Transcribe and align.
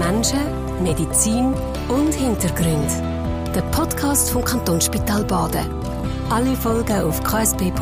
Menschen, 0.00 0.40
Medizin 0.82 1.52
und 1.88 2.14
Hintergrund. 2.14 2.90
Der 3.54 3.60
Podcast 3.70 4.30
vom 4.30 4.42
Kantonsspital 4.42 5.24
Baden. 5.24 5.66
Alle 6.30 6.56
Folgen 6.56 7.02
auf 7.02 7.22
ksp.ch-blog. 7.22 7.76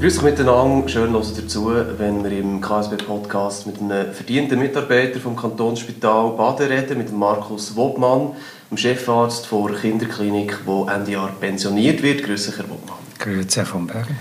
Grüß 0.00 0.18
euch 0.18 0.22
miteinander, 0.22 0.88
schön 0.88 1.10
hören 1.10 1.34
dazu, 1.36 1.72
wenn 1.98 2.22
wir 2.22 2.30
im 2.30 2.60
KSB-Podcast 2.60 3.66
mit 3.66 3.80
einem 3.80 4.12
verdienten 4.12 4.60
Mitarbeiter 4.60 5.18
vom 5.18 5.34
Kantonsspital 5.34 6.36
Baden 6.36 6.68
reden, 6.68 6.98
mit 6.98 7.12
Markus 7.12 7.74
Wobmann, 7.74 8.30
dem 8.70 8.78
Chefarzt 8.78 9.48
der 9.50 9.76
Kinderklinik, 9.76 10.58
der 10.64 10.94
Ende 10.94 11.10
Jahr 11.10 11.32
pensioniert 11.40 12.00
wird. 12.04 12.22
Grüß 12.22 12.48
euch, 12.50 12.58
Herr 12.58 12.70
Wobmann. 12.70 12.98
Grüezi, 13.18 13.56
Herr 13.56 13.66
von 13.66 13.88
Bergen. 13.88 14.16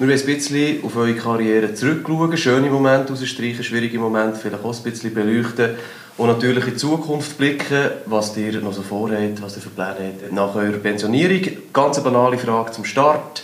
Wir 0.00 0.08
wollen 0.08 0.18
ein 0.18 0.26
bisschen 0.26 0.82
auf 0.82 0.96
eure 0.96 1.14
Karriere 1.14 1.74
zurückschauen, 1.74 2.34
schöne 2.38 2.70
Momente 2.70 3.12
rausstreichen, 3.12 3.62
schwierige 3.62 3.98
Momente 3.98 4.38
vielleicht 4.40 4.64
auch 4.64 4.74
ein 4.74 4.82
bisschen 4.82 5.12
beleuchten 5.12 5.74
und 6.16 6.26
natürlich 6.26 6.64
in 6.64 6.70
die 6.70 6.76
Zukunft 6.76 7.36
blicken, 7.36 7.90
was 8.06 8.34
ihr 8.38 8.62
noch 8.62 8.72
so 8.72 8.80
vorhabt, 8.80 9.42
was 9.42 9.56
ihr 9.56 9.62
für 9.62 9.68
Pläne 9.68 10.14
habt 10.22 10.32
nach 10.32 10.54
eurer 10.54 10.78
Pensionierung. 10.78 11.42
Ganz 11.74 11.98
eine 11.98 12.04
banale 12.04 12.38
Frage 12.38 12.72
zum 12.72 12.86
Start. 12.86 13.42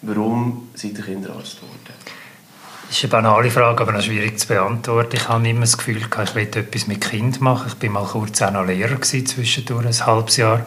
Warum 0.00 0.70
seid 0.72 0.96
ihr 0.96 1.04
Kinderarzt 1.04 1.60
geworden? 1.60 1.76
Das 2.88 2.96
ist 2.96 3.04
eine 3.04 3.10
banale 3.10 3.50
Frage, 3.50 3.82
aber 3.82 3.92
noch 3.92 4.00
schwierig 4.00 4.40
zu 4.40 4.48
beantworten. 4.48 5.14
Ich 5.14 5.28
habe 5.28 5.46
immer 5.46 5.60
das 5.60 5.76
Gefühl, 5.76 5.98
ich 5.98 6.34
will 6.34 6.42
etwas 6.42 6.86
mit 6.86 7.02
Kind 7.02 7.42
machen. 7.42 7.70
Ich 7.70 7.82
war 7.82 8.02
mal 8.02 8.08
kurz 8.08 8.40
auch 8.40 8.50
noch 8.50 8.64
Lehrer 8.64 8.98
zwischendurch, 9.02 9.84
ein 9.84 10.06
halbes 10.06 10.38
Jahr 10.38 10.64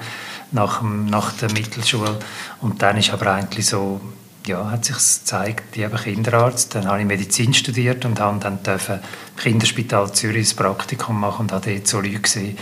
nach, 0.51 0.83
nach 0.83 1.33
der 1.33 1.51
Mittelschule. 1.51 2.19
Und 2.61 2.83
dann 2.83 2.97
ist 2.97 3.11
aber 3.11 3.33
eigentlich 3.33 3.65
so, 3.65 3.99
ja, 4.47 4.71
hat 4.71 4.85
sich 4.85 4.95
gezeigt, 4.95 5.75
ich 5.75 5.87
bin 5.87 5.97
Kinderarzt. 5.97 6.75
Dann 6.75 6.87
habe 6.87 6.99
ich 6.99 7.05
Medizin 7.05 7.53
studiert 7.53 8.05
und 8.05 8.19
habe 8.19 8.39
dann 8.39 8.61
dürfen 8.63 8.95
im 8.95 9.41
Kinderspital 9.41 10.11
Zürich 10.13 10.49
das 10.49 10.53
Praktikum 10.55 11.19
machen 11.19 11.43
und 11.43 11.51
habe 11.51 11.73
dort 11.73 11.87
so 11.87 11.99
Leute 11.99 12.19
gesehen, 12.19 12.57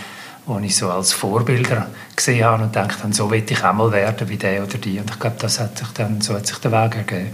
die 0.47 0.65
ich 0.65 0.75
so 0.75 0.89
als 0.89 1.13
Vorbilder 1.13 1.87
gesehen 2.15 2.43
habe 2.45 2.63
und 2.63 2.75
dachte, 2.75 3.11
so 3.11 3.29
will 3.31 3.43
ich 3.47 3.63
auch 3.63 3.73
mal 3.73 3.91
werden 3.91 4.27
wie 4.27 4.37
der 4.37 4.63
oder 4.63 4.77
die. 4.77 4.99
Und 4.99 5.09
ich 5.09 5.19
glaube, 5.19 5.37
das 5.39 5.59
hat 5.59 5.77
sich 5.77 5.87
dann, 5.89 6.21
so 6.21 6.33
hat 6.33 6.47
sich 6.47 6.57
der 6.57 6.71
Weg 6.71 6.95
ergeben. 6.95 7.31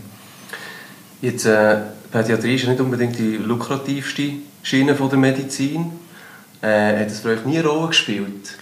Jetzt, 1.21 1.45
äh, 1.45 1.77
Pädiatrie 2.11 2.55
ist 2.55 2.63
ja 2.63 2.69
nicht 2.69 2.81
unbedingt 2.81 3.17
die 3.17 3.37
lukrativste 3.37 4.33
Schiene 4.61 4.95
von 4.95 5.09
der 5.09 5.17
Medizin. 5.17 5.91
Äh, 6.61 6.99
hat 6.99 7.07
das 7.07 7.19
für 7.19 7.29
euch 7.29 7.45
nie 7.45 7.57
eine 7.57 7.67
Rolle 7.67 7.87
gespielt? 7.87 8.57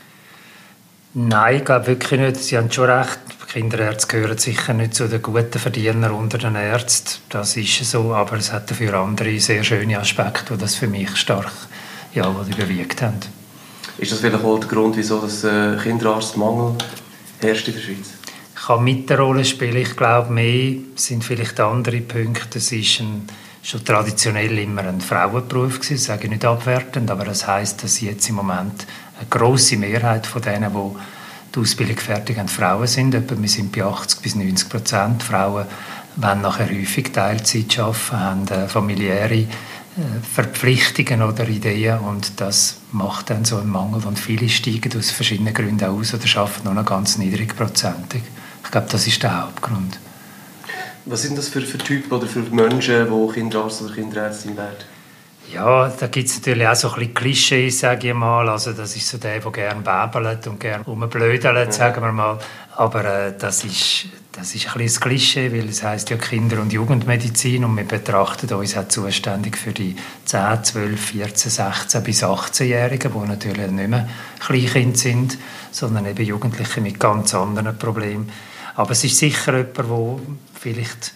Nein, 1.13 1.57
ich 1.57 1.65
glaube 1.65 1.87
wirklich 1.87 2.19
nicht. 2.19 2.37
Sie 2.37 2.57
haben 2.57 2.71
schon 2.71 2.89
recht. 2.89 3.19
Kinderärzte 3.53 4.07
gehören 4.07 4.39
sicher 4.39 4.73
nicht 4.73 4.95
zu 4.95 5.07
den 5.07 5.21
guten 5.21 5.59
Verdienern 5.59 6.11
unter 6.11 6.39
den 6.39 6.55
Ärzten. 6.55 7.21
Das 7.29 7.55
ist 7.55 7.85
so. 7.85 8.11
Aber 8.15 8.35
es 8.35 8.51
hat 8.51 8.71
dafür 8.71 8.95
andere 8.95 9.39
sehr 9.39 9.63
schöne 9.63 9.99
Aspekte, 9.99 10.55
die 10.55 10.59
das 10.59 10.73
für 10.73 10.87
mich 10.87 11.15
stark 11.17 11.51
ja, 12.15 12.27
überwiegt 12.31 13.03
haben. 13.03 13.19
Ist 13.99 14.11
das 14.11 14.21
vielleicht 14.21 14.43
auch 14.43 14.59
der 14.59 14.67
Grund, 14.67 14.97
wieso 14.97 15.21
das 15.21 15.43
äh, 15.43 15.77
Kinderarztmangel 15.83 16.79
herrscht 17.41 17.67
in 17.67 17.75
der 17.75 17.81
Schweiz? 17.81 18.13
Kann 18.55 18.83
mit 18.83 19.07
der 19.11 19.19
Rolle 19.19 19.45
spielen. 19.45 19.77
Ich 19.77 19.95
glaube, 19.95 20.33
mehr 20.33 20.73
sind 20.95 21.23
vielleicht 21.23 21.59
andere 21.59 22.01
Punkte. 22.01 22.57
Es 22.57 22.71
ist 22.71 23.01
ein, 23.01 23.27
schon 23.61 23.85
traditionell 23.85 24.57
immer 24.57 24.81
ein 24.81 24.99
Frauenberuf 24.99 25.75
gewesen, 25.75 25.93
das 25.93 26.05
sage 26.05 26.23
ich 26.23 26.31
nicht 26.31 26.43
abwertend, 26.43 27.11
aber 27.11 27.25
das 27.25 27.45
heißt, 27.45 27.83
dass 27.83 28.01
jetzt 28.01 28.27
im 28.29 28.35
Moment 28.35 28.87
eine 29.19 29.29
große 29.29 29.77
Mehrheit 29.77 30.25
von 30.25 30.41
denen, 30.41 30.73
die 30.73 30.97
die 31.53 31.59
Ausbildung 31.59 31.97
fertig 31.97 32.37
haben, 32.37 32.47
Frauen 32.47 32.87
sind. 32.87 33.13
wir 33.13 33.49
sind 33.49 33.71
bei 33.71 33.83
80 33.83 34.21
bis 34.21 34.35
90 34.35 34.69
Prozent. 34.69 35.23
Frauen 35.23 35.65
wollen 36.15 36.41
nachher 36.41 36.69
häufig 36.69 37.11
Teilzeit 37.11 37.79
arbeiten, 37.79 38.11
haben 38.11 38.47
äh, 38.47 38.67
familiäre 38.67 39.47
Verpflichtungen 40.33 41.21
oder 41.21 41.47
Ideen 41.47 41.99
und 41.99 42.41
das 42.41 42.77
macht 42.91 43.29
dann 43.29 43.45
so 43.45 43.57
einen 43.57 43.69
Mangel 43.69 44.03
und 44.05 44.17
viele 44.17 44.49
steigen 44.49 44.97
aus 44.97 45.11
verschiedenen 45.11 45.53
Gründen 45.53 45.85
aus 45.85 46.13
oder 46.13 46.23
arbeiten 46.39 46.63
nur 46.63 46.73
noch 46.73 46.85
ganz 46.85 47.17
niedrigprozentig. 47.17 48.23
Ich 48.63 48.71
glaube, 48.71 48.87
das 48.89 49.05
ist 49.05 49.21
der 49.21 49.43
Hauptgrund. 49.43 49.99
Was 51.05 51.21
sind 51.21 51.37
das 51.37 51.49
für, 51.49 51.61
für 51.61 51.77
Typen 51.77 52.11
oder 52.11 52.25
für 52.25 52.41
Menschen, 52.41 53.07
die 53.07 53.33
Kinderarzt 53.33 53.83
oder 53.83 53.93
Kinderärztin 53.93 54.57
werden? 54.57 54.92
Ja, 55.51 55.87
da 55.87 56.07
gibt 56.07 56.29
es 56.29 56.37
natürlich 56.37 56.67
auch 56.67 56.75
so 56.75 56.89
ein 56.89 56.95
bisschen 56.95 57.13
Klischees, 57.13 57.79
sage 57.79 58.07
ich 58.07 58.13
mal. 58.13 58.49
Also 58.49 58.73
das 58.73 58.95
ist 58.95 59.07
so 59.07 59.17
der, 59.17 59.39
der 59.39 59.51
gerne 59.51 59.81
bäbelt 59.81 60.47
und 60.47 60.59
gerne 60.59 60.83
rumblödelt, 60.83 61.73
sagen 61.73 62.01
wir 62.01 62.11
mal. 62.11 62.39
Aber 62.75 63.05
äh, 63.05 63.33
das, 63.37 63.63
ist, 63.63 64.05
das 64.31 64.55
ist 64.55 64.67
ein 64.67 64.81
bisschen 64.81 65.03
ein 65.03 65.09
Klischee, 65.09 65.51
weil 65.51 65.69
es 65.69 65.83
heißt 65.83 66.09
ja 66.09 66.17
Kinder- 66.17 66.59
und 66.59 66.73
Jugendmedizin 66.73 67.65
und 67.65 67.75
wir 67.77 67.83
betrachten 67.83 68.51
uns 68.53 68.75
auch 68.75 68.87
zuständig 68.87 69.57
für 69.57 69.73
die 69.73 69.95
10, 70.25 70.63
12, 70.63 70.99
14, 70.99 71.51
16 71.51 72.03
bis 72.03 72.23
18-Jährigen, 72.23 73.11
die 73.13 73.27
natürlich 73.27 73.69
nicht 73.69 73.89
mehr 73.89 74.09
Kleinkind 74.39 74.97
sind, 74.97 75.37
sondern 75.71 76.07
eben 76.07 76.25
Jugendliche 76.25 76.81
mit 76.81 76.99
ganz 76.99 77.35
anderen 77.35 77.77
Problemen. 77.77 78.31
Aber 78.75 78.91
es 78.91 79.03
ist 79.03 79.17
sicher 79.17 79.55
jemand, 79.57 79.77
der 79.77 80.35
vielleicht 80.59 81.13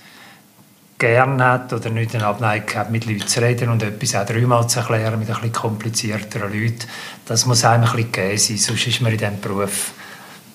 gerne 0.98 1.44
hat 1.44 1.74
oder 1.74 1.90
nicht 1.90 2.16
eine 2.16 2.26
Abneigung 2.26 2.76
hat, 2.76 2.92
mit 2.92 3.06
Leuten 3.06 3.28
zu 3.28 3.42
reden 3.42 3.70
und 3.70 3.84
etwas 3.84 4.16
auch 4.16 4.26
dreimal 4.26 4.68
zu 4.68 4.80
erklären 4.80 5.20
mit 5.20 5.30
ein 5.30 5.36
bisschen 5.36 5.54
komplizierteren 5.54 6.52
Leuten. 6.52 6.86
Das 7.26 7.46
muss 7.46 7.64
einem 7.64 7.84
ein 7.84 7.92
bisschen 7.92 8.12
gegeben 8.12 8.38
sein, 8.38 8.58
sonst 8.58 8.88
ist 8.88 9.02
man 9.02 9.12
in 9.12 9.18
diesem 9.18 9.40
Beruf, 9.40 9.92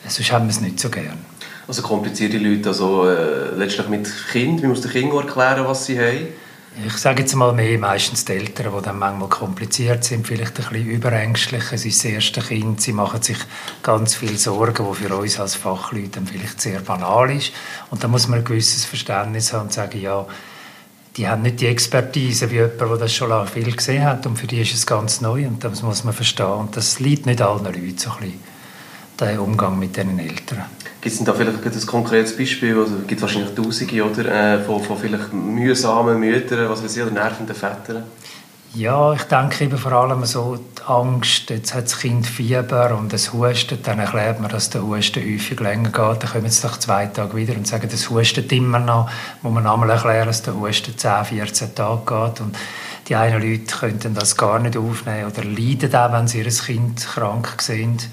sonst 0.07 0.33
haben 0.33 0.47
wir 0.47 0.51
es 0.51 0.61
nicht 0.61 0.81
so 0.81 0.91
gern. 0.91 1.19
Also 1.69 1.83
komplizierte 1.83 2.39
Leute, 2.39 2.71
also 2.71 3.09
äh, 3.09 3.55
letztlich 3.57 3.89
mit 3.89 4.11
Kind, 4.33 4.63
wie 4.63 4.67
muss 4.67 4.81
der 4.81 4.91
Kind 4.91 5.13
erklären, 5.13 5.65
was 5.67 5.87
sie 5.87 5.99
haben? 5.99 6.27
Ich 6.75 6.97
sage 6.97 7.21
jetzt 7.21 7.35
mal 7.35 7.53
mehr, 7.53 7.79
meistens 7.79 8.25
die 8.25 8.33
Eltern, 8.33 8.73
die 8.75 8.83
dann 8.83 8.99
manchmal 8.99 9.29
kompliziert 9.29 10.05
sind, 10.05 10.27
vielleicht 10.27 10.59
ein 10.59 10.69
bisschen 10.69 10.91
überängstlich. 10.91 11.65
Es 11.71 11.85
ist 11.85 12.03
das 12.03 12.11
erste 12.11 12.41
Kind, 12.41 12.81
sie 12.81 12.95
machen 12.95 13.21
sich 13.21 13.37
ganz 13.83 14.15
viele 14.15 14.39
Sorgen, 14.39 14.87
die 14.89 14.95
für 14.95 15.15
uns 15.15 15.39
als 15.39 15.55
Fachleute 15.55 16.09
dann 16.09 16.27
vielleicht 16.27 16.63
sehr 16.63 16.81
banal 16.81 17.31
ist. 17.31 17.53
Und 17.91 18.03
da 18.03 18.09
muss 18.09 18.27
man 18.27 18.39
ein 18.39 18.45
gewisses 18.45 18.87
Verständnis 18.87 19.53
haben 19.53 19.65
und 19.65 19.73
sagen, 19.75 20.01
ja, 20.01 20.27
die 21.19 21.29
haben 21.29 21.43
nicht 21.43 21.61
die 21.61 21.67
Expertise 21.67 22.51
wie 22.51 22.55
jemand, 22.55 22.81
der 22.81 22.97
das 22.97 23.15
schon 23.15 23.47
viel 23.47 23.77
gesehen 23.77 24.05
hat 24.05 24.25
und 24.25 24.39
für 24.39 24.47
die 24.47 24.63
ist 24.63 24.73
es 24.73 24.87
ganz 24.87 25.21
neu 25.21 25.47
und 25.47 25.63
das 25.63 25.83
muss 25.83 26.05
man 26.05 26.15
verstehen. 26.15 26.47
Und 26.47 26.77
das 26.77 27.01
liegt 27.01 27.27
nicht 27.27 27.43
allen 27.43 27.65
Leuten 27.65 27.99
so 27.99 28.13
ein 28.13 28.17
bisschen, 28.17 28.41
der 29.21 29.43
Umgang 29.43 29.79
mit 29.79 29.95
diesen 29.95 30.19
Eltern. 30.19 30.65
Gibt 31.03 31.17
es 31.17 31.25
da 31.25 31.35
vielleicht 31.35 31.65
ein 31.67 31.87
konkretes 31.87 32.37
Beispiel? 32.37 32.79
Also, 32.79 32.95
es 32.99 33.07
gibt 33.09 33.21
wahrscheinlich 33.21 33.53
Tausende 33.57 34.05
oder, 34.05 34.25
äh, 34.55 34.61
von, 34.61 34.81
von 34.81 34.97
vielleicht 34.97 35.33
mühsamen 35.33 36.21
Müttern, 36.21 36.71
was 36.71 36.85
weiß 36.85 36.97
ich, 36.97 37.03
oder 37.03 37.11
nervenden 37.11 37.57
Vätern? 37.57 38.05
Ja, 38.75 39.13
ich 39.13 39.25
denke 39.25 39.65
eben 39.65 39.77
vor 39.77 39.93
allem 39.93 40.25
so 40.25 40.57
die 40.57 40.83
Angst, 40.87 41.51
jetzt 41.51 41.75
hat 41.75 41.87
das 41.87 41.99
Kind 41.99 42.25
Fieber 42.25 42.97
und 42.97 43.13
es 43.13 43.33
hustet, 43.33 43.85
dann 43.87 43.99
erklärt 43.99 44.41
man, 44.41 44.49
dass 44.49 44.71
der 44.71 44.83
Husten 44.83 45.23
häufig 45.23 45.59
länger 45.59 45.91
geht, 45.91 46.23
dann 46.23 46.31
kommen 46.31 46.49
sie 46.49 46.67
nach 46.67 46.79
zwei 46.79 47.07
Tagen 47.07 47.37
wieder 47.37 47.55
und 47.55 47.67
sagen, 47.67 47.89
das 47.91 48.09
hustet 48.09 48.53
immer 48.53 48.79
noch, 48.79 49.11
muss 49.43 49.53
man 49.53 49.67
einmal 49.67 49.91
erklären, 49.91 50.29
dass 50.29 50.43
der 50.43 50.55
Husten 50.55 50.97
10, 50.97 51.25
14 51.25 51.75
Tage 51.75 52.01
geht. 52.07 52.41
Und 52.41 52.57
die 53.09 53.17
einen 53.17 53.43
Leute 53.43 53.77
könnten 53.77 54.15
das 54.15 54.37
gar 54.37 54.61
nicht 54.61 54.77
aufnehmen 54.77 55.27
oder 55.27 55.43
leiden 55.45 55.95
auch, 55.95 56.13
wenn 56.13 56.29
sie 56.29 56.39
ihr 56.39 56.49
Kind 56.49 57.05
krank 57.05 57.61
sind 57.61 58.09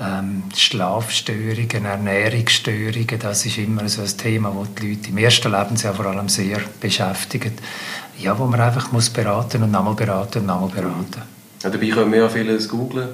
ähm, 0.00 0.44
Schlafstörungen, 0.54 1.84
Ernährungsstörungen, 1.84 3.18
das 3.18 3.46
ist 3.46 3.58
immer 3.58 3.88
so 3.88 4.02
ein 4.02 4.16
Thema, 4.16 4.52
das 4.58 4.74
die 4.74 4.90
Leute 4.90 5.08
im 5.08 5.18
ersten 5.18 5.52
Lebensjahr 5.52 5.94
vor 5.94 6.06
allem 6.06 6.28
sehr 6.28 6.60
beschäftigt. 6.80 7.60
Ja, 8.18 8.38
wo 8.38 8.46
man 8.46 8.60
einfach 8.60 8.92
muss 8.92 9.10
beraten 9.10 9.62
und 9.62 9.70
nochmal 9.70 9.94
beraten 9.94 10.40
und 10.40 10.46
nochmal 10.46 10.70
beraten. 10.70 11.22
Ja, 11.62 11.70
dabei 11.70 11.88
können 11.88 12.12
wir 12.12 12.20
ja 12.20 12.28
vieles 12.28 12.68
googeln. 12.68 13.08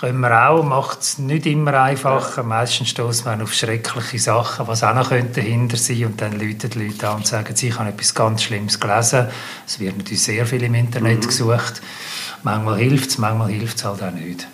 Können 0.00 0.20
wir 0.20 0.50
auch, 0.50 0.62
macht 0.62 1.00
es 1.00 1.18
nicht 1.18 1.46
immer 1.46 1.74
einfacher. 1.74 2.42
Ja. 2.42 2.42
Meistens 2.42 2.88
stoßen 2.88 3.24
man 3.24 3.40
auf 3.40 3.54
schreckliche 3.54 4.18
Sachen, 4.18 4.66
was 4.66 4.82
auch 4.82 4.94
noch 4.94 5.08
dahinter 5.08 5.76
sein 5.76 6.00
könnte. 6.00 6.06
Und 6.06 6.20
dann 6.20 6.32
läuten 6.32 6.70
die 6.70 6.86
Leute 6.86 7.08
an 7.08 7.16
und 7.16 7.26
sagen, 7.26 7.54
sie 7.54 7.72
haben 7.72 7.86
etwas 7.86 8.14
ganz 8.14 8.42
Schlimmes 8.42 8.80
gelesen. 8.80 9.28
Es 9.66 9.78
wird 9.80 9.96
natürlich 9.96 10.22
sehr 10.22 10.46
viel 10.46 10.62
im 10.64 10.74
Internet 10.74 11.22
mhm. 11.22 11.26
gesucht. 11.26 11.80
Manchmal 12.42 12.78
hilft 12.78 13.10
es, 13.10 13.18
manchmal 13.18 13.50
hilft 13.50 13.78
es 13.78 13.84
halt 13.84 14.02
auch 14.02 14.10
nicht. 14.10 14.46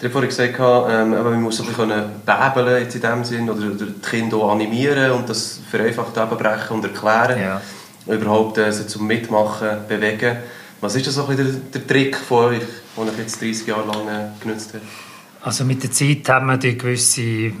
Du 0.00 0.06
hast 0.06 0.12
vorhin 0.12 0.30
gesagt, 0.30 0.54
ähm, 0.90 1.10
man 1.10 1.42
muss 1.42 1.60
ein 1.60 1.66
bisschen 1.66 1.92
bäbeln 2.24 2.82
jetzt 2.82 2.94
in 2.94 3.02
dem 3.02 3.22
Sinn 3.22 3.50
oder, 3.50 3.66
oder 3.66 3.84
die 3.84 4.00
Kinder 4.00 4.44
animieren 4.44 5.12
und 5.12 5.28
das 5.28 5.60
vereinfacht 5.70 6.14
brechen 6.14 6.76
und 6.76 6.84
erklären. 6.84 7.38
Ja. 7.38 7.60
Überhaupt 8.06 8.56
äh, 8.56 8.72
sie 8.72 8.86
zum 8.86 9.06
Mitmachen 9.06 9.86
bewegen. 9.86 10.38
Was 10.80 10.94
ist 10.96 11.06
das 11.06 11.16
so 11.16 11.26
ein 11.26 11.36
der, 11.36 11.44
der 11.44 11.86
Trick 11.86 12.16
von 12.16 12.46
euch, 12.46 12.60
den 12.96 13.08
ich 13.08 13.18
jetzt 13.18 13.42
30 13.42 13.66
Jahre 13.66 13.86
lang 13.88 14.08
äh, 14.08 14.42
genutzt 14.42 14.72
habe? 14.72 14.82
Also 15.42 15.64
mit 15.64 15.82
der 15.82 15.92
Zeit 15.92 16.26
haben 16.30 16.46
wir 16.46 16.54
eine 16.54 16.74
gewisse 16.76 17.52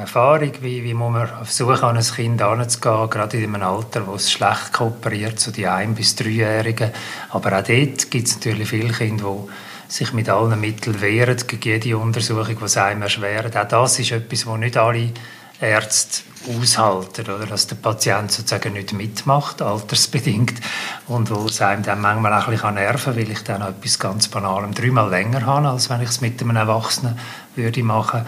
Erfahrung, 0.00 0.52
wie, 0.62 0.82
wie 0.82 0.94
muss 0.94 1.12
man 1.12 1.28
versuchen, 1.44 1.84
an 1.84 1.98
ein 1.98 2.02
Kind 2.02 2.40
heranzugehen, 2.40 3.10
gerade 3.10 3.36
in 3.36 3.54
einem 3.54 3.62
Alter, 3.62 4.06
wo 4.06 4.14
es 4.14 4.32
schlecht 4.32 4.72
kooperiert, 4.72 5.38
so 5.40 5.50
die 5.50 5.66
1- 5.66 5.94
bis 5.94 6.14
3-Jährigen. 6.14 6.90
Aber 7.30 7.58
auch 7.58 7.64
dort 7.64 8.10
gibt 8.10 8.28
es 8.28 8.34
natürlich 8.36 8.68
viele 8.68 8.92
Kinder, 8.92 9.24
die 9.24 9.50
sich 9.88 10.12
mit 10.12 10.28
allen 10.28 10.60
Mitteln 10.60 11.00
wehren 11.00 11.36
gegen 11.46 11.62
jede 11.62 11.98
Untersuchung, 11.98 12.56
die 12.58 12.78
einem 12.78 13.02
erschwert. 13.02 13.56
Auch 13.56 13.68
das 13.68 13.98
ist 13.98 14.12
etwas, 14.12 14.46
wo 14.46 14.56
nicht 14.56 14.76
alle 14.76 15.12
Ärzte 15.60 16.22
aushalten, 16.48 17.30
oder? 17.30 17.46
dass 17.46 17.66
der 17.66 17.76
Patient 17.76 18.30
sozusagen 18.30 18.74
nicht 18.74 18.92
mitmacht, 18.92 19.62
altersbedingt, 19.62 20.60
und 21.08 21.30
wo 21.30 21.48
einem 21.64 21.82
dann 21.82 22.00
manchmal 22.00 22.34
auch 22.34 22.46
ein 22.46 22.52
bisschen 22.52 22.74
nerven 22.74 23.16
weil 23.16 23.30
ich 23.30 23.42
dann 23.42 23.62
etwas 23.62 23.98
ganz 23.98 24.28
Banalem 24.28 24.74
dreimal 24.74 25.08
länger 25.08 25.46
habe, 25.46 25.68
als 25.68 25.88
wenn 25.88 26.02
ich 26.02 26.10
es 26.10 26.20
mit 26.20 26.40
einem 26.40 26.56
Erwachsenen 26.56 27.18
würde 27.54 27.82
machen. 27.82 28.26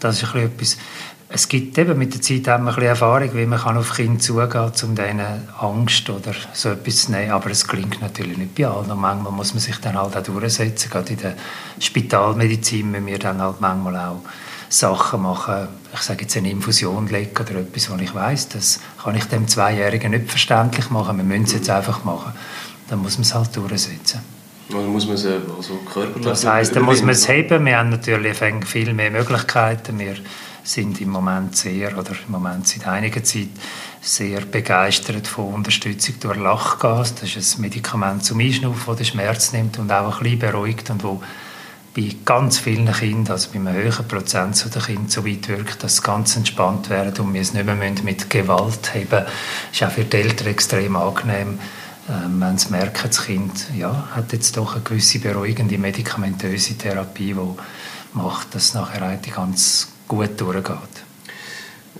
Das 0.00 0.22
ist 0.22 0.34
ein 0.34 0.42
etwas, 0.42 0.78
es 1.30 1.46
gibt 1.46 1.76
eben 1.76 1.98
mit 1.98 2.14
der 2.14 2.22
Zeit 2.22 2.48
auch 2.48 2.58
ein 2.58 2.64
bisschen 2.64 2.82
Erfahrung, 2.84 3.34
wie 3.34 3.44
man 3.44 3.60
auf 3.60 3.94
Kinder 3.94 4.18
zugehen 4.18 4.48
kann, 4.48 4.72
um 4.82 4.94
denen 4.94 5.48
Angst 5.60 6.08
oder 6.08 6.32
so 6.54 6.70
etwas 6.70 7.04
zu 7.04 7.12
nehmen. 7.12 7.32
Aber 7.32 7.50
es 7.50 7.66
klingt 7.66 8.00
natürlich 8.00 8.38
nicht 8.38 8.54
bei 8.54 8.66
allen. 8.66 8.90
Und 8.90 9.00
manchmal 9.00 9.32
muss 9.32 9.52
man 9.52 9.60
sich 9.60 9.76
dann 9.76 9.98
halt 9.98 10.16
auch 10.16 10.22
durchsetzen. 10.22 10.90
Gerade 10.90 11.12
in 11.12 11.18
der 11.18 11.34
Spitalmedizin 11.78 12.90
müssen 12.90 13.06
wir 13.06 13.18
dann 13.18 13.42
halt 13.42 13.60
manchmal 13.60 13.96
auch 13.96 14.22
Sachen 14.70 15.22
machen, 15.22 15.68
ich 15.94 16.00
sage 16.00 16.22
jetzt 16.22 16.36
eine 16.36 16.50
Infusion 16.50 17.08
legen 17.08 17.34
oder 17.38 17.60
etwas, 17.60 17.90
wo 17.90 17.96
ich 17.96 18.14
weiß, 18.14 18.50
das 18.50 18.80
kann 19.02 19.14
ich 19.14 19.24
dem 19.24 19.48
Zweijährigen 19.48 20.10
nicht 20.10 20.28
verständlich 20.28 20.90
machen, 20.90 21.16
wir 21.16 21.24
müssen 21.24 21.44
es 21.44 21.52
jetzt 21.54 21.70
einfach 21.70 22.04
machen. 22.04 22.32
Dann 22.88 22.98
muss 23.00 23.16
man 23.16 23.22
es 23.22 23.34
halt 23.34 23.56
durchsetzen. 23.56 24.20
Oder 24.70 24.82
muss 24.82 25.06
man 25.06 25.14
es 25.14 25.24
also 25.24 25.78
körperlich 25.90 26.26
Das 26.26 26.44
heisst, 26.44 26.76
dann 26.76 26.82
muss 26.82 27.00
man 27.00 27.10
es 27.10 27.26
heben. 27.26 27.64
Wir 27.64 27.78
haben 27.78 27.88
natürlich 27.88 28.36
viel 28.66 28.92
mehr 28.92 29.10
Möglichkeiten. 29.10 29.98
Wir 29.98 30.16
sind 30.68 31.00
im 31.00 31.08
Moment 31.08 31.56
sehr, 31.56 31.96
oder 31.96 32.10
im 32.10 32.32
Moment 32.32 32.68
seit 32.68 32.86
einiger 32.86 33.24
Zeit, 33.24 33.48
sehr 34.02 34.42
begeistert 34.42 35.26
von 35.26 35.54
Unterstützung 35.54 36.16
durch 36.20 36.36
Lachgas. 36.36 37.14
Das 37.14 37.34
ist 37.34 37.56
ein 37.56 37.62
Medikament 37.62 38.24
zum 38.24 38.38
Einschnaufen, 38.40 38.84
das 38.86 38.96
den 38.96 39.06
Schmerz 39.06 39.52
nimmt 39.52 39.78
und 39.78 39.90
auch 39.90 40.18
ein 40.18 40.22
bisschen 40.22 40.38
beruhigt 40.38 40.90
und 40.90 41.02
wo 41.02 41.22
bei 41.96 42.14
ganz 42.24 42.58
vielen 42.58 42.92
Kindern, 42.92 43.32
also 43.32 43.48
bei 43.50 43.58
einem 43.58 43.72
höheren 43.72 44.06
Prozent 44.06 44.62
der 44.72 44.82
Kinder 44.82 45.10
so 45.10 45.26
weit 45.26 45.48
wirkt, 45.48 45.82
dass 45.82 45.96
sie 45.96 46.02
ganz 46.02 46.36
entspannt 46.36 46.90
werden 46.90 47.24
und 47.24 47.34
wir 47.34 47.40
es 47.40 47.54
nicht 47.54 47.64
mehr 47.64 47.74
mit 47.74 48.28
Gewalt 48.28 48.94
haben. 48.94 49.08
Das 49.10 49.26
ist 49.72 49.82
auch 49.82 49.90
für 49.90 50.04
die 50.04 50.16
Eltern 50.18 50.48
extrem 50.48 50.96
angenehm, 50.96 51.58
ähm, 52.10 52.40
wenn 52.40 52.58
sie 52.58 52.70
merken, 52.70 53.08
das 53.08 53.24
Kind 53.24 53.68
ja, 53.76 54.08
hat 54.14 54.32
jetzt 54.32 54.56
doch 54.56 54.74
eine 54.74 54.82
gewisse 54.82 55.18
beruhigende 55.18 55.78
medikamentöse 55.78 56.76
Therapie, 56.76 57.34
die 57.34 58.16
macht, 58.16 58.54
dass 58.54 58.74
nachher 58.74 59.02
eigentlich 59.02 59.34
ganz 59.34 59.88
gut 60.08 60.40
durchgeht. 60.40 60.98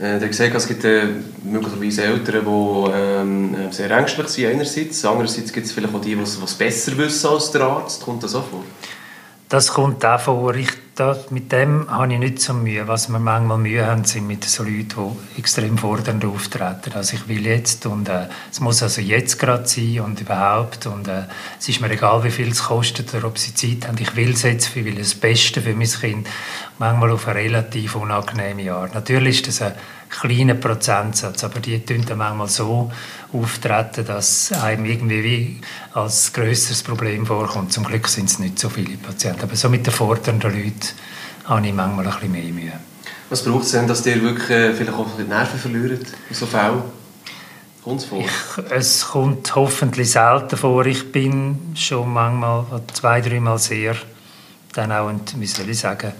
Äh, 0.00 0.18
du 0.18 0.28
gesagt, 0.28 0.54
es 0.54 0.66
gibt 0.66 0.84
äh, 0.84 1.06
möglicherweise 1.44 2.04
Eltern, 2.04 2.44
die 2.44 2.92
ähm, 2.94 3.56
sehr 3.72 3.90
ängstlich 3.90 4.28
sind 4.28 4.46
einerseits, 4.46 5.04
andererseits 5.04 5.52
gibt 5.52 5.66
es 5.66 5.72
vielleicht 5.72 5.94
auch 5.94 6.00
die, 6.00 6.14
die 6.14 6.22
es 6.22 6.54
besser 6.54 6.96
wissen 6.96 7.28
als 7.28 7.50
der 7.50 7.62
Arzt. 7.62 8.02
Kommt 8.02 8.22
das 8.22 8.34
auch 8.34 8.46
vor? 8.46 8.64
Das 9.48 9.72
kommt 9.72 10.04
auch 10.04 10.20
vor. 10.20 10.54
Ich, 10.56 10.68
das, 10.94 11.30
mit 11.30 11.50
dem 11.52 11.90
habe 11.90 12.12
ich 12.12 12.18
nicht 12.18 12.38
so 12.38 12.52
Mühe. 12.52 12.86
Was 12.86 13.08
wir 13.08 13.18
manchmal 13.18 13.56
Mühe 13.56 13.86
haben, 13.86 14.04
sind 14.04 14.26
mit 14.26 14.44
so 14.44 14.62
Leuten, 14.62 15.16
die 15.34 15.38
extrem 15.38 15.78
fordernd 15.78 16.22
auftreten. 16.26 16.92
Also 16.94 17.16
ich 17.16 17.28
will 17.28 17.46
jetzt 17.46 17.86
und 17.86 18.10
äh, 18.10 18.26
es 18.50 18.60
muss 18.60 18.82
also 18.82 19.00
jetzt 19.00 19.38
gerade 19.38 19.66
sein 19.66 20.00
und 20.00 20.20
überhaupt 20.20 20.84
und 20.84 21.08
äh, 21.08 21.22
es 21.58 21.66
ist 21.66 21.80
mir 21.80 21.90
egal, 21.90 22.24
wie 22.24 22.30
viel 22.30 22.50
es 22.50 22.64
kostet 22.64 23.14
oder 23.14 23.28
ob 23.28 23.38
sie 23.38 23.54
Zeit 23.54 23.88
haben. 23.88 23.96
Ich 23.98 24.14
will 24.16 24.32
es 24.32 24.42
jetzt, 24.42 24.76
ich 24.76 24.84
will 24.84 24.96
das 24.96 25.14
Beste 25.14 25.62
für 25.62 25.72
mein 25.72 25.88
Kind. 25.88 26.28
Manchmal 26.78 27.12
auf 27.12 27.26
eine 27.26 27.38
relativ 27.40 27.96
unangenehme 27.96 28.70
Art. 28.74 28.92
Natürlich 28.92 29.38
ist 29.38 29.48
das 29.48 29.62
ein 29.62 29.72
kleiner 30.08 30.54
Prozentsatz, 30.54 31.44
aber 31.44 31.60
die 31.60 31.84
tun 31.84 32.04
dann 32.06 32.18
manchmal 32.18 32.48
so 32.48 32.90
auftreten, 33.32 34.06
dass 34.06 34.52
einem 34.52 34.84
irgendwie 34.86 35.24
wie 35.24 35.60
als 35.94 36.32
grösseres 36.32 36.82
Problem 36.82 37.26
vorkommt. 37.26 37.72
Zum 37.72 37.84
Glück 37.84 38.08
sind 38.08 38.30
es 38.30 38.38
nicht 38.38 38.58
so 38.58 38.68
viele 38.68 38.96
Patienten. 38.96 39.42
Aber 39.42 39.56
so 39.56 39.68
mit 39.68 39.86
den 39.86 39.92
fordernden 39.92 40.50
Leuten 40.50 40.88
habe 41.44 41.66
ich 41.66 41.72
manchmal 41.72 42.06
ein 42.06 42.12
bisschen 42.12 42.32
mehr 42.32 42.52
Mühe. 42.52 42.72
Was 43.30 43.44
braucht 43.44 43.64
es 43.64 43.72
denn, 43.72 43.86
dass 43.86 44.06
ihr 44.06 44.22
wirklich 44.22 44.50
äh, 44.50 44.72
vielleicht 44.72 44.96
auch 44.96 45.06
die 45.18 45.24
Nerven 45.24 45.58
verliert 45.58 46.06
in 46.28 46.34
so 46.34 46.46
Fällen? 46.46 46.82
Ich, 47.86 48.70
es 48.70 49.06
kommt 49.06 49.54
hoffentlich 49.54 50.10
selten 50.10 50.56
vor. 50.56 50.84
Ich 50.84 51.10
bin 51.10 51.72
schon 51.74 52.12
manchmal, 52.12 52.64
zwei, 52.92 53.20
dreimal 53.20 53.58
sehr, 53.58 53.96
dann 54.74 54.92
auch, 54.92 55.10
wie 55.36 55.46
soll 55.46 55.70
ich 55.70 55.78
sagen, 55.78 56.12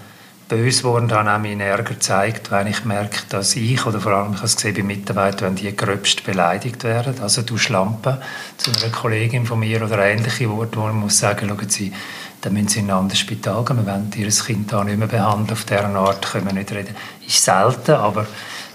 böse 0.49 0.81
geworden 0.81 1.05
und 1.05 1.13
habe 1.13 1.31
auch 1.31 1.39
meinen 1.39 1.61
Ärger 1.61 1.93
gezeigt, 1.93 2.51
wenn 2.51 2.67
ich 2.67 2.83
merke, 2.83 3.21
dass 3.29 3.55
ich, 3.55 3.85
oder 3.85 4.01
vor 4.01 4.11
allem 4.11 4.31
ich 4.31 4.37
habe 4.37 4.47
es 4.47 4.55
gesehen 4.57 4.75
bei 4.75 4.83
Mitarbeitern, 4.83 5.49
wenn 5.49 5.55
die 5.55 5.73
gröbst 5.75 6.25
beleidigt 6.25 6.83
werden, 6.83 7.15
also 7.21 7.43
du 7.43 7.57
Schlampe, 7.57 8.21
zu 8.57 8.71
einer 8.71 8.91
Kollegin 8.91 9.45
von 9.45 9.59
mir 9.59 9.81
oder 9.81 9.99
ähnliche 9.99 10.49
Worte, 10.49 10.77
wo 10.77 10.81
man 10.81 10.99
muss 10.99 11.19
sagen, 11.19 11.47
schauen 11.47 11.69
Sie, 11.69 11.93
dann 12.41 12.53
müssen 12.53 12.67
Sie 12.67 12.79
in 12.79 12.89
ein 12.89 12.97
anderes 12.97 13.19
Spital 13.19 13.63
gehen, 13.63 13.77
wir 13.77 13.85
wollen 13.85 14.11
Ihr 14.15 14.29
Kind 14.29 14.73
da 14.73 14.83
nicht 14.83 14.97
mehr 14.97 15.07
behandeln, 15.07 15.51
auf 15.51 15.63
dieser 15.63 15.85
Art 15.85 16.25
können 16.29 16.47
wir 16.47 16.53
nicht 16.53 16.71
reden. 16.71 16.95
Ist 17.25 17.43
selten, 17.43 17.91
aber 17.91 18.25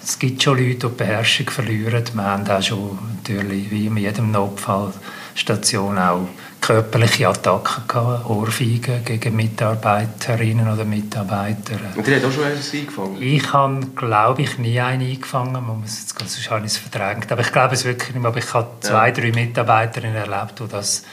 es 0.03 0.19
gibt 0.19 0.43
schon 0.43 0.59
Leute, 0.59 0.89
die 0.89 0.97
Beherrschung 0.97 1.51
verlieren. 1.51 2.05
Wir 2.13 2.25
haben 2.25 2.49
auch 2.49 2.63
schon 2.63 2.99
natürlich, 3.17 3.71
wie 3.71 3.87
in 3.87 3.97
jedem 3.97 4.31
Notfallstation, 4.31 5.99
auch 5.99 6.29
körperliche 6.65 7.29
Attacken 7.29 7.87
gehabt, 7.87 8.25
Ohrfeigen 8.25 9.05
gegen 9.05 9.37
Mitarbeiterinnen 9.37 10.73
oder 10.73 10.87
Mitarbeiter. 10.87 11.75
Und 11.95 12.07
die 12.07 12.15
hat 12.15 12.25
auch 12.25 12.33
schon 12.33 12.45
eines 12.45 12.73
eingefangen? 12.73 13.21
Ich 13.21 13.53
habe, 13.53 13.87
glaube 13.95 14.43
ich, 14.43 14.59
nie 14.59 14.81
einen 14.81 15.07
eingefangen. 15.07 15.53
Man 15.53 15.81
muss 15.81 16.01
jetzt, 16.01 16.19
sonst 16.19 16.51
habe 16.51 16.65
ich 16.65 16.73
es 16.73 16.79
verdrängt. 16.79 17.31
Aber 17.31 17.43
ich 17.43 17.53
glaube 17.53 17.75
es 17.75 17.85
wirklich 17.85 18.15
nicht 18.15 18.23
mehr. 18.23 18.31
Aber 18.31 18.39
ich 18.39 18.55
habe 18.55 18.69
zwei, 18.81 19.11
drei 19.11 19.31
Mitarbeiterinnen 19.31 20.17
erlebt, 20.17 20.59
wo 20.59 20.65
das, 20.65 21.05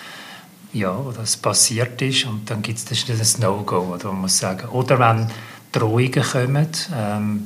ja, 0.71 0.98
wo 0.98 1.12
das 1.12 1.36
passiert 1.36 2.01
ist. 2.01 2.25
Und 2.25 2.50
dann 2.50 2.62
gibt 2.62 2.80
es 2.80 3.06
das 3.06 3.38
No-Go, 3.38 3.94
oder 3.94 4.06
man 4.07 4.21
muss 4.21 4.38
sagen. 4.38 4.69
Oder 4.69 5.00
wenn 5.00 5.30
Drohungen 5.74 6.24
kommen, 6.24 6.69
ähm, 6.95 7.45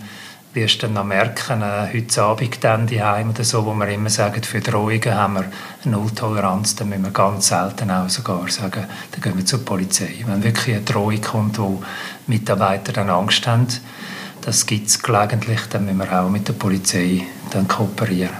wirst 0.56 0.82
dann 0.84 0.94
noch 0.94 1.04
merken, 1.04 1.62
äh, 1.62 1.94
heute 1.94 2.24
Abend 2.24 2.64
dann 2.64 2.88
die 2.88 3.04
Heim 3.04 3.30
oder 3.32 3.44
so, 3.44 3.66
wo 3.66 3.74
wir 3.74 3.88
immer 3.90 4.10
sagen, 4.10 4.42
für 4.44 4.62
Drohungen 4.62 5.14
haben 5.14 5.34
wir 5.36 5.46
eine 5.84 5.92
Nulltoleranz, 5.98 6.76
dann 6.76 6.90
müssen 6.90 7.04
wir 7.04 7.12
ganz 7.12 7.48
selten 7.48 7.92
auch 7.92 8.10
sogar 8.10 8.48
sagen, 8.50 8.86
dann 9.12 9.22
gehen 9.22 9.38
wir 9.38 9.46
zur 9.46 9.64
Polizei. 9.64 10.24
Wenn 10.26 10.44
wirklich 10.44 10.76
eine 10.76 10.86
Drohung 10.86 11.22
kommt, 11.22 11.60
wo 11.60 11.84
Mitarbeiter 12.28 12.94
dann 12.94 13.10
Angst 13.10 13.46
haben, 13.46 13.68
das 14.42 14.66
gibt 14.66 14.88
es 14.88 15.02
gelegentlich, 15.02 15.62
dann 15.70 15.86
müssen 15.86 16.00
wir 16.00 16.22
auch 16.22 16.30
mit 16.30 16.48
der 16.48 16.54
Polizei 16.54 17.24
dann 17.52 17.68
kooperieren. 17.68 18.34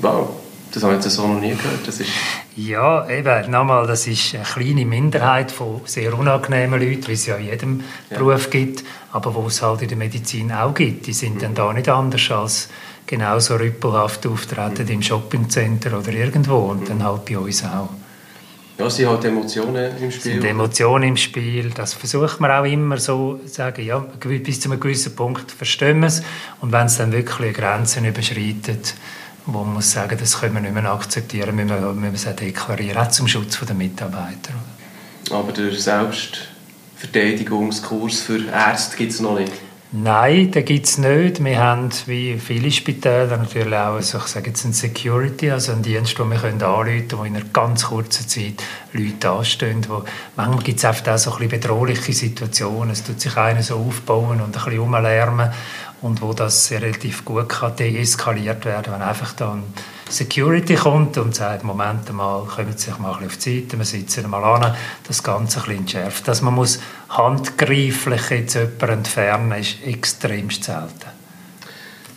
Wow. 0.00 0.45
Das 0.76 0.82
habe 0.82 0.96
ich 0.96 1.02
jetzt 1.02 1.14
so 1.14 1.26
noch 1.26 1.40
nie 1.40 1.54
gehört. 1.54 1.86
Das 1.88 2.00
ist 2.00 2.10
ja, 2.54 3.08
eben, 3.08 3.50
nochmal, 3.50 3.86
das 3.86 4.06
ist 4.06 4.34
eine 4.34 4.44
kleine 4.44 4.84
Minderheit 4.84 5.50
von 5.50 5.80
sehr 5.86 6.12
unangenehmen 6.12 6.78
Leuten, 6.78 7.08
wie 7.08 7.12
es 7.12 7.24
ja 7.24 7.36
in 7.36 7.46
jedem 7.46 7.84
ja. 8.10 8.18
Beruf 8.18 8.50
gibt, 8.50 8.84
aber 9.10 9.34
wo 9.34 9.46
es 9.46 9.62
halt 9.62 9.80
in 9.80 9.88
der 9.88 9.96
Medizin 9.96 10.52
auch 10.52 10.74
gibt. 10.74 11.06
Die 11.06 11.14
sind 11.14 11.36
mhm. 11.36 11.40
dann 11.40 11.54
da 11.54 11.72
nicht 11.72 11.88
anders 11.88 12.30
als 12.30 12.68
genauso 13.06 13.56
rüppelhaft 13.56 14.26
auftreten 14.26 14.84
mhm. 14.84 14.92
im 14.92 15.02
Shoppingcenter 15.02 15.98
oder 15.98 16.12
irgendwo 16.12 16.56
und 16.56 16.82
mhm. 16.82 16.86
dann 16.88 17.04
halt 17.04 17.24
bei 17.24 17.38
uns 17.38 17.64
auch. 17.64 17.88
Ja, 18.76 18.90
sind 18.90 19.08
halt 19.08 19.24
Emotionen 19.24 19.96
im 19.98 20.10
Spiel. 20.10 20.32
sind 20.32 20.44
Emotionen 20.44 21.08
im 21.08 21.16
Spiel. 21.16 21.70
Das 21.70 21.94
versucht 21.94 22.38
man 22.40 22.50
auch 22.50 22.64
immer 22.64 22.98
so 22.98 23.40
zu 23.46 23.48
sagen, 23.48 23.82
ja, 23.82 23.98
bis 23.98 24.60
zu 24.60 24.70
einem 24.70 24.78
gewissen 24.78 25.16
Punkt 25.16 25.50
verstehen 25.50 26.00
wir 26.00 26.08
es. 26.08 26.22
Und 26.60 26.72
wenn 26.72 26.84
es 26.84 26.98
dann 26.98 27.12
wirklich 27.12 27.54
Grenzen 27.54 28.04
überschreitet, 28.04 28.94
wo 29.46 29.64
man 29.64 29.74
muss 29.74 29.92
sagen, 29.92 30.18
das 30.18 30.40
können 30.40 30.54
wir 30.54 30.60
nicht 30.60 30.74
mehr 30.74 30.90
akzeptieren, 30.90 31.54
müssen 31.54 31.68
wir, 31.70 31.80
müssen 31.80 32.02
wir 32.02 32.12
es 32.12 32.26
auch 32.26 32.36
deklarieren, 32.36 32.98
auch 32.98 33.08
zum 33.08 33.28
Schutz 33.28 33.58
der 33.60 33.74
Mitarbeiter. 33.74 34.52
Aber 35.30 35.52
der 35.52 35.72
Selbstverteidigungskurs 35.72 38.20
für 38.20 38.44
Ärzte 38.46 38.96
gibt 38.96 39.12
es 39.12 39.20
noch 39.20 39.38
nicht? 39.38 39.52
Nein, 39.92 40.50
den 40.50 40.64
gibt 40.64 40.86
es 40.86 40.98
nicht. 40.98 41.42
Wir 41.42 41.58
haben, 41.58 41.90
wie 42.06 42.38
viele 42.38 42.72
Spitäler, 42.72 43.36
natürlich 43.36 43.72
auch 43.72 43.94
also 43.94 44.18
ich 44.18 44.24
sage 44.24 44.48
jetzt 44.48 44.64
ein 44.64 44.72
Security, 44.72 45.52
also 45.52 45.72
einen 45.72 45.82
Dienst, 45.82 46.18
den 46.18 46.28
wir 46.28 46.38
können 46.38 46.60
anrufen 46.60 47.08
können, 47.08 47.20
wo 47.20 47.24
in 47.24 47.36
einer 47.36 47.44
ganz 47.46 47.84
kurzen 47.84 48.26
Zeit 48.26 48.64
Leute 48.92 49.30
anstehen. 49.30 49.86
Wo, 49.88 50.02
manchmal 50.34 50.64
gibt 50.64 50.80
es 50.80 50.84
auch 50.84 50.94
so 50.94 51.32
ein 51.32 51.38
bisschen 51.38 51.60
bedrohliche 51.60 52.12
Situationen. 52.12 52.90
Es 52.90 53.04
tut 53.04 53.20
sich 53.20 53.36
einer 53.36 53.62
so 53.62 53.76
aufbauen 53.76 54.40
und 54.40 54.46
ein 54.46 54.52
bisschen 54.52 54.80
rumlärmen 54.80 55.52
und 56.02 56.22
wo 56.22 56.32
das 56.32 56.70
relativ 56.70 57.24
gut 57.24 57.48
kann 57.48 57.76
deeskaliert 57.76 58.64
werden 58.64 58.92
wenn 58.92 59.02
einfach 59.02 59.32
dann 59.32 59.64
Security 60.08 60.76
kommt 60.76 61.18
und 61.18 61.34
sagt, 61.34 61.64
Moment 61.64 62.12
mal, 62.12 62.44
kommen 62.44 62.72
Sie 62.76 62.90
sich 62.90 62.98
mal 62.98 63.10
auf 63.10 63.36
die 63.38 63.60
Seite, 63.60 63.76
wir 63.76 63.84
sitzen 63.84 64.30
mal 64.30 64.44
an, 64.44 64.74
das 65.06 65.22
Ganze 65.22 65.58
ein 65.58 65.64
bisschen 65.64 65.78
entschärft. 65.78 66.28
Dass 66.28 66.42
man 66.42 66.54
muss 66.54 66.78
handgreiflich 67.08 68.30
jetzt 68.30 68.54
jemanden 68.54 68.88
entfernen, 68.88 69.52
ist 69.60 69.84
extremst 69.84 70.64
selten. 70.64 71.10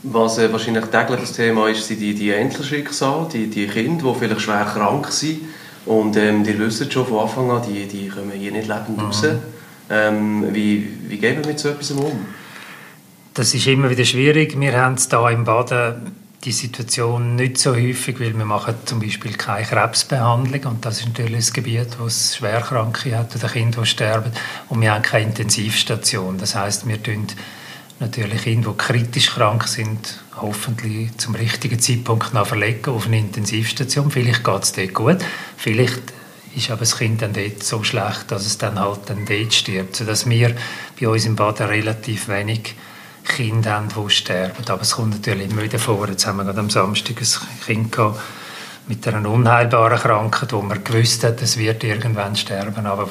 Was 0.03 0.37
äh, 0.37 0.51
wahrscheinlich 0.51 0.85
täglich 0.85 1.19
das 1.19 1.33
Thema 1.33 1.67
ist, 1.67 1.87
sind 1.87 1.99
die, 1.99 2.13
die 2.13 2.33
Einzelschicksale, 2.33 3.27
die, 3.33 3.47
die 3.47 3.67
Kinder, 3.67 4.13
die 4.13 4.19
vielleicht 4.19 4.41
schwer 4.41 4.65
krank 4.65 5.07
sind. 5.07 5.41
Und 5.85 6.15
ähm, 6.15 6.43
die 6.43 6.57
wissen 6.59 6.91
schon 6.91 7.07
von 7.07 7.19
Anfang 7.19 7.49
an, 7.49 7.63
die, 7.67 7.87
die 7.87 8.07
kommen 8.07 8.31
hier 8.31 8.51
nicht 8.51 8.67
lebend 8.67 8.97
mhm. 8.97 9.03
raus. 9.05 9.23
Ähm, 9.89 10.53
wie, 10.53 10.87
wie 11.07 11.17
gehen 11.17 11.39
wir 11.41 11.47
mit 11.47 11.59
so 11.59 11.69
etwas 11.69 11.89
um? 11.91 12.27
Das 13.39 13.53
ist 13.53 13.67
immer 13.67 13.89
wieder 13.89 14.03
schwierig. 14.03 14.59
Wir 14.59 14.73
haben 14.73 14.97
hier 14.97 15.29
im 15.29 15.45
Baden 15.45 16.11
die 16.43 16.51
Situation 16.51 17.37
nicht 17.37 17.57
so 17.57 17.73
häufig, 17.73 18.19
weil 18.19 18.37
wir 18.37 18.43
machen 18.43 18.75
zum 18.83 18.99
Beispiel 18.99 19.31
keine 19.31 19.65
Krebsbehandlung 19.65 20.73
und 20.73 20.85
das 20.85 20.99
ist 20.99 21.07
natürlich 21.07 21.47
ein 21.47 21.53
Gebiet, 21.53 21.87
wo 21.99 22.07
es 22.07 22.35
Schwerkranke 22.35 23.17
hat 23.17 23.33
oder 23.37 23.47
Kinder, 23.47 23.79
die 23.79 23.87
sterben 23.87 24.33
und 24.67 24.81
wir 24.81 24.93
haben 24.93 25.03
keine 25.03 25.27
Intensivstation. 25.27 26.37
Das 26.37 26.53
heißt, 26.53 26.85
wir 26.85 27.01
tun 27.01 27.27
natürlich 28.01 28.41
Kinder, 28.41 28.71
die 28.71 28.77
kritisch 28.77 29.29
krank 29.29 29.69
sind, 29.69 30.19
hoffentlich 30.35 31.17
zum 31.17 31.33
richtigen 31.35 31.79
Zeitpunkt 31.79 32.33
noch 32.33 32.45
verlegen 32.45 32.91
auf 32.91 33.05
eine 33.05 33.19
Intensivstation. 33.19 34.11
Vielleicht 34.11 34.43
geht 34.43 34.63
es 34.63 34.73
dort 34.73 34.93
gut, 34.93 35.19
vielleicht 35.55 36.01
ist 36.57 36.71
aber 36.71 36.81
das 36.81 36.97
Kind 36.97 37.21
dann 37.21 37.31
dort 37.31 37.63
so 37.63 37.85
schlecht, 37.85 38.25
dass 38.27 38.45
es 38.45 38.57
dann 38.57 38.77
halt 38.77 38.99
dann 39.05 39.25
dort 39.25 39.53
stirbt. 39.53 39.95
Sodass 39.95 40.29
wir 40.29 40.57
bei 40.99 41.07
uns 41.07 41.25
im 41.25 41.37
Baden 41.37 41.67
relativ 41.67 42.27
wenig 42.27 42.75
Kinder 43.25 43.73
haben, 43.73 43.89
die 43.89 44.09
sterben. 44.09 44.63
Aber 44.67 44.81
es 44.81 44.91
kommt 44.91 45.11
natürlich 45.11 45.49
immer 45.51 45.63
wieder 45.63 45.79
vor. 45.79 46.07
Jetzt 46.07 46.25
haben 46.25 46.37
wir 46.37 46.45
gerade 46.45 46.59
am 46.59 46.69
Samstag 46.69 47.15
ein 47.21 47.65
Kind 47.65 47.91
gehabt, 47.91 48.19
mit 48.87 49.07
einer 49.07 49.29
unheilbaren 49.29 49.99
Krankheit, 49.99 50.51
wo 50.51 50.61
man 50.61 50.83
gewusst 50.83 51.23
hat, 51.23 51.41
es 51.43 51.57
wird 51.57 51.83
irgendwann 51.83 52.35
sterben, 52.35 52.87
aber 52.87 53.07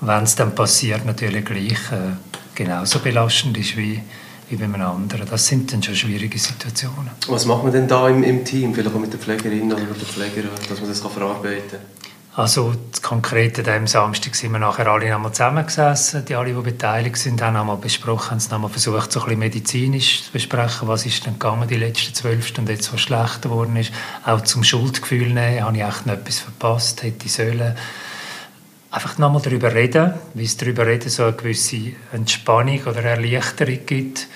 wenn 0.00 0.24
es 0.24 0.34
dann 0.34 0.54
passiert, 0.54 1.04
natürlich 1.04 1.44
gleich 1.44 1.92
äh, 1.92 2.16
genauso 2.54 2.98
belastend 2.98 3.56
ist 3.56 3.76
wie, 3.76 4.02
wie 4.48 4.56
bei 4.56 4.64
einem 4.64 4.82
anderen. 4.82 5.28
Das 5.30 5.46
sind 5.46 5.72
dann 5.72 5.80
schon 5.82 5.94
schwierige 5.94 6.38
Situationen. 6.38 7.10
Was 7.28 7.46
macht 7.46 7.62
man 7.62 7.72
denn 7.72 7.86
da 7.86 8.08
im, 8.08 8.24
im 8.24 8.44
Team, 8.44 8.74
vielleicht 8.74 8.94
auch 8.94 8.98
mit 8.98 9.12
der 9.12 9.20
Pflegerin 9.20 9.72
oder 9.72 9.82
mit 9.82 9.90
dem 9.90 10.32
dass 10.68 10.80
man 10.80 10.88
das 10.88 11.00
kann 11.00 11.12
verarbeiten 11.12 11.70
kann? 11.70 12.09
Also 12.36 12.74
konkret 13.02 13.58
an 13.58 13.64
diesem 13.64 13.86
Samstag 13.88 14.36
sind 14.36 14.52
wir 14.52 14.60
nachher 14.60 14.86
alle 14.86 15.12
einmal 15.12 15.32
zusammengesessen. 15.32 16.24
Die 16.24 16.36
alle, 16.36 16.54
die 16.54 16.62
beteiligt 16.62 17.16
sind, 17.16 17.42
haben 17.42 17.56
einmal 17.56 17.76
besprochen, 17.76 18.30
haben 18.30 18.38
es 18.38 18.50
nochmal 18.50 18.70
versucht, 18.70 19.10
so 19.10 19.20
ein 19.20 19.24
bisschen 19.24 19.38
medizinisch 19.40 20.24
zu 20.24 20.32
besprechen, 20.32 20.86
was 20.86 21.06
ist 21.06 21.26
denn 21.26 21.34
gegangen 21.34 21.66
die 21.66 21.76
letzten 21.76 22.14
zwölf 22.14 22.46
Stunden, 22.46 22.70
jetzt 22.70 22.92
was 22.92 23.00
schlechter 23.00 23.48
geworden 23.48 23.74
ist. 23.74 23.92
Auch 24.24 24.42
zum 24.42 24.62
Schuldgefühl 24.62 25.32
nehmen, 25.32 25.64
habe 25.64 25.76
ich 25.76 25.82
echt 25.82 26.06
noch 26.06 26.14
etwas 26.14 26.38
verpasst, 26.38 27.02
hätte 27.02 27.26
ich 27.26 27.32
sollen. 27.32 27.74
Einfach 28.92 29.18
nochmal 29.18 29.42
darüber 29.42 29.74
reden, 29.74 30.14
wie 30.34 30.44
es 30.44 30.56
darüber 30.56 30.86
reden 30.86 31.10
so 31.10 31.24
eine 31.24 31.32
gewisse 31.32 31.92
Entspannung 32.12 32.84
oder 32.84 33.02
Erleichterung 33.02 33.86
gibt. 33.86 34.28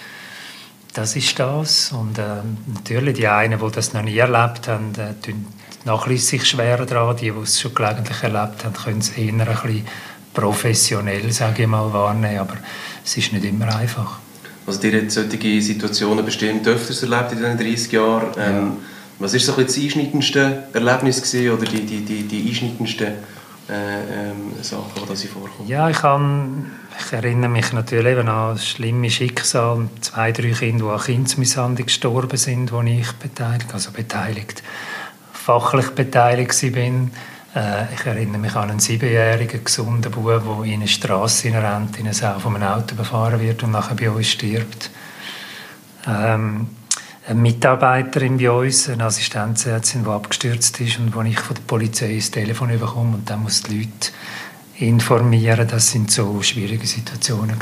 Das 0.95 1.15
ist 1.15 1.39
das. 1.39 1.93
Und 1.93 2.19
äh, 2.19 2.23
natürlich 2.67 3.17
die 3.17 3.29
einen, 3.29 3.61
die 3.61 3.71
das 3.71 3.93
noch 3.93 4.03
nie 4.03 4.19
erlebt 4.19 4.67
haben, 4.67 4.93
äh, 4.97 5.15
nachlässt 5.85 6.29
sich 6.29 6.45
schwerer 6.45 6.87
daran. 6.87 7.17
Die, 7.17 7.31
die 7.31 7.39
es 7.43 7.61
schon 7.61 7.75
gelegentlich 7.75 8.23
erlebt 8.23 8.65
haben, 8.65 8.75
können 8.75 8.99
es 8.99 9.11
eher 9.11 9.33
ein 9.33 9.39
bisschen 9.39 9.87
professionell, 10.33 11.31
sage 11.33 11.63
ich 11.63 11.69
mal, 11.69 11.93
wahrnehmen. 11.93 12.39
Aber 12.39 12.57
es 13.05 13.17
ist 13.17 13.33
nicht 13.33 13.45
immer 13.45 13.75
einfach. 13.75 14.19
Also 14.67 14.83
ihr 14.83 15.01
habt 15.01 15.13
solche 15.13 15.63
Situationen 15.63 16.25
bestimmt 16.25 16.67
öfters 16.67 17.03
erlebt 17.03 17.33
in 17.33 17.39
diesen 17.39 17.59
30 17.59 17.93
Jahren. 17.93 18.27
Ähm. 18.39 18.73
Was 19.19 19.33
war 19.33 19.41
so 19.41 19.63
das 19.63 19.79
einschneidendste 19.79 20.65
Erlebnis 20.73 21.23
gewesen, 21.23 21.51
oder 21.53 21.71
die, 21.71 21.87
die, 21.87 22.01
die, 22.01 22.23
die 22.25 22.49
einschneidendsten 22.49 23.07
äh, 23.07 24.31
ähm, 24.31 24.53
Sachen, 24.61 25.07
die 25.09 25.17
Sie 25.17 25.29
vorkommen? 25.29 25.69
Ja, 25.69 25.89
ich, 25.89 25.99
kann, 25.99 26.73
ich 26.99 27.13
erinnere 27.13 27.49
mich 27.49 27.73
natürlich 27.73 28.19
eben 28.19 28.29
an 28.29 28.59
schlimme 28.59 29.09
Schicksal. 29.09 29.89
Zwei, 30.01 30.33
drei 30.33 30.51
Kinder, 30.51 30.87
die 30.87 30.91
an 30.91 31.01
Kindsmisshandlung 31.01 31.87
gestorben 31.87 32.37
sind, 32.37 32.73
wo 32.73 32.83
ich 32.83 33.13
beteiligt, 33.13 33.73
also 33.73 33.93
beteiligt 33.93 34.65
fachlich 35.45 35.91
beteiligt 35.91 36.59
bin. 36.73 37.11
Äh, 37.55 37.93
ich 37.95 38.07
erinnere 38.07 38.39
mich 38.39 38.55
an 38.57 38.71
einen 38.71 38.81
siebenjährigen 38.81 39.63
gesunden 39.63 40.11
Bub, 40.11 40.43
der 40.43 40.65
in 40.65 40.75
eine 40.75 40.89
Straße 40.89 41.53
rennt, 41.53 41.99
in 41.99 42.07
eine 42.07 42.15
Sau 42.15 42.39
von 42.39 42.57
einem 42.57 42.69
Auto 42.69 42.95
befahren 42.95 43.41
wird 43.41 43.63
und 43.63 43.73
nachher 43.73 43.95
bei 43.95 44.11
uns 44.11 44.29
stirbt. 44.29 44.91
Ähm, 46.07 46.69
eine 47.27 47.41
Mitarbeiterin 47.41 48.39
bei 48.39 48.51
uns, 48.51 48.89
eine 48.89 49.05
Assistenzärztin, 49.05 50.05
die 50.05 50.11
abgestürzt 50.11 50.81
ist 50.81 50.99
und 50.99 51.15
wo 51.15 51.21
ich 51.23 51.39
von 51.39 51.57
der 51.57 51.63
Polizei 51.63 52.17
das 52.17 52.31
Telefon 52.31 52.69
bekomme 52.69 53.17
und 53.17 53.29
dann 53.29 53.43
muss 53.43 53.63
die 53.63 53.81
Leute 53.81 54.13
informieren. 54.79 55.69
Das 55.69 55.91
sind 55.91 56.11
so 56.11 56.41
schwierige 56.43 56.87
Situationen. 56.87 57.57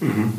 Mhm. 0.00 0.32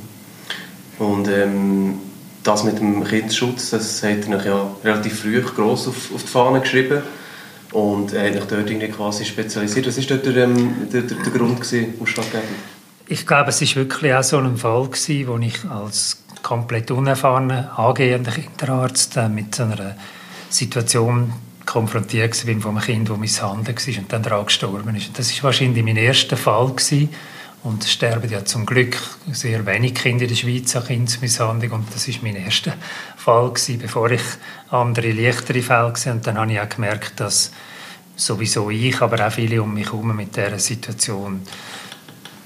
Und 0.98 1.28
ähm, 1.28 2.00
das 2.48 2.64
mit 2.64 2.80
dem 2.80 3.04
Kindesschutz, 3.04 3.72
das 3.72 4.02
hat 4.04 4.28
er 4.30 4.46
ja 4.46 4.72
relativ 4.84 5.22
früh 5.22 5.42
gross 5.42 5.88
auf, 5.88 6.14
auf 6.14 6.22
die 6.24 6.28
Fahne 6.28 6.62
geschrieben 6.62 7.02
und 7.72 8.14
er 8.14 8.28
hat 8.28 8.34
sich 8.34 8.44
dort 8.46 8.70
irgendwie 8.70 8.88
quasi 8.88 9.26
spezialisiert. 9.26 9.88
Was 9.88 9.98
war 9.98 10.18
dort 10.18 10.26
der, 10.26 10.44
ähm, 10.44 10.88
der, 10.92 11.02
der, 11.02 11.18
der 11.18 11.34
Grund, 11.34 11.60
ausschlaggebend? 11.60 12.46
Ich 13.10 13.26
glaube, 13.26 13.50
es 13.50 13.62
war 13.62 13.76
wirklich 13.76 14.14
auch 14.14 14.24
so 14.24 14.38
ein 14.38 14.58
Fall, 14.58 14.86
gewesen, 14.86 15.28
wo 15.28 15.38
ich 15.38 15.66
als 15.70 16.24
komplett 16.42 16.92
unerfahrener, 16.92 17.78
angehender 17.78 18.32
Kinderarzt 18.32 19.18
äh, 19.18 19.28
mit 19.28 19.56
so 19.56 19.64
einer 19.64 19.96
Situation 20.50 21.34
konfrontiert 21.66 22.48
war 22.48 22.62
von 22.62 22.78
einem 22.78 22.86
Kind, 22.86 23.10
das 23.10 23.18
misshandelt 23.18 23.88
war 23.88 23.98
und 24.02 24.14
dann 24.14 24.24
daran 24.24 24.46
gestorben 24.46 24.96
ist. 24.96 25.10
Und 25.10 25.20
das 25.20 25.36
war 25.38 25.44
wahrscheinlich 25.46 25.84
mein 25.84 25.98
erster 25.98 26.38
Fall, 26.38 26.68
gewesen, 26.68 27.10
und 27.68 27.84
es 27.84 27.92
sterben 27.92 28.30
ja 28.32 28.46
zum 28.46 28.66
Glück 28.66 28.98
sehr 29.34 29.66
wenig 29.66 29.96
Kinder 29.96 30.24
in 30.24 30.30
der 30.30 30.36
Schweiz 30.36 30.74
an 30.76 30.86
Kindsmisshandlung. 30.86 31.72
Und 31.72 31.94
das 31.94 32.08
war 32.08 32.16
mein 32.22 32.38
erster 32.38 32.74
Fall, 33.18 33.50
gewesen, 33.50 33.80
bevor 33.80 34.10
ich 34.10 34.22
andere, 34.70 35.12
leichtere 35.12 35.62
Fälle 35.62 35.92
gesehen 35.92 36.14
Und 36.14 36.28
dann 36.28 36.38
habe 36.38 36.52
ich 36.52 36.62
auch 36.62 36.70
gemerkt, 36.70 37.20
dass 37.20 37.52
sowieso 38.16 38.70
ich, 38.70 39.02
aber 39.02 39.28
auch 39.28 39.32
viele 39.32 39.62
um 39.62 39.74
mich 39.74 39.88
herum 39.88 40.16
mit 40.16 40.36
dieser 40.36 40.58
Situation 40.60 41.42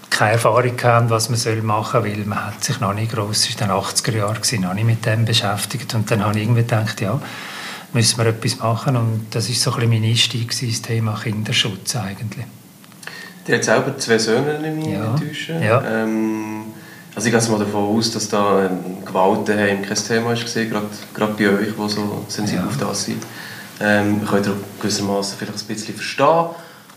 keine 0.09 0.33
Erfahrung 0.33 0.77
haben, 0.83 1.09
was 1.11 1.29
man 1.29 1.65
machen 1.65 2.01
soll, 2.01 2.11
weil 2.11 2.25
man 2.25 2.47
hat 2.47 2.63
sich 2.63 2.79
noch 2.79 2.93
nicht 2.93 3.13
gross, 3.13 3.47
es 3.47 3.59
war 3.59 3.67
dann 3.67 3.77
80er 3.77 4.17
Jahre, 4.17 4.59
noch 4.59 4.73
nicht 4.73 4.85
mit 4.85 5.05
dem 5.05 5.25
beschäftigt. 5.25 5.93
Und 5.93 6.09
dann 6.09 6.25
habe 6.25 6.37
ich 6.37 6.43
irgendwie 6.43 6.63
gedacht, 6.63 6.99
ja, 6.99 7.21
müssen 7.93 8.17
wir 8.17 8.25
etwas 8.25 8.57
machen. 8.57 8.95
Und 8.95 9.27
das 9.31 9.47
war 9.47 9.55
so 9.55 9.71
ein 9.71 9.89
bisschen 9.89 10.01
mein 10.01 10.09
Einstieg, 10.09 10.49
das 10.49 10.81
Thema 10.81 11.19
Kinderschutz 11.21 11.95
eigentlich. 11.95 12.45
Die 13.47 13.53
hat 13.53 13.63
selber 13.63 13.97
zwei 13.97 14.17
Söhne, 14.17 14.59
in 14.65 14.75
mich 14.75 14.87
ja. 14.87 15.13
enttäuschen. 15.13 15.61
Ja. 15.61 15.83
Ähm, 15.83 16.65
also 17.15 17.27
ich 17.27 17.33
gehe 17.33 17.51
mal 17.51 17.59
davon 17.59 17.97
aus, 17.97 18.11
dass 18.11 18.29
da 18.29 18.65
ähm, 18.65 19.03
Gewalt 19.05 19.47
daheim 19.47 19.81
kein 19.81 19.97
Thema 19.97 20.33
ist, 20.33 20.53
gerade, 20.53 20.85
gerade 21.13 21.33
bei 21.33 21.49
euch, 21.49 21.73
die 21.75 21.89
so 21.89 22.25
sensibel 22.27 22.63
ja. 22.63 22.67
auf 22.67 22.77
das 22.77 23.03
sind. 23.05 23.23
Ähm, 23.81 24.21
könnt 24.25 24.45
ihr 24.45 24.55
gewissermaßen 24.79 25.37
vielleicht 25.37 25.59
ein 25.59 25.67
bisschen 25.67 25.95
verstehen, 25.95 26.45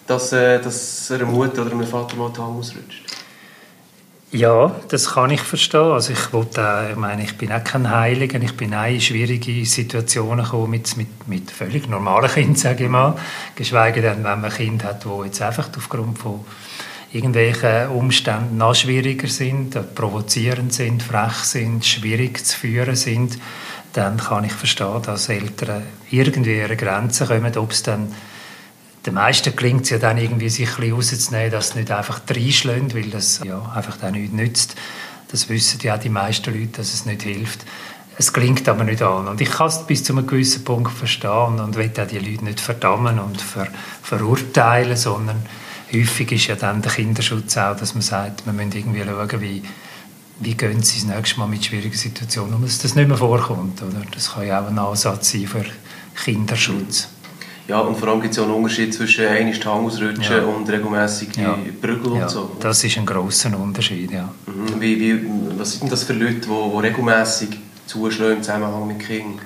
dass, 0.06 0.32
äh, 0.32 0.60
dass 0.60 1.10
einer 1.10 1.24
Mutter 1.24 1.62
oder 1.62 1.72
einem 1.72 1.86
Vater 1.86 2.16
mal 2.16 2.30
die 2.30 2.40
Hand 2.40 2.58
ausrutscht? 2.58 3.04
Ja, 4.34 4.74
das 4.88 5.12
kann 5.12 5.30
ich 5.30 5.42
verstehen. 5.42 5.92
Also 5.92 6.12
ich, 6.12 6.32
wollte, 6.32 6.88
ich 6.90 6.96
meine, 6.96 7.22
ich 7.22 7.38
bin 7.38 7.52
auch 7.52 7.62
kein 7.62 7.88
Heiliger. 7.88 8.42
Ich 8.42 8.56
bin 8.56 8.74
auch 8.74 8.84
in 8.84 9.00
schwierige 9.00 9.64
Situationen 9.64 10.44
gekommen 10.44 10.72
mit, 10.72 10.96
mit, 10.96 11.28
mit 11.28 11.52
völlig 11.52 11.88
normalen 11.88 12.28
Kindern, 12.28 12.56
sage 12.56 12.82
ich 12.82 12.90
mal. 12.90 13.16
Geschweige 13.54 14.02
denn, 14.02 14.24
wenn 14.24 14.40
man 14.40 14.46
ein 14.46 14.50
Kind 14.50 14.82
hat, 14.82 15.04
das 15.04 15.24
jetzt 15.24 15.40
einfach 15.40 15.68
aufgrund 15.76 16.18
von 16.18 16.40
irgendwelchen 17.12 17.90
Umständen 17.90 18.56
noch 18.56 18.74
schwieriger 18.74 19.28
sind, 19.28 19.94
provozierend 19.94 20.74
sind, 20.74 21.04
frech 21.04 21.44
sind, 21.44 21.86
schwierig 21.86 22.44
zu 22.44 22.58
führen 22.58 22.96
sind, 22.96 23.38
dann 23.92 24.16
kann 24.16 24.42
ich 24.42 24.52
verstehen, 24.52 25.00
dass 25.06 25.28
Eltern 25.28 25.84
irgendwie 26.10 26.58
ihre 26.58 26.74
Grenzen 26.74 27.28
kommen, 27.28 27.56
ob 27.56 27.70
es 27.70 27.84
dann 27.84 28.12
den 29.06 29.14
meisten 29.14 29.54
gelingt 29.54 29.82
es 29.82 29.90
ja 29.90 29.98
dann 29.98 30.16
irgendwie, 30.16 30.48
sich 30.48 30.68
ein 30.68 30.76
bisschen 30.76 30.94
rauszunehmen, 30.94 31.50
dass 31.50 31.70
es 31.70 31.74
nicht 31.74 31.90
einfach 31.90 32.22
reinschlägt, 32.28 32.94
weil 32.94 33.10
das 33.10 33.40
ja, 33.44 33.60
einfach 33.74 33.96
dann 33.98 34.12
nichts 34.12 34.32
nützt. 34.32 34.76
Das 35.30 35.48
wissen 35.48 35.80
ja 35.82 35.96
auch 35.96 36.00
die 36.00 36.08
meisten 36.08 36.52
Leute, 36.52 36.78
dass 36.78 36.94
es 36.94 37.04
nicht 37.04 37.22
hilft. 37.22 37.64
Es 38.16 38.32
klingt 38.32 38.68
aber 38.68 38.84
nicht 38.84 39.02
an. 39.02 39.28
Und 39.28 39.40
ich 39.40 39.50
kann 39.50 39.66
es 39.66 39.84
bis 39.86 40.04
zu 40.04 40.12
einem 40.12 40.26
gewissen 40.26 40.64
Punkt 40.64 40.92
verstehen 40.92 41.58
und 41.58 41.74
will 41.76 41.90
auch 41.98 42.06
die 42.06 42.18
Leute 42.18 42.44
nicht 42.44 42.60
verdammen 42.60 43.18
und 43.18 43.40
ver 43.40 43.66
verurteilen, 44.02 44.96
sondern 44.96 45.44
häufig 45.92 46.32
ist 46.32 46.46
ja 46.46 46.54
dann 46.54 46.80
der 46.80 46.92
Kinderschutz 46.92 47.56
auch, 47.56 47.76
dass 47.76 47.94
man 47.94 48.02
sagt, 48.02 48.46
wir 48.46 48.52
müssen 48.52 48.72
irgendwie 48.72 49.02
schauen, 49.02 49.40
wie, 49.40 49.62
wie 50.40 50.54
gehen 50.54 50.82
sie 50.82 51.00
das 51.00 51.16
nächste 51.16 51.40
Mal 51.40 51.48
mit 51.48 51.64
schwierigen 51.64 51.96
Situationen 51.96 52.54
um, 52.54 52.62
dass 52.62 52.78
das 52.78 52.94
nicht 52.94 53.08
mehr 53.08 53.16
vorkommt. 53.16 53.82
Oder? 53.82 54.02
Das 54.12 54.32
kann 54.32 54.46
ja 54.46 54.62
auch 54.62 54.68
ein 54.68 54.78
Ansatz 54.78 55.32
sein 55.32 55.46
für 55.46 55.64
Kinderschutz. 56.14 57.08
Ja, 57.66 57.80
und 57.80 57.96
vor 57.96 58.08
allem 58.08 58.20
gibt 58.20 58.32
es 58.32 58.36
ja 58.36 58.42
einen 58.42 58.52
Unterschied 58.52 58.92
zwischen 58.92 59.26
einmal 59.26 59.52
die 59.52 59.64
Hand 59.64 59.86
ausrutschen 59.86 60.36
ja. 60.36 60.42
und 60.42 60.68
regelmäßig 60.68 61.36
ja. 61.36 61.56
Prügel 61.80 62.16
ja. 62.16 62.22
und 62.24 62.30
so. 62.30 62.56
Das 62.60 62.84
ist 62.84 62.98
ein 62.98 63.06
grosser 63.06 63.58
Unterschied, 63.58 64.10
ja. 64.10 64.28
Mhm. 64.46 64.80
Wie, 64.80 65.00
wie, 65.00 65.20
was 65.58 65.78
sind 65.78 65.90
das 65.90 66.04
für 66.04 66.12
Leute, 66.12 66.34
die, 66.34 66.46
die 66.46 66.78
regelmäßig 66.78 67.48
zuschlagen 67.86 68.36
im 68.36 68.42
Zusammenhang 68.42 68.86
mit 68.86 68.98
Kindern? 69.00 69.40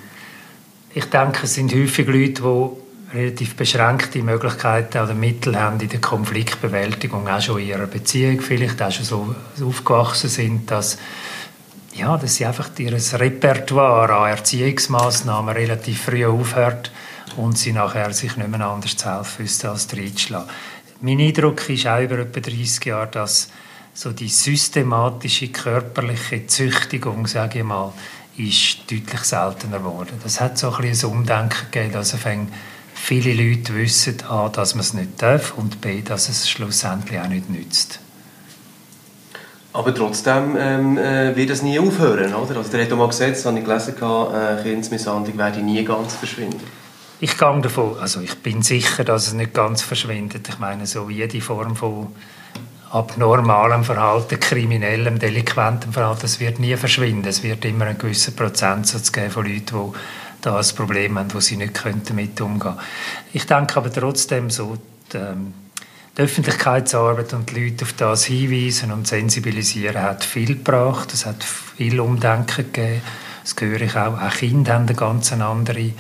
Ich 0.94 1.04
denke, 1.04 1.44
es 1.44 1.54
sind 1.54 1.72
häufig 1.72 2.08
Leute, 2.08 2.42
die 2.42 3.16
relativ 3.16 3.54
beschränkte 3.54 4.22
Möglichkeiten 4.22 4.98
oder 4.98 5.14
Mittel 5.14 5.58
haben 5.58 5.78
in 5.80 5.88
der 5.88 6.00
Konfliktbewältigung, 6.00 7.28
auch 7.28 7.40
schon 7.40 7.60
in 7.60 7.68
ihrer 7.68 7.86
Beziehung 7.86 8.40
vielleicht, 8.40 8.82
auch 8.82 8.90
schon 8.90 9.04
so 9.04 9.34
aufgewachsen 9.64 10.28
sind, 10.28 10.70
dass 10.70 10.98
ja, 11.94 12.16
dass 12.16 12.36
sie 12.36 12.46
einfach 12.46 12.70
ihr 12.78 12.92
Repertoire 12.92 14.14
an 14.14 14.30
Erziehungsmaßnahmen 14.30 15.54
relativ 15.54 16.02
früh 16.02 16.24
aufhört 16.24 16.92
und 17.36 17.58
sie 17.58 17.72
nachher 17.72 18.12
sich 18.12 18.36
nicht 18.36 18.48
mehr 18.48 18.60
anders 18.60 18.96
zu 18.96 19.12
helfen 19.12 19.44
wüssten, 19.44 19.68
als 19.68 19.92
reinzuschlagen. 19.92 20.48
Mein 21.00 21.20
Eindruck 21.20 21.68
ist 21.68 21.86
auch 21.86 22.00
über 22.00 22.18
etwa 22.18 22.40
30 22.40 22.84
Jahre, 22.84 23.08
dass 23.08 23.48
so 23.94 24.12
die 24.12 24.28
systematische 24.28 25.48
körperliche 25.48 26.46
Züchtigung, 26.46 27.26
sage 27.26 27.58
ich 27.60 27.64
mal, 27.64 27.92
ist 28.36 28.90
deutlich 28.90 29.22
seltener 29.24 29.78
geworden. 29.78 30.20
Das 30.22 30.40
hat 30.40 30.58
so 30.58 30.70
ein, 30.72 30.82
bisschen 30.82 31.10
ein 31.10 31.16
Umdenken 31.18 31.70
gegeben, 31.70 31.92
dass 31.92 32.16
viele 32.94 33.32
Leute 33.34 33.74
wissen, 33.74 34.22
A, 34.28 34.48
dass 34.48 34.74
man 34.74 34.80
es 34.80 34.94
nicht 34.94 35.20
darf 35.20 35.54
und 35.56 35.80
B, 35.80 36.02
dass 36.02 36.28
es 36.28 36.48
schlussendlich 36.48 37.18
auch 37.18 37.28
nicht 37.28 37.50
nützt. 37.50 38.00
Aber 39.72 39.94
trotzdem 39.94 40.56
ähm, 40.58 40.98
äh, 40.98 41.36
wird 41.36 41.50
das 41.50 41.62
nie 41.62 41.78
aufhören, 41.78 42.34
oder? 42.34 42.56
Also 42.56 42.70
der 42.70 42.84
hat 42.84 42.92
auch 42.92 42.96
mal 42.96 43.08
gesagt, 43.08 43.32
das 43.32 43.44
habe 43.46 43.58
ich 43.58 43.64
gelesen, 43.64 43.94
äh, 43.94 44.62
Kindsmisshandlung 44.62 45.38
werde 45.38 45.60
nie 45.60 45.84
ganz 45.84 46.14
verschwinden. 46.14 46.60
Ich 47.20 47.36
gehe 47.36 47.60
davon, 47.60 47.98
also 47.98 48.20
ich 48.20 48.36
bin 48.38 48.62
sicher, 48.62 49.02
dass 49.02 49.26
es 49.26 49.32
nicht 49.32 49.52
ganz 49.52 49.82
verschwindet. 49.82 50.48
Ich 50.48 50.58
meine, 50.60 50.86
so 50.86 51.10
jede 51.10 51.40
Form 51.40 51.74
von 51.74 52.14
abnormalem 52.90 53.82
Verhalten, 53.82 54.38
kriminellem, 54.38 55.18
delinquentem 55.18 55.92
Verhalten, 55.92 56.22
das 56.22 56.38
wird 56.38 56.60
nie 56.60 56.76
verschwinden. 56.76 57.26
Es 57.26 57.42
wird 57.42 57.64
immer 57.64 57.86
einen 57.86 57.98
gewissen 57.98 58.36
Prozentsatz 58.36 59.10
geben 59.10 59.30
von 59.30 59.46
Leuten, 59.46 59.92
die 59.92 59.98
da 60.42 60.58
ein 60.58 60.66
Problem 60.76 61.18
haben, 61.18 61.34
wo 61.34 61.40
sie 61.40 61.56
nicht 61.56 61.82
damit 61.84 62.40
umgehen 62.40 62.60
können. 62.60 62.78
Ich 63.32 63.46
denke 63.46 63.76
aber 63.76 63.92
trotzdem 63.92 64.48
so, 64.48 64.78
die, 65.12 65.16
ähm, 65.16 65.54
die 66.16 66.22
Öffentlichkeitsarbeit 66.22 67.32
und 67.32 67.50
die 67.50 67.64
Leute 67.64 67.84
auf 67.84 67.94
das 67.94 68.24
hinweisen 68.24 68.92
und 68.92 69.08
sensibilisieren 69.08 70.02
hat 70.02 70.24
viel 70.24 70.54
gebracht. 70.54 71.12
Es 71.12 71.26
hat 71.26 71.42
viel 71.44 71.98
Umdenken 72.00 72.72
gegeben. 72.72 73.02
Das 73.42 73.56
höre 73.60 73.80
ich 73.80 73.96
auch. 73.96 74.20
Auch 74.20 74.30
Kinder 74.30 74.74
haben 74.74 74.86
eine 74.86 74.94
ganz 74.94 75.32
andere, 75.32 75.90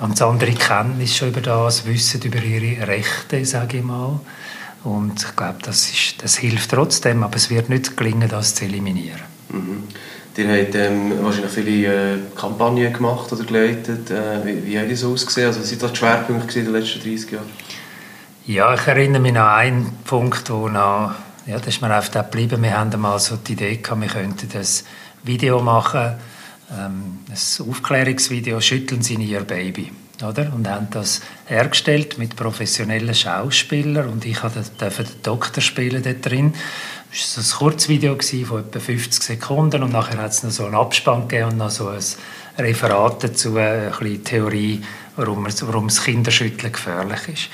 ganz 0.00 0.22
andere 0.22 0.52
Kenntnis 0.52 1.16
schon 1.16 1.28
über 1.28 1.40
das, 1.40 1.86
wissen 1.86 2.22
über 2.22 2.42
ihre 2.42 2.86
Rechte, 2.86 3.44
sage 3.44 3.78
ich 3.78 3.84
mal. 3.84 4.18
Und 4.82 5.22
ich 5.22 5.36
glaube, 5.36 5.58
das, 5.62 5.90
ist, 5.90 6.22
das 6.22 6.38
hilft 6.38 6.70
trotzdem, 6.70 7.22
aber 7.22 7.36
es 7.36 7.50
wird 7.50 7.68
nicht 7.68 7.96
gelingen, 7.96 8.28
das 8.28 8.54
zu 8.54 8.64
eliminieren. 8.64 9.20
Mhm. 9.50 9.84
Ihr 10.36 10.48
habt 10.48 10.74
ähm, 10.74 11.22
wahrscheinlich 11.22 11.52
viele 11.52 12.14
äh, 12.14 12.18
Kampagnen 12.34 12.90
gemacht 12.90 13.30
oder 13.30 13.44
geleitet. 13.44 14.10
Äh, 14.10 14.46
wie, 14.46 14.66
wie 14.66 14.78
hat 14.78 14.90
das 14.90 15.04
ausgesehen? 15.04 15.48
Also, 15.48 15.60
was 15.60 15.82
waren 15.82 15.90
die 15.90 15.96
Schwerpunkte 15.98 16.58
in 16.60 16.64
den 16.64 16.74
letzten 16.74 17.00
30 17.00 17.32
Jahren? 17.32 17.50
Ja, 18.46 18.72
ich 18.72 18.86
erinnere 18.86 19.20
mich 19.20 19.36
an 19.36 19.46
einen 19.46 19.98
Punkt, 20.04 20.48
wo 20.48 20.68
noch, 20.68 21.12
ja, 21.44 21.58
das 21.58 21.66
ist 21.66 21.82
mir 21.82 21.96
auf 21.96 22.08
der 22.08 22.22
geblieben. 22.22 22.62
Wir 22.62 22.78
haben 22.78 22.98
mal 22.98 23.18
so 23.18 23.36
die 23.36 23.52
Idee 23.52 23.76
gehabt, 23.76 24.00
wir 24.00 24.08
könnten 24.08 24.48
das 24.50 24.84
Video 25.24 25.60
machen, 25.60 26.14
ähm, 26.72 27.18
ein 27.28 27.68
Aufklärungsvideo 27.68 28.60
«Schütteln 28.60 29.02
Sie 29.02 29.14
Ihr 29.14 29.40
Baby» 29.40 29.92
oder? 30.22 30.52
und 30.54 30.68
haben 30.68 30.88
das 30.90 31.20
hergestellt 31.46 32.18
mit 32.18 32.36
professionellen 32.36 33.14
Schauspielern 33.14 34.08
und 34.08 34.24
ich 34.24 34.38
durfte 34.38 34.64
den 34.80 35.22
Doktor 35.22 35.60
spielen 35.60 36.02
dort 36.02 36.24
drin. 36.24 36.54
Das 37.10 37.36
war 37.36 37.42
ein 37.42 37.72
Kurzvideo 37.72 38.16
von 38.46 38.60
etwa 38.60 38.78
50 38.78 39.22
Sekunden 39.22 39.82
und 39.82 39.92
nachher 39.92 40.18
hat 40.18 40.30
es 40.30 40.42
noch 40.42 40.50
so 40.50 40.64
einen 40.64 40.76
Abspann 40.76 41.26
gegeben 41.26 41.50
und 41.50 41.58
noch 41.58 41.70
so 41.70 41.88
ein 41.88 42.00
Referat 42.58 43.24
dazu, 43.24 43.56
eine 43.56 43.90
Theorie, 44.22 44.82
warum, 45.16 45.46
warum 45.62 45.88
das 45.88 46.04
Kinderschütteln 46.04 46.72
gefährlich 46.72 47.28
ist. 47.28 47.48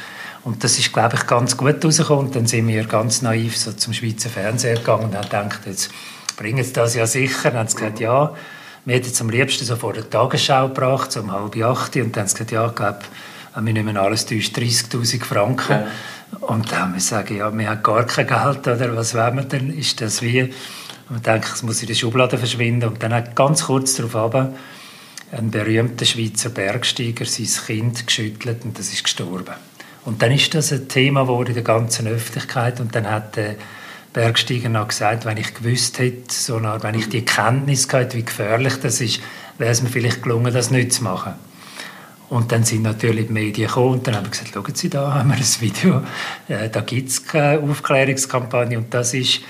Und 0.45 0.63
das 0.63 0.79
ist, 0.79 0.93
glaube 0.93 1.17
ich, 1.17 1.27
ganz 1.27 1.57
gut 1.57 1.85
rausgekommen. 1.85 2.27
Und 2.27 2.37
dann 2.37 2.47
sind 2.47 2.69
wir 2.69 2.85
ganz 2.85 3.21
naiv 3.21 3.57
so 3.57 3.73
zum 3.73 3.93
Schweizer 3.93 4.29
Fernseher 4.29 4.77
gegangen 4.77 5.07
und 5.07 5.17
haben 5.17 5.25
gedacht, 5.25 5.61
jetzt 5.67 5.91
bringen 6.37 6.63
sie 6.63 6.73
das 6.73 6.95
ja 6.95 7.07
sicher. 7.07 7.51
Dann 7.51 7.61
haben 7.61 7.69
sie 7.69 7.77
gesagt, 7.77 7.99
ja, 7.99 8.33
wir 8.87 8.95
hätten 8.95 9.11
es 9.11 9.21
am 9.21 9.29
liebsten 9.29 9.65
so 9.65 9.77
vor 9.77 9.93
der 9.93 10.09
Tagesschau 10.09 10.69
gebracht, 10.69 11.15
um 11.17 11.33
halb 11.33 11.57
acht. 11.57 11.97
Und 11.97 12.17
dann 12.17 12.23
haben 12.23 12.29
sie 12.29 12.35
gesagt, 12.35 12.53
ja, 12.53 12.67
ich 12.69 12.75
glaube, 12.75 13.01
wir 13.55 13.73
nehmen 13.73 13.97
alles 13.97 14.25
durch 14.25 14.47
30'000 14.47 15.25
Franken. 15.25 15.73
Ja. 15.73 15.87
Und 16.41 16.73
dann 16.73 16.81
haben 16.81 16.93
wir 16.93 16.99
gesagt, 16.99 17.31
ja, 17.31 17.57
wir 17.57 17.69
haben 17.69 17.83
gar 17.83 18.05
kein 18.05 18.27
Geld, 18.27 18.67
oder 18.67 18.97
was 18.97 19.15
wollen 19.15 19.37
wir 19.37 19.45
denn? 19.45 19.77
Ist 19.77 20.01
das 20.01 20.23
wie... 20.23 20.55
Und 21.09 21.17
ich 21.17 21.23
denke, 21.23 21.49
es 21.53 21.63
muss 21.63 21.83
in 21.83 21.89
der 21.89 21.95
Schublade 21.95 22.39
verschwinden. 22.39 22.89
Und 22.89 23.03
dann 23.03 23.13
hat 23.13 23.37
ganz 23.37 23.65
kurz 23.67 23.95
darauf 23.95 24.17
aber 24.17 24.55
ein 25.33 25.51
berühmter 25.51 26.05
Schweizer 26.05 26.51
Bergsteiger 26.51 27.25
sein 27.25 27.49
Kind 27.67 28.07
geschüttelt 28.07 28.65
und 28.65 28.79
das 28.79 28.93
ist 28.93 29.05
gestorben. 29.05 29.55
Und 30.05 30.23
dann 30.23 30.33
ist 30.33 30.55
das 30.55 30.73
ein 30.73 30.89
Thema 30.89 31.23
geworden 31.23 31.49
in 31.49 31.55
der 31.55 31.65
ganzen 31.65 32.07
Öffentlichkeit 32.07 32.81
und 32.81 32.95
dann 32.95 33.11
hat 33.11 33.37
der 33.37 33.57
Bergsteiger 34.17 34.71
noch 34.71 34.89
gesagt, 34.89 35.27
wenn 35.27 35.37
ich 35.37 35.53
gewusst 35.53 35.99
hätte, 35.99 36.33
so 36.33 36.57
eine, 36.57 36.83
wenn 36.83 36.95
ich 36.95 37.11
die 37.11 37.23
Kenntnis 37.23 37.87
gehabt 37.87 38.15
wie 38.15 38.25
gefährlich 38.25 38.77
das 38.81 39.03
ist, 39.03 39.21
wäre 39.59 39.71
es 39.71 39.83
mir 39.83 39.91
vielleicht 39.91 40.23
gelungen, 40.23 40.55
das 40.55 40.71
nicht 40.71 40.95
zu 40.95 41.05
machen. 41.05 41.35
Und 42.31 42.51
dann 42.51 42.65
sind 42.65 42.81
natürlich 42.81 43.27
die 43.27 43.35
Medien 43.35 43.69
gekommen 43.69 43.93
und 43.93 44.07
dann 44.07 44.17
haben 44.17 44.25
wir 44.25 44.31
gesagt, 44.31 44.53
schauen 44.55 44.75
Sie, 44.75 44.89
da 44.89 45.13
haben 45.15 45.29
wir 45.29 45.37
ein 45.37 45.61
Video, 45.61 46.03
äh, 46.49 46.71
da 46.71 46.81
gibt 46.81 47.11
es 47.11 47.27
keine 47.27 47.61
Aufklärungskampagne 47.61 48.79
und 48.79 48.95
das 48.95 49.13
ist 49.13 49.41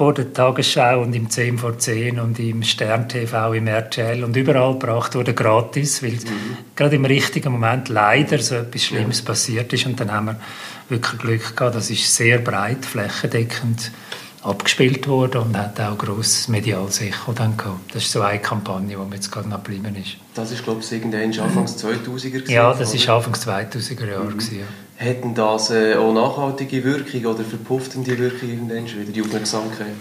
vor 0.00 0.14
der 0.14 0.32
Tagesschau 0.32 1.02
und 1.02 1.14
im 1.14 1.28
10 1.28 1.58
vor 1.58 1.78
10 1.78 2.20
und 2.20 2.38
im 2.38 2.62
Stern 2.62 3.06
TV, 3.06 3.52
im 3.52 3.66
RTL 3.66 4.24
und 4.24 4.34
überall 4.34 4.72
gebracht 4.72 5.14
wurde 5.14 5.34
gratis, 5.34 6.02
weil 6.02 6.12
mhm. 6.12 6.56
gerade 6.74 6.96
im 6.96 7.04
richtigen 7.04 7.52
Moment 7.52 7.90
leider 7.90 8.38
so 8.38 8.54
etwas 8.54 8.82
Schlimmes 8.82 9.18
ja. 9.18 9.26
passiert 9.26 9.70
ist 9.74 9.84
und 9.84 10.00
dann 10.00 10.10
haben 10.10 10.26
wir 10.28 10.40
wirklich 10.88 11.20
Glück 11.20 11.54
gehabt, 11.54 11.76
das 11.76 11.90
ist 11.90 12.16
sehr 12.16 12.38
breit, 12.38 12.86
flächendeckend 12.86 13.92
abgespielt 14.40 15.06
worden 15.06 15.42
und 15.42 15.58
hat 15.58 15.78
auch 15.78 15.98
grosses 15.98 16.48
mediales 16.48 17.02
Echo 17.02 17.32
dann 17.34 17.58
gehabt. 17.58 17.94
Das 17.94 18.04
ist 18.04 18.12
so 18.12 18.22
eine 18.22 18.38
Kampagne, 18.38 18.88
die 18.88 18.96
mir 18.96 19.16
jetzt 19.16 19.30
gerade 19.30 19.50
noch 19.50 19.62
geblieben 19.62 19.94
ist. 19.96 20.16
Das 20.34 20.50
ist, 20.50 20.64
glaube 20.64 20.80
ich, 20.80 20.90
irgendwann 20.90 21.46
Anfangs 21.46 21.76
2000er 21.84 22.30
gewesen, 22.30 22.50
Ja, 22.50 22.72
das 22.72 23.06
war 23.06 23.16
Anfangs 23.16 23.46
2000er 23.46 24.08
Jahre. 24.08 24.24
Mhm. 24.24 24.30
Gewesen, 24.30 24.60
ja. 24.60 24.66
Hätten 25.00 25.34
das 25.34 25.70
äh, 25.70 25.94
auch 25.94 26.12
nachhaltige 26.12 26.84
Wirkung 26.84 27.24
oder 27.24 27.42
verpufft 27.42 27.92
die 27.94 28.18
Wirkung 28.18 28.50
irgendwann 28.50 28.84
wieder, 28.84 29.10
die 29.10 29.22
Aufmerksamkeit? 29.22 29.94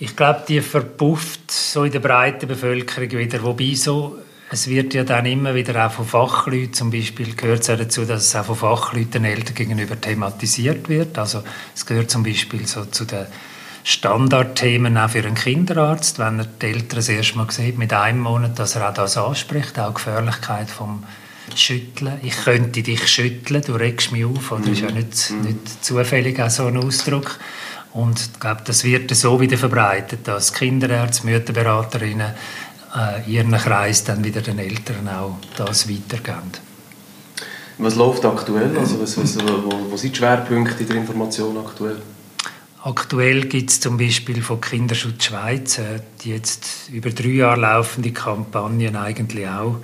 Ich 0.00 0.16
glaube, 0.16 0.42
die 0.48 0.60
verpufft 0.60 1.48
so 1.48 1.84
in 1.84 1.92
der 1.92 2.00
breiten 2.00 2.48
Bevölkerung 2.48 3.12
wieder. 3.12 3.40
Wobei 3.44 3.74
so, 3.74 4.18
es 4.50 4.66
wird 4.66 4.92
ja 4.94 5.04
dann 5.04 5.24
immer 5.24 5.54
wieder 5.54 5.86
auch 5.86 5.92
von 5.92 6.04
Fachleuten, 6.04 6.72
zum 6.72 6.90
Beispiel 6.90 7.36
gehört 7.36 7.60
es 7.60 7.70
auch 7.70 7.78
dazu, 7.78 8.04
dass 8.04 8.24
es 8.24 8.34
auch 8.34 8.46
von 8.46 8.56
Fachleuten 8.56 9.24
Eltern 9.24 9.54
gegenüber 9.54 10.00
thematisiert 10.00 10.88
wird. 10.88 11.16
Also 11.16 11.44
es 11.76 11.86
gehört 11.86 12.10
zum 12.10 12.24
Beispiel 12.24 12.66
so 12.66 12.86
zu 12.86 13.04
den 13.04 13.26
Standardthemen 13.84 14.98
auch 14.98 15.10
für 15.10 15.20
einen 15.20 15.36
Kinderarzt, 15.36 16.18
wenn 16.18 16.40
er 16.40 16.46
die 16.46 16.66
Eltern 16.66 16.96
das 16.96 17.08
erste 17.08 17.36
Mal 17.38 17.48
sieht, 17.52 17.78
mit 17.78 17.92
einem 17.92 18.22
Monat, 18.22 18.58
dass 18.58 18.74
er 18.74 18.88
auch 18.88 18.94
das 18.94 19.16
anspricht, 19.16 19.78
auch 19.78 19.90
die 19.90 19.94
Gefährlichkeit 19.94 20.70
vom 20.70 21.04
schütteln. 21.56 22.18
Ich 22.22 22.36
könnte 22.44 22.82
dich 22.82 23.06
schütteln, 23.06 23.62
du 23.64 23.74
regst 23.74 24.12
mich 24.12 24.24
auf. 24.24 24.52
Oder? 24.52 24.62
Das 24.62 24.70
ist 24.70 24.80
ja 24.80 24.90
nicht, 24.90 25.30
mhm. 25.30 25.40
nicht 25.42 25.84
zufällig 25.84 26.40
auch 26.40 26.50
so 26.50 26.66
ein 26.66 26.76
Ausdruck. 26.76 27.38
Und 27.92 28.20
ich 28.20 28.40
glaube, 28.40 28.62
das 28.64 28.84
wird 28.84 29.14
so 29.14 29.40
wieder 29.40 29.56
verbreitet, 29.56 30.20
dass 30.24 30.52
Kinderärzte, 30.52 31.26
Mütterberaterinnen 31.26 32.32
äh, 32.96 33.30
ihren 33.30 33.52
Kreis 33.52 34.04
dann 34.04 34.24
wieder 34.24 34.40
den 34.40 34.58
Eltern 34.58 35.08
auch 35.08 35.38
das 35.56 35.88
weitergeben. 35.88 36.52
Was 37.78 37.94
läuft 37.94 38.24
aktuell? 38.24 38.76
Also 38.76 39.00
was, 39.00 39.16
was, 39.16 39.38
wo, 39.38 39.90
wo 39.90 39.96
sind 39.96 40.14
die 40.14 40.18
Schwerpunkte 40.18 40.84
der 40.84 40.96
Information 40.96 41.56
aktuell? 41.58 42.02
Aktuell 42.82 43.42
gibt 43.42 43.70
es 43.70 43.80
zum 43.80 43.98
Beispiel 43.98 44.42
von 44.42 44.60
Kinderschutz 44.60 45.24
Schweiz, 45.24 45.78
äh, 45.78 46.00
die 46.22 46.30
jetzt 46.30 46.88
über 46.92 47.10
drei 47.10 47.28
Jahre 47.28 47.60
laufende 47.60 48.12
Kampagnen 48.12 48.96
eigentlich 48.96 49.48
auch 49.48 49.76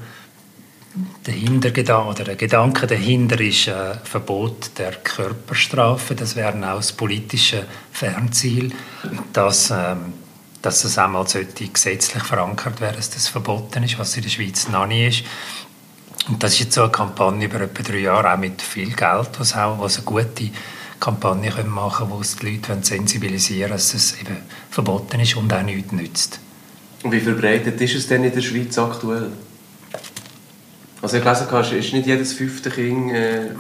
der 1.27 1.35
Hintergedanke 1.35 2.09
oder 2.09 2.25
der 2.25 2.37
Gedanke 2.37 2.87
dahinter 2.87 3.41
ist 3.41 3.69
ein 3.69 3.99
Verbot 4.05 4.71
der 4.79 4.93
Körperstrafe. 4.93 6.15
Das 6.15 6.37
wäre 6.37 6.55
auch 6.55 6.77
das 6.77 6.93
politische 6.93 7.65
Fernziel, 7.91 8.73
dass, 9.33 9.71
ähm, 9.71 10.13
dass 10.63 10.83
das 10.83 10.99
einmal 10.99 11.27
sollte 11.27 11.67
gesetzlich 11.67 12.23
verankert 12.23 12.81
werden, 12.81 12.97
dass 12.97 13.11
das 13.11 13.29
verboten 13.29 13.83
ist, 13.83 13.99
was 13.99 14.17
in 14.17 14.23
der 14.23 14.31
Schweiz 14.31 14.69
noch 14.69 14.87
nicht 14.87 15.21
ist. 15.21 16.29
Und 16.29 16.43
das 16.43 16.55
ist 16.55 16.61
jetzt 16.61 16.75
so 16.75 16.83
eine 16.83 16.93
Kampagne 16.93 17.47
über 17.47 17.61
etwa 17.61 17.83
drei 17.83 17.99
Jahre, 17.99 18.33
auch 18.33 18.39
mit 18.39 18.63
viel 18.63 18.95
Geld, 18.95 19.31
was 19.39 19.55
auch 19.57 19.79
was 19.79 19.97
eine 19.97 20.05
gute 20.05 20.51
Kampagne 21.01 21.51
können 21.51 21.69
machen 21.69 22.09
können, 22.09 22.19
wo 22.19 22.23
die 22.23 22.51
Leute 22.51 22.79
sensibilisieren 22.81 23.73
dass 23.73 23.93
es 23.93 24.19
eben 24.21 24.37
verboten 24.71 25.21
ist 25.21 25.37
und 25.37 25.53
auch 25.53 25.63
nichts 25.63 25.93
nützt. 25.93 26.41
Und 27.03 27.13
wie 27.13 27.21
verbreitet 27.21 27.79
ist 27.81 27.97
es 27.97 28.07
denn 28.07 28.25
in 28.25 28.33
der 28.33 28.41
Schweiz 28.41 28.79
aktuell? 28.79 29.33
Also 31.05 31.19
ich 31.19 31.23
gelesen 31.23 31.51
habe, 31.51 31.77
ist 31.77 31.93
nicht 31.93 32.07
jedes 32.07 32.33
fünfte 32.33 32.71
Kind 32.71 33.13
äh, 33.13 33.51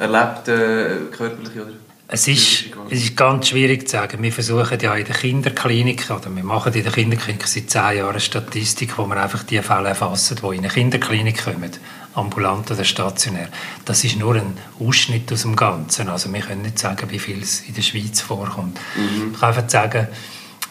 erlebt 0.00 0.48
äh, 0.48 0.96
körperlich 1.12 1.54
oder? 1.54 1.70
Es 2.08 2.26
ist, 2.26 2.64
es 2.90 3.04
ist 3.04 3.16
ganz 3.16 3.48
schwierig 3.50 3.88
zu 3.88 3.96
sagen. 3.96 4.20
Wir 4.20 4.32
versuchen 4.32 4.80
ja 4.80 4.96
in 4.96 5.04
der 5.04 5.14
Kinderklinik, 5.14 6.10
oder 6.10 6.34
wir 6.34 6.42
machen 6.42 6.74
in 6.74 6.82
der 6.82 6.90
Kinderklinik 6.90 7.46
seit 7.46 7.70
zehn 7.70 7.98
Jahren 7.98 8.10
eine 8.10 8.20
Statistik, 8.20 8.98
wo 8.98 9.06
wir 9.06 9.16
einfach 9.16 9.44
die 9.44 9.62
Fälle 9.62 9.90
erfassen, 9.90 10.38
die 10.42 10.56
in 10.56 10.58
eine 10.58 10.68
Kinderklinik 10.68 11.44
kommen, 11.44 11.70
ambulant 12.14 12.68
oder 12.72 12.82
stationär. 12.82 13.48
Das 13.84 14.02
ist 14.02 14.18
nur 14.18 14.34
ein 14.34 14.58
Ausschnitt 14.80 15.32
aus 15.32 15.42
dem 15.42 15.54
Ganzen. 15.54 16.08
Also 16.08 16.32
wir 16.32 16.40
können 16.40 16.62
nicht 16.62 16.80
sagen, 16.80 17.08
wie 17.12 17.20
viel 17.20 17.40
es 17.40 17.60
in 17.60 17.74
der 17.74 17.82
Schweiz 17.82 18.20
vorkommt. 18.20 18.76
Mhm. 18.96 19.30
Ich 19.34 19.38
kann 19.38 19.50
einfach 19.50 19.70
sagen, 19.70 20.08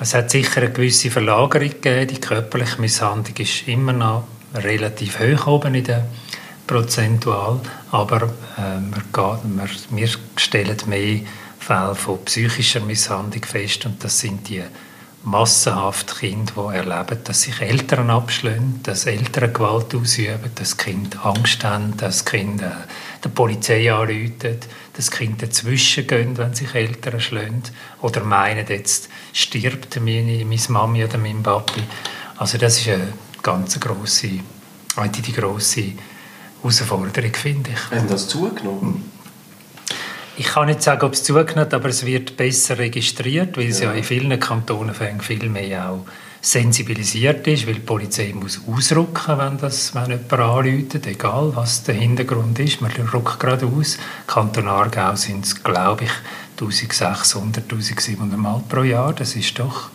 es 0.02 0.13
hat 0.13 0.30
sicher 0.30 0.62
eine 0.62 0.71
gewisse 0.71 1.10
Verlagerung 1.10 1.69
gegeben. 1.69 2.08
Die 2.10 2.19
körperliche 2.19 2.82
Misshandlung 2.82 3.38
ist 3.38 3.65
immer 3.65 3.93
noch 3.93 4.26
relativ 4.53 5.19
hoch 5.19 5.47
oben 5.47 5.75
in 5.75 5.83
der 5.83 6.05
prozentual, 6.67 7.59
aber 7.91 8.23
äh, 8.57 8.79
wir, 8.79 9.69
wir, 9.89 10.09
stellen 10.37 10.77
mehr 10.87 11.19
Fälle 11.59 11.95
von 11.95 12.23
psychischer 12.25 12.79
Misshandlung 12.79 13.43
fest 13.43 13.85
und 13.85 14.03
das 14.03 14.19
sind 14.19 14.47
die 14.49 14.63
massenhaft 15.23 16.19
Kinder, 16.19 16.53
die 16.55 16.77
erleben, 16.77 17.23
dass 17.23 17.41
sich 17.43 17.61
Eltern 17.61 18.09
abschlagen, 18.09 18.79
dass 18.83 19.05
Eltern 19.05 19.53
Gewalt 19.53 19.93
ausüben, 19.93 20.51
dass 20.55 20.77
Kinder 20.77 21.23
Angst 21.25 21.63
haben, 21.63 21.95
dass 21.97 22.25
Kinder 22.25 22.67
äh, 22.67 23.21
der 23.23 23.29
Polizei 23.29 23.93
anrufen, 23.93 24.57
dass 24.93 25.11
Kinder 25.11 25.45
dazwischen 25.45 26.07
gehen, 26.07 26.37
wenn 26.37 26.53
sich 26.53 26.73
Eltern 26.73 27.19
schlagen 27.19 27.63
oder 28.01 28.23
meinen, 28.23 28.65
jetzt 28.67 29.09
stirbt 29.33 29.99
meine, 29.99 30.43
meine 30.45 30.61
Mami 30.69 31.03
oder 31.03 31.17
mein 31.17 31.43
Papi. 31.43 31.83
Also 32.37 32.57
das 32.57 32.79
ist 32.79 32.87
eine 32.87 33.13
ganz 33.41 33.80
grosse, 33.80 34.30
eigentlich 34.95 35.25
die 35.25 35.34
grosse 35.34 35.84
Herausforderung, 36.62 37.34
finde 37.34 37.71
ich. 37.71 37.97
Haben 37.97 38.08
das 38.08 38.27
zugenommen? 38.27 39.12
Ich 40.38 40.47
kann 40.47 40.67
nicht 40.67 40.82
sagen, 40.82 41.06
ob 41.06 41.13
es 41.13 41.23
zugenommen 41.23 41.60
hat, 41.60 41.73
aber 41.73 41.89
es 41.89 42.06
wird 42.06 42.38
besser 42.38 42.77
registriert, 42.77 43.58
weil 43.58 43.67
es 43.67 43.80
ja, 43.80 43.91
ja 43.91 43.97
in 43.97 44.04
vielen 44.04 44.39
Kantonen 44.39 44.95
viel 45.19 45.49
mehr 45.49 45.89
auch 45.89 46.06
sensibilisiert 46.41 47.45
ist, 47.47 47.67
weil 47.67 47.75
die 47.75 47.82
Polizei 47.82 48.34
muss 48.34 48.60
ausrücken, 48.67 49.38
wenn, 49.38 49.58
das, 49.60 49.93
wenn 49.93 50.10
jemand 50.10 50.34
anruft, 50.34 51.06
egal 51.06 51.51
was 51.56 51.84
der 51.84 51.95
Hintergrund 51.95 52.58
ist. 52.60 52.82
Man 52.82 52.91
rückt 52.91 53.39
gerade 53.39 53.67
aus. 53.67 53.99
Kanton 54.25 54.67
Aargau 54.67 55.15
sind 55.15 55.45
es, 55.45 55.63
glaube 55.63 56.06
ich, 56.06 56.12
1600, 56.60 57.63
1700 57.71 58.39
Mal 58.39 58.63
pro 58.67 58.82
Jahr. 58.82 59.13
Das 59.13 59.36
ist 59.36 59.60
doch 59.60 59.91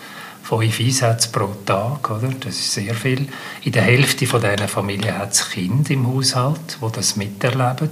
fünf 0.47 0.79
Einsätze 0.79 1.29
pro 1.31 1.49
Tag, 1.65 2.09
oder? 2.09 2.29
Das 2.29 2.55
ist 2.55 2.73
sehr 2.73 2.95
viel. 2.95 3.27
In 3.65 3.73
der 3.73 3.83
Hälfte 3.83 4.27
von 4.27 4.41
diesen 4.41 4.69
Familien 4.69 5.19
hat 5.19 5.33
es 5.33 5.51
Kinder 5.51 5.91
im 5.91 6.07
Haushalt, 6.07 6.79
die 6.81 6.93
das 6.93 7.17
miterleben. 7.17 7.91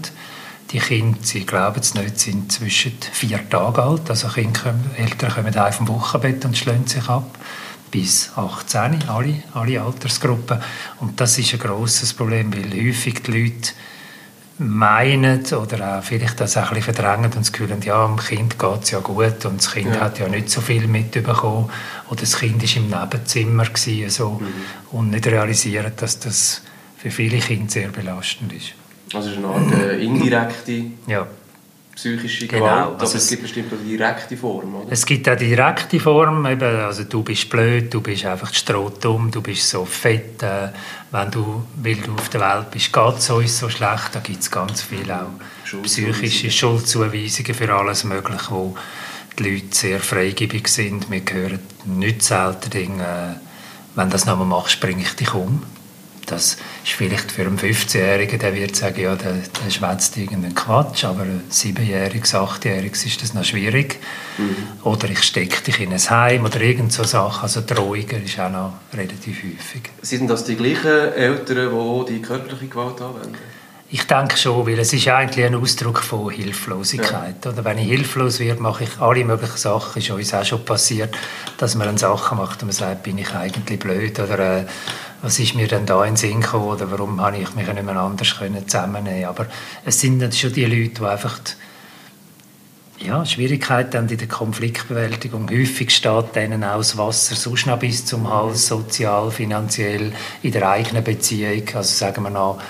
Die 0.70 0.78
Kinder, 0.78 1.18
sie 1.20 1.44
glauben 1.44 1.80
es 1.80 1.94
nicht, 1.94 2.20
sind 2.20 2.52
zwischen 2.52 2.96
vier 3.12 3.48
Tage 3.50 3.82
alt. 3.82 4.08
Also 4.08 4.28
Kinder 4.28 4.60
kommen, 4.60 4.90
Eltern 4.96 5.32
kommen 5.32 5.58
auf 5.58 5.74
vom 5.74 5.88
Wochenbett 5.88 6.44
und 6.44 6.56
schlagen 6.56 6.86
sich 6.86 7.08
ab. 7.08 7.38
Bis 7.90 8.30
18, 8.36 9.08
alle, 9.08 9.42
alle 9.52 9.82
Altersgruppen. 9.82 10.60
Und 11.00 11.20
das 11.20 11.36
ist 11.38 11.52
ein 11.54 11.58
grosses 11.58 12.14
Problem, 12.14 12.52
weil 12.52 12.86
häufig 12.86 13.22
die 13.24 13.32
Leute 13.32 13.70
meinen 14.58 15.44
oder 15.46 15.98
auch 15.98 16.04
vielleicht 16.04 16.40
das 16.40 16.56
auch 16.56 16.68
ein 16.68 16.76
bisschen 16.76 16.94
verdrängen 16.94 17.24
und 17.24 17.36
das 17.36 17.52
Gefühl 17.52 17.70
haben, 17.70 17.82
ja, 17.82 18.06
dem 18.06 18.16
Kind 18.16 18.58
geht 18.58 18.82
es 18.82 18.90
ja 18.92 19.00
gut 19.00 19.44
und 19.44 19.58
das 19.58 19.72
Kind 19.72 19.94
ja. 19.94 20.00
hat 20.00 20.18
ja 20.18 20.28
nicht 20.28 20.48
so 20.48 20.60
viel 20.60 20.86
mitbekommen 20.86 21.70
oder 22.08 22.20
das 22.20 22.38
Kind 22.38 22.62
war 22.62 22.76
im 22.76 22.88
Nebenzimmer 22.88 23.64
gewesen, 23.64 24.10
so, 24.10 24.30
mhm. 24.40 24.96
und 24.96 25.10
nicht 25.10 25.26
realisieren, 25.26 25.92
dass 25.96 26.20
das 26.20 26.62
für 26.96 27.10
viele 27.10 27.38
Kinder 27.38 27.70
sehr 27.70 27.88
belastend 27.88 28.52
ist. 28.52 28.74
Also 29.12 29.30
es 29.30 29.36
ist 29.36 29.44
eine 29.44 29.48
Art 29.48 29.72
äh, 29.72 30.02
indirekte 30.02 30.84
ja. 31.06 31.26
Psychische 31.94 32.46
genau. 32.46 32.64
Gewalt, 32.64 32.84
genau. 32.84 33.00
also 33.00 33.16
es, 33.16 33.24
es 33.24 33.30
gibt 33.30 33.42
bestimmt 33.42 33.72
auch 33.72 33.76
die 33.82 33.96
direkte 33.96 34.36
Form, 34.36 34.74
oder? 34.74 34.92
Es 34.92 35.06
gibt 35.06 35.28
auch 35.28 35.36
die 35.36 35.48
direkte 35.48 36.00
Form, 36.00 36.46
eben, 36.46 36.76
also 36.76 37.04
du 37.04 37.22
bist 37.22 37.48
blöd, 37.48 37.92
du 37.92 38.00
bist 38.00 38.24
einfach 38.26 38.52
strohdumm, 38.52 39.30
du 39.30 39.40
bist 39.40 39.68
so 39.68 39.84
fett, 39.84 40.42
äh, 40.42 40.68
wenn 41.10 41.30
du, 41.30 41.64
weil 41.76 41.96
du 41.96 42.14
auf 42.14 42.28
der 42.28 42.40
Welt 42.40 42.70
bist, 42.70 42.92
geht 42.92 43.18
es 43.18 43.30
uns 43.30 43.58
so 43.58 43.68
schlecht, 43.68 44.10
da 44.12 44.20
gibt 44.20 44.40
es 44.40 44.50
ganz 44.50 44.82
viele 44.82 45.22
auch 45.22 45.82
psychische 45.82 46.50
Schuldzuweisungen 46.50 47.54
für 47.54 47.74
alles 47.74 48.04
Mögliche, 48.04 48.50
wo 48.50 48.76
die 49.38 49.50
Leute 49.50 49.66
sehr 49.70 50.00
freigebig 50.00 50.68
sind. 50.68 51.10
Wir 51.10 51.22
hören 51.30 51.58
nicht 51.84 52.22
selten 52.22 52.70
Dinge, 52.70 53.02
äh, 53.02 53.40
wenn 53.94 54.08
du 54.08 54.12
das 54.12 54.26
nochmal 54.26 54.46
machst, 54.46 54.80
bringe 54.80 55.02
ich 55.02 55.14
dich 55.14 55.32
um. 55.34 55.62
Das 56.34 56.56
ist 56.84 56.92
vielleicht 56.92 57.30
für 57.30 57.42
einen 57.42 57.58
15-Jährigen, 57.58 58.40
der 58.40 58.54
wird 58.56 58.74
sagen, 58.74 59.00
ja, 59.00 59.14
der, 59.14 59.34
der 59.34 59.70
schwätzt 59.70 60.16
irgendeinen 60.16 60.54
Quatsch, 60.54 61.04
aber 61.04 61.22
ein 61.22 61.42
7-Jähriges, 61.48 62.34
8-Jähriges 62.34 63.06
ist 63.06 63.22
das 63.22 63.34
noch 63.34 63.44
schwierig. 63.44 64.00
Mhm. 64.36 64.56
Oder 64.82 65.10
ich 65.10 65.22
stecke 65.22 65.62
dich 65.62 65.80
in 65.80 65.92
ein 65.92 66.10
Heim 66.10 66.44
oder 66.44 66.60
irgend 66.60 66.92
so 66.92 67.04
Sachen. 67.04 67.42
Also 67.42 67.60
Drohungen 67.64 68.24
ist 68.24 68.40
auch 68.40 68.50
noch 68.50 68.72
relativ 68.92 69.44
häufig. 69.44 69.82
Sind 70.02 70.28
das 70.28 70.44
die 70.44 70.56
gleichen 70.56 71.12
Eltern, 71.14 71.70
die 72.06 72.14
die 72.14 72.22
körperliche 72.22 72.66
Gewalt 72.66 73.00
anwenden? 73.00 73.38
Ich 73.90 74.06
denke 74.06 74.36
schon, 74.36 74.66
weil 74.66 74.78
es 74.78 74.92
ist 74.92 75.06
eigentlich 75.08 75.44
ein 75.44 75.54
Ausdruck 75.54 76.00
von 76.00 76.30
Hilflosigkeit. 76.30 77.44
Ja. 77.44 77.50
Oder 77.50 77.64
wenn 77.64 77.78
ich 77.78 77.88
hilflos 77.88 78.40
werde, 78.40 78.62
mache 78.62 78.84
ich 78.84 78.98
alle 78.98 79.24
möglichen 79.24 79.58
Sachen. 79.58 80.00
Ist 80.00 80.10
uns 80.10 80.34
auch 80.34 80.44
schon 80.44 80.64
passiert, 80.64 81.14
dass 81.58 81.74
man 81.74 81.96
Sachen 81.98 82.38
macht 82.38 82.62
und 82.62 82.68
man 82.68 82.74
sagt, 82.74 83.02
bin 83.02 83.18
ich 83.18 83.32
eigentlich 83.34 83.78
blöd 83.78 84.18
oder 84.18 84.38
äh, 84.38 84.64
was 85.22 85.38
ist 85.38 85.54
mir 85.54 85.68
denn 85.68 85.86
da 85.86 86.02
in 86.04 86.12
den 86.12 86.16
Sinn 86.16 86.40
gekommen 86.40 86.66
oder 86.66 86.90
warum 86.90 87.20
habe 87.20 87.38
ich 87.38 87.54
mich 87.54 87.66
nicht 87.66 87.82
mehr 87.82 87.96
anders 87.96 88.36
können 88.36 88.66
zusammennehmen 88.66 89.26
Aber 89.26 89.46
es 89.84 90.00
sind 90.00 90.18
dann 90.18 90.32
schon 90.32 90.52
die 90.52 90.64
Leute, 90.64 91.00
die 91.00 91.06
einfach 91.06 91.38
die, 91.38 91.52
ja, 93.06 93.24
Schwierigkeiten 93.24 93.96
haben 93.96 94.08
in 94.08 94.18
der 94.18 94.28
Konfliktbewältigung. 94.28 95.50
Häufig 95.50 95.90
steht 95.90 96.34
denen 96.34 96.64
auch 96.64 96.78
das 96.78 96.96
Wasser 96.96 97.34
sonst 97.34 97.66
noch 97.66 97.78
bis 97.78 98.06
zum 98.06 98.30
Hals, 98.30 98.66
sozial, 98.66 99.30
finanziell, 99.30 100.12
in 100.42 100.52
der 100.52 100.68
eigenen 100.68 101.04
Beziehung. 101.04 101.64
Also 101.74 101.94
sagen 101.94 102.22
wir 102.22 102.30
noch, 102.30 102.60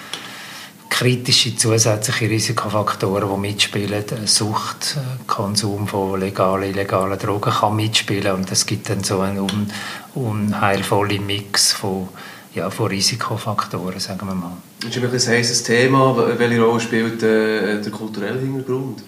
kritische 0.91 1.57
zusätzliche 1.57 2.31
Risikofaktoren, 2.31 3.29
die 3.29 3.41
mitspielen. 3.41 4.05
Sucht, 4.27 4.97
Konsum 5.27 5.89
von 5.89 6.21
legalen, 6.21 6.71
illegalen 6.71 7.19
Drogen 7.19 7.53
kann 7.53 7.77
mitspielen 7.77 8.35
und 8.35 8.53
es 8.53 8.65
gibt 8.65 8.89
dann 8.89 9.03
so 9.03 9.21
einen 9.21 9.41
un 9.41 9.71
unheilvollen 10.15 11.27
Mix 11.27 11.73
von 11.73 12.09
ja, 12.55 12.71
von 12.71 12.87
Risikofaktoren, 12.87 13.99
sagen 13.99 14.27
wir 14.29 14.35
mal. 14.35 14.57
Das 14.81 14.97
ist 14.97 15.29
ein 15.29 15.35
heißes 15.35 15.63
Thema. 15.65 16.17
Welche 16.39 16.63
Rolle 16.63 16.81
spielt 16.81 17.23
äh, 17.23 17.81
der 17.81 17.91
kulturelle 17.91 18.39
Hintergrund? 18.39 19.03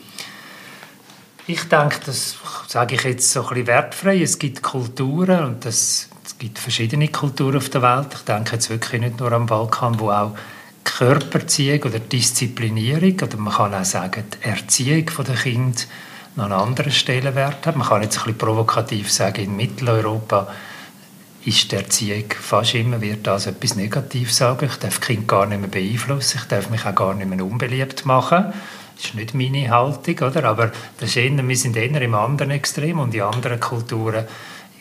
Ich 1.46 1.62
denke, 1.68 2.00
das 2.04 2.36
sage 2.66 2.96
ich 2.96 3.04
jetzt 3.04 3.30
so 3.30 3.42
ein 3.42 3.48
bisschen 3.50 3.66
wertfrei. 3.68 4.20
Es 4.20 4.38
gibt 4.38 4.62
Kulturen 4.62 5.44
und 5.44 5.64
das, 5.64 6.08
es 6.24 6.38
gibt 6.38 6.58
verschiedene 6.58 7.06
Kulturen 7.08 7.58
auf 7.58 7.68
der 7.68 7.82
Welt. 7.82 8.08
Ich 8.14 8.22
denke 8.22 8.54
jetzt 8.54 8.68
wirklich 8.68 9.00
nicht 9.00 9.20
nur 9.20 9.30
am 9.30 9.46
Balkan, 9.46 10.00
wo 10.00 10.10
auch 10.10 10.34
Körperziehung 10.86 11.82
oder 11.82 11.98
Disziplinierung 11.98 13.20
oder 13.20 13.36
man 13.36 13.52
kann 13.52 13.74
auch 13.74 13.84
sagen, 13.84 14.24
die 14.32 14.48
Erziehung 14.48 15.10
der 15.26 15.34
Kinder 15.34 15.82
noch 16.36 16.44
einen 16.44 16.52
anderen 16.54 16.92
Stellenwert 16.92 17.66
hat. 17.66 17.76
Man 17.76 17.86
kann 17.86 18.02
jetzt 18.02 18.18
ein 18.18 18.24
bisschen 18.24 18.38
provokativ 18.38 19.10
sagen, 19.10 19.42
in 19.42 19.56
Mitteleuropa 19.56 20.48
ist 21.44 21.70
der 21.70 21.80
Erziehung 21.80 22.24
fast 22.40 22.74
immer 22.74 23.00
wird 23.00 23.26
das 23.26 23.46
etwas 23.46 23.76
Negatives 23.76 24.36
sagen. 24.36 24.68
Ich 24.70 24.76
darf 24.76 25.00
Kind 25.00 25.28
gar 25.28 25.46
nicht 25.46 25.60
mehr 25.60 25.68
beeinflussen, 25.68 26.38
ich 26.40 26.48
darf 26.48 26.70
mich 26.70 26.84
auch 26.86 26.94
gar 26.94 27.14
nicht 27.14 27.28
mehr 27.28 27.44
unbeliebt 27.44 28.04
machen. 28.06 28.52
Das 28.96 29.04
ist 29.04 29.14
nicht 29.14 29.34
meine 29.34 29.68
Haltung, 29.70 30.18
oder? 30.28 30.44
aber 30.44 30.72
das 30.98 31.10
ist 31.10 31.16
eher, 31.16 31.46
wir 31.46 31.56
sind 31.56 31.76
eher 31.76 32.00
im 32.00 32.14
anderen 32.14 32.50
Extrem 32.52 32.98
und 32.98 33.14
in 33.14 33.22
anderen 33.22 33.60
Kulturen 33.60 34.24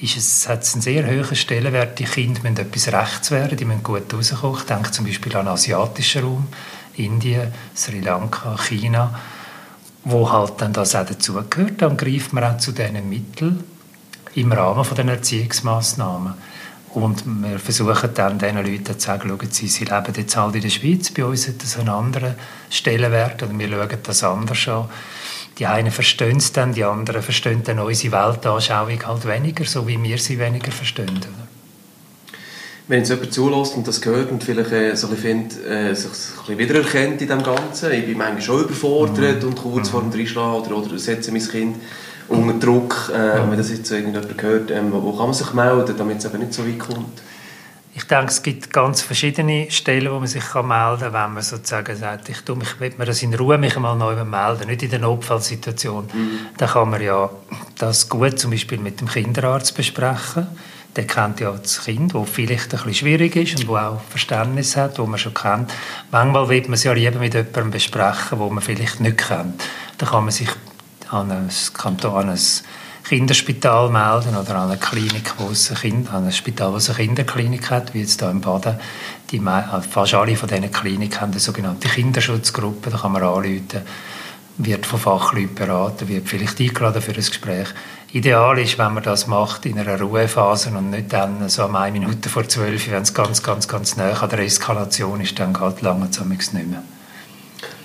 ist 0.02 0.18
es, 0.18 0.50
hat 0.50 0.64
es 0.64 0.74
einen 0.74 0.82
sehr 0.82 1.06
hohen 1.06 1.36
Stellenwert. 1.36 1.98
Die 2.00 2.04
Kinder 2.04 2.42
müssen 2.44 2.58
etwas 2.58 2.88
rechts 2.92 3.32
werden, 3.32 3.58
die 3.58 3.66
müssen 3.66 3.84
gut 3.84 4.14
rauskommen. 4.14 4.58
Ich 4.58 4.66
denke 4.66 4.92
zum 4.92 5.06
Beispiel 5.06 5.36
an 5.36 5.46
den 5.46 5.54
asiatischen 5.54 6.24
Raum, 6.24 6.48
Indien, 6.98 7.54
Sri 7.76 8.02
Lanka, 8.02 8.58
China, 8.58 9.20
wo 10.04 10.32
halt 10.32 10.54
dann 10.58 10.74
das 10.74 10.96
auch 10.96 11.06
dazugehört. 11.06 11.82
Dann 11.82 11.98
greift 11.98 12.34
man 12.34 12.44
auch 12.44 12.58
zu 12.58 12.72
diesen 12.72 13.10
Mitteln 13.10 13.64
im 14.36 14.52
Rahmen 14.52 14.84
von 14.84 14.98
den 14.98 15.10
Erziehungsmaßnahmen. 15.10 16.34
Und 16.94 17.26
wir 17.26 17.60
versuchen 17.60 18.10
dann 18.14 18.40
diesen 18.40 18.58
Leuten 18.58 18.98
zu 18.98 19.06
sagen, 19.06 19.28
schauen 19.28 19.52
Sie, 19.52 19.68
Sie 19.68 19.84
leben 19.84 20.14
jetzt 20.16 20.38
halt 20.38 20.56
in 20.56 20.62
der 20.62 20.70
Schweiz, 20.70 21.12
bei 21.12 21.26
uns 21.26 21.48
hat 21.48 21.62
das 21.62 21.78
einen 21.78 21.90
anderen 21.90 22.36
Stellenwert 22.70 23.44
und 23.44 23.60
wir 23.60 23.70
schauen 23.70 23.98
das 24.02 24.24
anders 24.24 24.68
an. 24.68 24.90
Die 25.58 25.66
einen 25.66 25.92
verstehen 25.92 26.38
es 26.38 26.52
dann, 26.52 26.74
die 26.74 26.84
anderen 26.84 27.22
verstehen 27.22 27.62
dann 27.64 27.80
unsere 27.80 28.12
Weltanschauung 28.12 29.06
halt 29.06 29.28
weniger, 29.28 29.64
so 29.64 29.88
wie 29.88 30.02
wir 30.02 30.18
sie 30.18 30.38
weniger 30.38 30.72
verstehen. 30.72 31.22
Wenn 32.88 33.00
jetzt 33.00 33.10
jemand 33.10 33.34
zulässt 33.34 33.76
und 33.76 33.88
das 33.88 34.00
gehört 34.00 34.32
und 34.32 34.44
vielleicht 34.44 34.72
äh, 34.72 34.96
so 34.96 35.08
ein 35.08 35.18
findet, 35.18 35.66
äh, 35.66 35.96
sich 35.96 36.06
ein 36.06 36.58
bisschen 36.58 36.58
wiedererkennt 36.60 37.22
in 37.22 37.28
dem 37.28 37.42
Ganzen, 37.42 37.92
ich 37.94 38.06
bin 38.06 38.18
manchmal 38.18 38.42
schon 38.42 38.64
überfordert 38.64 39.42
mhm. 39.42 39.50
und 39.50 39.56
kurz 39.56 39.88
mhm. 39.88 39.92
vor 39.92 40.02
dem 40.02 40.12
Dreischlagen 40.12 40.66
oder, 40.66 40.78
oder 40.78 41.00
setze 41.00 41.32
mein 41.32 41.48
Kind 41.48 41.78
unter 42.28 42.54
Druck, 42.60 43.12
äh, 43.12 43.50
wenn 43.50 43.58
das 43.58 43.72
jetzt 43.72 43.90
irgendjemand 43.90 44.40
hört, 44.40 44.70
ähm, 44.70 44.92
wo 44.92 45.12
kann 45.14 45.26
man 45.26 45.34
sich 45.34 45.52
melden, 45.54 45.96
damit 45.98 46.18
es 46.18 46.26
eben 46.26 46.40
nicht 46.40 46.54
so 46.54 46.68
weit 46.68 46.78
kommt? 46.78 47.22
Ich 47.98 48.04
denke, 48.04 48.26
es 48.26 48.44
gibt 48.44 48.74
ganz 48.74 49.02
verschiedene 49.02 49.72
Stellen, 49.72 50.12
wo 50.12 50.20
man 50.20 50.28
sich 50.28 50.54
melden 50.54 50.68
kann, 51.00 51.14
wenn 51.14 51.34
man 51.34 51.42
sozusagen 51.42 51.96
sagt, 51.96 52.28
ich, 52.28 52.42
tue 52.42 52.58
mich, 52.58 52.78
will 52.78 52.94
mir 52.98 53.06
das 53.06 53.24
in 53.24 53.34
Ruhe 53.34 53.58
mich 53.58 53.80
mal 53.80 53.96
neu 53.96 54.22
melden, 54.26 54.68
nicht 54.68 54.84
in 54.84 54.90
der 54.90 55.00
Notfallsituation. 55.00 56.10
Mhm. 56.14 56.40
Dann 56.58 56.70
kann 56.70 56.90
man 56.90 57.02
ja 57.02 57.30
das 57.78 58.10
gut 58.10 58.38
zum 58.38 58.52
Beispiel 58.52 58.80
mit 58.80 59.00
dem 59.00 59.08
Kinderarzt 59.08 59.78
besprechen. 59.78 60.46
Der 60.98 61.08
kennt 61.08 61.40
ja 61.40 61.52
das 61.52 61.86
Kind, 61.86 62.14
das 62.14 62.30
vielleicht 62.30 62.66
ein 62.66 62.70
bisschen 62.72 62.94
schwierig 62.96 63.36
ist 63.38 63.60
und 63.60 63.68
wo 63.70 63.78
auch 63.78 64.02
Verständnis 64.10 64.76
hat, 64.76 65.00
wo 65.00 65.06
man 65.06 65.18
schon 65.18 65.34
kennt. 65.34 65.72
Manchmal 66.12 66.50
will 66.50 66.64
man 66.64 66.74
es 66.74 66.84
ja 66.84 66.92
lieber 66.92 67.20
mit 67.20 67.34
jemandem 67.34 67.72
besprechen, 67.72 68.40
wo 68.40 68.50
man 68.50 68.62
vielleicht 68.62 69.00
nicht 69.00 69.20
kennt. 69.20 69.64
Dann 70.00 70.10
kann 70.10 70.26
man 70.26 70.34
sich 70.34 70.50
an 71.12 71.32
ein, 71.32 71.50
Kanton, 71.74 72.14
an 72.14 72.30
ein 72.30 72.40
Kinderspital 73.08 73.92
melden 73.92 74.36
oder 74.36 74.56
an 74.56 74.72
eine 74.72 74.80
Klinik, 74.80 75.36
wo 75.38 75.52
es 75.52 75.70
ein 75.70 75.78
kind, 75.78 76.12
an 76.12 76.26
ein 76.26 76.32
Spital, 76.32 76.72
wo 76.72 76.78
es 76.78 76.90
eine 76.90 76.98
Kinderklinik 76.98 77.70
hat, 77.70 77.94
wie 77.94 78.00
jetzt 78.00 78.20
hier 78.20 78.32
im 78.32 78.42
Baden. 78.42 78.80
Die, 79.30 79.38
äh, 79.38 79.82
fast 79.88 80.16
alle 80.16 80.36
von 80.36 80.50
diesen 80.50 80.72
Kliniken 80.72 81.22
haben 81.22 81.32
eine 81.32 81.40
sogenannte 81.40 81.88
Kinderschutzgruppe, 81.88 82.90
da 82.90 82.98
kann 82.98 83.12
man 83.12 83.22
anrufen, 83.22 83.84
wird 84.58 84.88
von 84.88 85.00
Fachleuten 85.00 85.54
beraten, 85.54 86.08
wird 86.08 86.28
vielleicht 86.28 86.60
eingeladen 86.60 87.00
für 87.00 87.12
ein 87.12 87.18
Gespräch. 87.18 87.68
Ideal 88.12 88.58
ist, 88.58 88.80
wenn 88.80 88.96
man 88.96 89.04
das 89.04 89.28
macht 89.28 89.68
in 89.68 89.78
einer 89.78 90.00
Ruhephase 90.00 90.72
und 90.72 90.90
nicht 90.90 91.14
dann 91.14 91.48
so 91.48 91.66
um 91.66 91.76
eine 91.76 91.92
Minute 91.92 92.28
vor 92.30 92.48
zwölf, 92.48 92.90
wenn 92.90 93.04
es 93.04 93.14
ganz, 93.14 93.44
ganz, 93.44 93.68
ganz 93.68 93.98
nah 93.98 94.14
an 94.14 94.30
der 94.30 94.40
Eskalation 94.40 95.22
ist, 95.22 95.38
dann 95.38 95.54
geht 95.54 95.82
lange 95.82 96.06
nicht 96.06 96.54
mehr. 96.54 96.82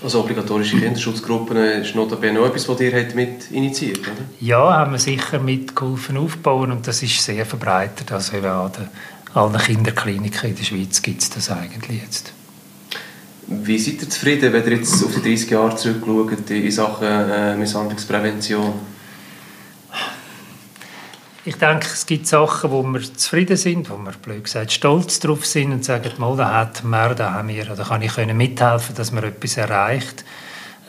Also 0.02 0.20
obligatorische 0.20 0.78
Kinderschutzgruppen 0.78 1.56
ist 1.56 1.94
notabene 1.94 2.40
auch 2.40 2.46
etwas, 2.46 2.68
was 2.68 2.80
ihr 2.80 2.92
mit 3.14 3.50
initiiert, 3.50 4.00
oder? 4.00 4.24
Ja, 4.40 4.72
haben 4.78 4.92
wir 4.92 4.98
sicher 4.98 5.38
mitgeholfen 5.38 6.16
aufbauen 6.16 6.72
und 6.72 6.86
das 6.86 7.02
ist 7.02 7.22
sehr 7.22 7.44
verbreitet. 7.44 8.10
Also 8.10 8.36
eben 8.36 8.46
an 8.46 8.72
den, 8.72 8.88
allen 9.34 9.58
Kinderkliniken 9.58 10.50
in 10.50 10.56
der 10.56 10.64
Schweiz 10.64 11.02
gibt 11.02 11.22
es 11.22 11.30
das 11.30 11.50
eigentlich 11.50 12.02
jetzt. 12.02 12.32
Wie 13.46 13.78
seid 13.78 14.00
ihr 14.00 14.08
zufrieden, 14.08 14.52
wenn 14.52 14.64
ihr 14.64 14.76
jetzt 14.76 15.04
auf 15.04 15.12
die 15.14 15.22
30 15.22 15.50
Jahre 15.50 15.76
zurückschaut 15.76 16.50
in 16.50 16.70
Sachen 16.70 17.06
äh, 17.06 17.56
Misshandlungsprävention? 17.56 18.74
Ich 21.46 21.56
denke, 21.56 21.86
es 21.86 22.04
gibt 22.04 22.26
Sachen, 22.26 22.70
wo 22.70 22.82
wir 22.82 23.00
zufrieden 23.00 23.56
sind, 23.56 23.88
wo 23.88 23.96
wir 23.96 24.12
blöd 24.12 24.44
gesagt 24.44 24.72
stolz 24.72 25.20
drauf 25.20 25.46
sind 25.46 25.72
und 25.72 25.84
sagen, 25.84 26.12
mal, 26.18 26.36
da 26.36 26.52
hat 26.52 26.84
man, 26.84 27.16
da 27.16 27.32
haben 27.32 27.48
wir, 27.48 27.64
da 27.64 27.82
kann 27.82 28.02
ich 28.02 28.14
mithelfen, 28.16 28.94
dass 28.94 29.10
man 29.10 29.24
etwas 29.24 29.56
erreicht. 29.56 30.24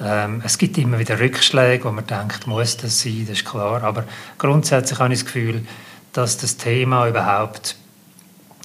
Ähm, 0.03 0.41
es 0.43 0.57
gibt 0.57 0.77
immer 0.77 0.99
wieder 0.99 1.17
Rückschläge, 1.21 1.85
wo 1.85 1.91
man 1.91 2.05
denkt, 2.05 2.47
muss 2.47 2.75
das 2.75 3.01
sein, 3.01 3.25
das 3.29 3.37
ist 3.37 3.45
klar. 3.45 3.81
Aber 3.83 4.03
grundsätzlich 4.37 4.99
habe 4.99 5.13
ich 5.13 5.21
das 5.21 5.25
Gefühl, 5.25 5.65
dass 6.11 6.37
das 6.37 6.57
Thema 6.57 7.07
überhaupt 7.07 7.77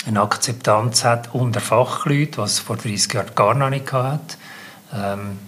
eine 0.07 0.21
Akzeptanz 0.23 1.05
hat 1.05 1.35
unter 1.35 1.61
Fachleuten, 1.61 2.39
was 2.39 2.55
es 2.55 2.59
vor 2.59 2.77
30 2.77 3.13
Jahren 3.13 3.35
gar 3.37 3.55
noch 3.55 3.71
nicht 3.71 3.93
hatte. 3.93 4.37
Ähm, 4.93 5.39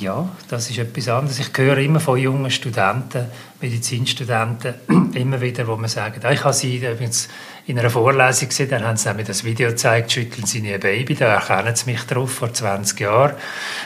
ja, 0.00 0.28
das 0.48 0.70
ist 0.70 0.78
etwas 0.78 1.08
anderes. 1.08 1.38
Ich 1.38 1.50
höre 1.56 1.78
immer 1.78 2.00
von 2.00 2.18
jungen 2.18 2.50
Studenten, 2.50 3.26
Medizinstudenten, 3.60 4.74
immer 5.14 5.40
wieder, 5.40 5.66
wo 5.66 5.76
man 5.76 5.88
sagt, 5.88 6.24
ah, 6.24 6.30
ich 6.30 6.44
habe 6.44 6.54
sie 6.54 6.76
übrigens 6.76 7.28
in 7.66 7.78
einer 7.78 7.90
Vorlesung 7.90 8.48
gesehen, 8.48 8.70
dann 8.70 8.84
haben 8.84 8.96
sie 8.96 9.12
mir 9.14 9.24
das 9.24 9.44
Video 9.44 9.68
gezeigt, 9.68 10.12
schütteln 10.12 10.46
sie 10.46 10.72
ein 10.72 10.80
Baby, 10.80 11.14
da 11.14 11.34
erkennen 11.34 11.74
sie 11.74 11.90
mich 11.90 12.02
drauf, 12.02 12.32
vor 12.32 12.52
20 12.52 13.00
Jahren. 13.00 13.34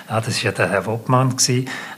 Ah, 0.07 0.21
das 0.21 0.37
war 0.37 0.45
ja 0.45 0.53
der 0.53 0.71
Herr 0.71 0.87
Woppmann. 0.87 1.35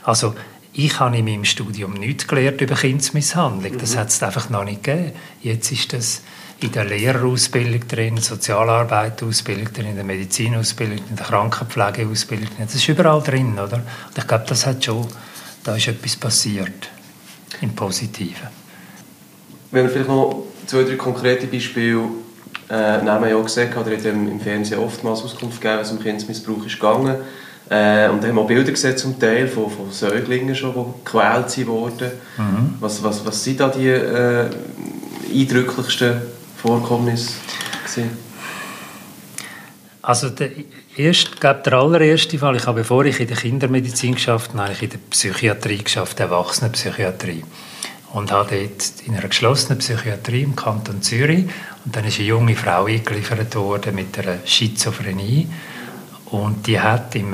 Also, 0.03 0.35
ich 0.77 0.99
habe 0.99 1.17
in 1.17 1.25
meinem 1.25 1.45
Studium 1.45 1.93
nichts 1.93 2.27
gelernt 2.27 2.59
über 2.59 2.75
Kindsmisshandlung. 2.75 3.77
Das 3.77 3.95
mhm. 3.95 3.99
hat 3.99 4.09
es 4.09 4.21
einfach 4.21 4.49
noch 4.49 4.65
nicht 4.65 4.83
gegeben. 4.83 5.13
Jetzt 5.41 5.71
ist 5.71 5.93
das 5.93 6.21
in 6.59 6.71
der 6.71 6.85
Lehrerausbildung 6.85 7.87
drin, 7.87 8.17
Sozialarbeiterausbildung 8.17 9.71
drin, 9.73 9.87
in 9.87 9.95
der 9.95 10.03
Medizinausbildung, 10.03 10.99
in 11.09 11.15
der 11.15 11.25
Krankenpflegeausbildung 11.25 12.47
drin. 12.47 12.65
Das 12.65 12.75
ist 12.75 12.87
überall 12.89 13.21
drin, 13.21 13.53
oder? 13.53 13.77
Und 13.77 14.17
ich 14.17 14.27
glaube, 14.27 14.45
das 14.47 14.65
hat 14.65 14.83
schon, 14.83 15.07
da 15.63 15.75
ist 15.77 15.87
etwas 15.87 16.17
passiert 16.17 16.89
im 17.61 17.73
Positiven. 17.73 18.47
Wenn 19.71 19.85
wir 19.85 19.89
vielleicht 19.89 20.09
noch 20.09 20.43
zwei, 20.65 20.83
drei 20.83 20.95
konkrete 20.95 21.47
Beispiele 21.47 22.03
äh, 22.69 22.97
nehmen, 22.97 23.29
ja 23.29 23.41
gesehen, 23.41 23.73
oder 23.73 23.91
im 23.91 24.39
Fernsehen 24.41 24.79
oftmals 24.79 25.23
Auskunft 25.23 25.61
gegeben, 25.61 25.79
was 25.79 25.91
um 25.91 25.99
Kindesmissbrauch 25.99 26.65
ist 26.65 26.75
gegangen. 26.75 27.15
Äh, 27.69 28.09
und 28.09 28.21
dann 28.21 28.29
haben 28.29 28.35
wir 28.35 28.43
Bilder 28.43 28.71
gesehen 28.71 28.95
zum 28.95 29.19
Teil 29.19 29.47
von, 29.47 29.71
von 29.71 29.91
Säuglingen 29.91 30.55
schon, 30.55 30.73
die 30.73 31.03
gequält 31.03 31.67
wurden. 31.67 32.11
Mhm. 32.37 32.75
Was, 32.79 33.03
was, 33.03 33.25
was 33.25 33.43
sind 33.43 33.59
da 33.59 33.69
die 33.69 33.87
äh, 33.87 34.49
eindrücklichsten 35.33 36.21
Vorkommnisse? 36.57 37.33
Also 40.01 40.29
der, 40.29 40.51
erste, 40.95 41.31
glaube, 41.37 41.61
der 41.65 41.73
allererste 41.73 42.37
Fall, 42.37 42.55
ich 42.55 42.67
habe, 42.67 42.81
bevor 42.81 43.05
ich 43.05 43.19
in 43.19 43.27
der 43.27 43.37
Kindermedizin 43.37 44.13
geschafft 44.13 44.51
habe, 44.51 44.63
habe 44.63 44.73
ich 44.73 44.83
in 44.83 44.89
der 44.91 44.99
Psychiatrie 45.09 45.83
geschafft, 45.83 46.19
Erwachsenenpsychiatrie. 46.19 47.43
Und 48.13 48.31
habe 48.31 48.55
dort 48.55 48.93
in 49.05 49.15
einer 49.15 49.27
geschlossenen 49.27 49.79
Psychiatrie 49.79 50.43
im 50.43 50.55
Kanton 50.55 51.01
Zürich. 51.01 51.45
Und 51.83 51.95
dann 51.95 52.05
ist 52.05 52.19
eine 52.19 52.27
junge 52.27 52.55
Frau 52.55 52.85
eingeliefert 52.85 53.55
worden 53.55 53.95
mit 53.95 54.17
einer 54.17 54.37
Schizophrenie. 54.45 55.47
Und 56.35 56.67
die 56.67 56.81
hat 56.81 57.15
im 57.15 57.33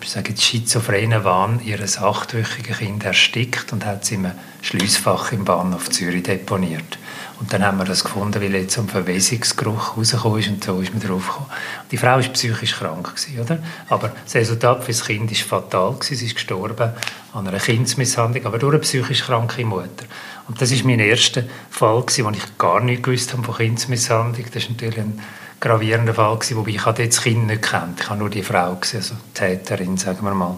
jetzt, 0.00 0.40
schizophrenen 0.40 1.24
Wahn 1.24 1.60
ihres 1.62 1.98
achtwöchigen 1.98 2.74
Kind 2.74 3.04
erstickt 3.04 3.70
und 3.70 3.84
hat 3.84 4.06
sie 4.06 4.14
im 4.14 4.30
Schliessfach 4.62 5.32
im 5.32 5.44
Bahnhof 5.44 5.90
Zürich 5.90 6.22
deponiert. 6.22 6.98
Und 7.38 7.52
dann 7.52 7.62
haben 7.62 7.76
wir 7.76 7.84
das 7.84 8.02
gefunden, 8.02 8.40
weil 8.40 8.54
jetzt 8.54 8.78
ein 8.78 8.88
Verwesungsgeruch 8.88 9.98
rausgekommen 9.98 10.38
ist 10.40 10.48
und 10.48 10.64
so 10.64 10.80
ist 10.80 10.94
man 10.94 11.02
drauf 11.02 11.26
gekommen. 11.26 11.50
Die 11.90 11.98
Frau 11.98 12.16
war 12.16 12.20
psychisch 12.20 12.76
krank, 12.76 13.14
gewesen, 13.14 13.40
oder? 13.40 13.58
aber 13.90 14.12
das 14.24 14.34
Resultat 14.34 14.84
für 14.84 14.92
das 14.92 15.04
Kind 15.04 15.30
war 15.30 15.60
fatal. 15.60 15.92
Gewesen. 15.92 16.16
Sie 16.16 16.26
ist 16.26 16.34
gestorben 16.34 16.92
an 17.34 17.46
einer 17.46 17.58
Kindsmisshandlung, 17.58 18.46
aber 18.46 18.58
durch 18.58 18.72
eine 18.72 18.80
psychisch 18.80 19.22
kranke 19.24 19.66
Mutter. 19.66 20.06
Und 20.50 20.60
das 20.60 20.76
war 20.76 20.84
mein 20.84 20.98
erster 20.98 21.44
Fall, 21.70 22.00
gewesen, 22.00 22.24
wo 22.24 22.30
ich 22.30 22.58
gar 22.58 22.80
nicht 22.80 23.04
gewusst 23.04 23.32
habe 23.32 23.44
von 23.44 23.54
Kindsmisshandlung. 23.54 24.46
Das 24.52 24.64
ist 24.64 24.70
natürlich 24.70 24.98
ein 24.98 25.20
gravierender 25.60 26.12
Fall 26.12 26.34
gewesen, 26.34 26.56
wobei 26.56 26.70
ich 26.70 26.82
das 26.82 27.22
Kind 27.22 27.46
nicht 27.46 27.62
kennt. 27.62 28.00
Ich 28.00 28.10
habe 28.10 28.18
nur 28.18 28.30
die 28.30 28.42
Frau 28.42 28.74
gesehen, 28.74 28.98
also 28.98 29.14
die 29.14 29.38
Täterin, 29.38 29.96
sagen 29.96 30.24
wir 30.24 30.34
mal. 30.34 30.56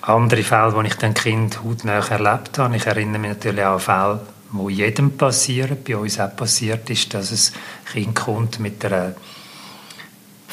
Andere 0.00 0.42
Fälle, 0.42 0.74
wo 0.74 0.80
ich 0.80 0.94
dann 0.94 1.14
Kind 1.14 1.62
hautnah 1.62 2.04
erlebt 2.04 2.58
habe. 2.58 2.74
Ich 2.74 2.84
erinnere 2.84 3.20
mich 3.20 3.30
natürlich 3.30 3.64
auch 3.64 3.74
an 3.74 3.78
Fälle, 3.78 4.20
wo 4.50 4.68
jedem 4.68 5.16
passiert, 5.16 5.84
bei 5.84 5.96
uns 5.96 6.18
auch 6.18 6.34
passiert 6.34 6.90
ist, 6.90 7.14
dass 7.14 7.30
es 7.30 7.52
Kind 7.92 8.16
kommt 8.16 8.58
mit 8.58 8.84
einer 8.84 9.14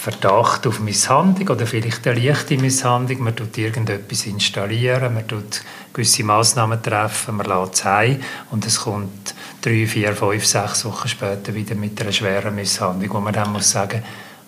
Verdacht 0.02 0.66
auf 0.66 0.80
Misshandlung 0.80 1.50
oder 1.50 1.68
vielleicht 1.68 2.08
eine 2.08 2.20
leichte 2.20 2.58
Misshandlung. 2.58 3.22
Man 3.22 3.36
tut 3.36 3.56
irgendetwas 3.56 4.26
installieren, 4.26 5.14
man 5.14 5.28
tut 5.28 5.62
gewisse 5.94 6.24
Massnahmen 6.24 6.82
treffen, 6.82 7.38
man 7.38 7.46
lässt 7.46 7.76
es 7.76 7.86
heim 7.86 8.20
und 8.50 8.66
es 8.66 8.80
kommt 8.80 9.36
drei, 9.62 9.86
vier, 9.86 10.16
fünf, 10.16 10.44
sechs 10.44 10.86
Wochen 10.86 11.08
später 11.08 11.54
wieder 11.54 11.76
mit 11.76 12.02
einer 12.02 12.12
schweren 12.12 12.56
Misshandlung, 12.56 13.14
wo 13.14 13.20
man 13.20 13.32
dann 13.32 13.54
muss 13.54 13.70
sagen, 13.70 14.02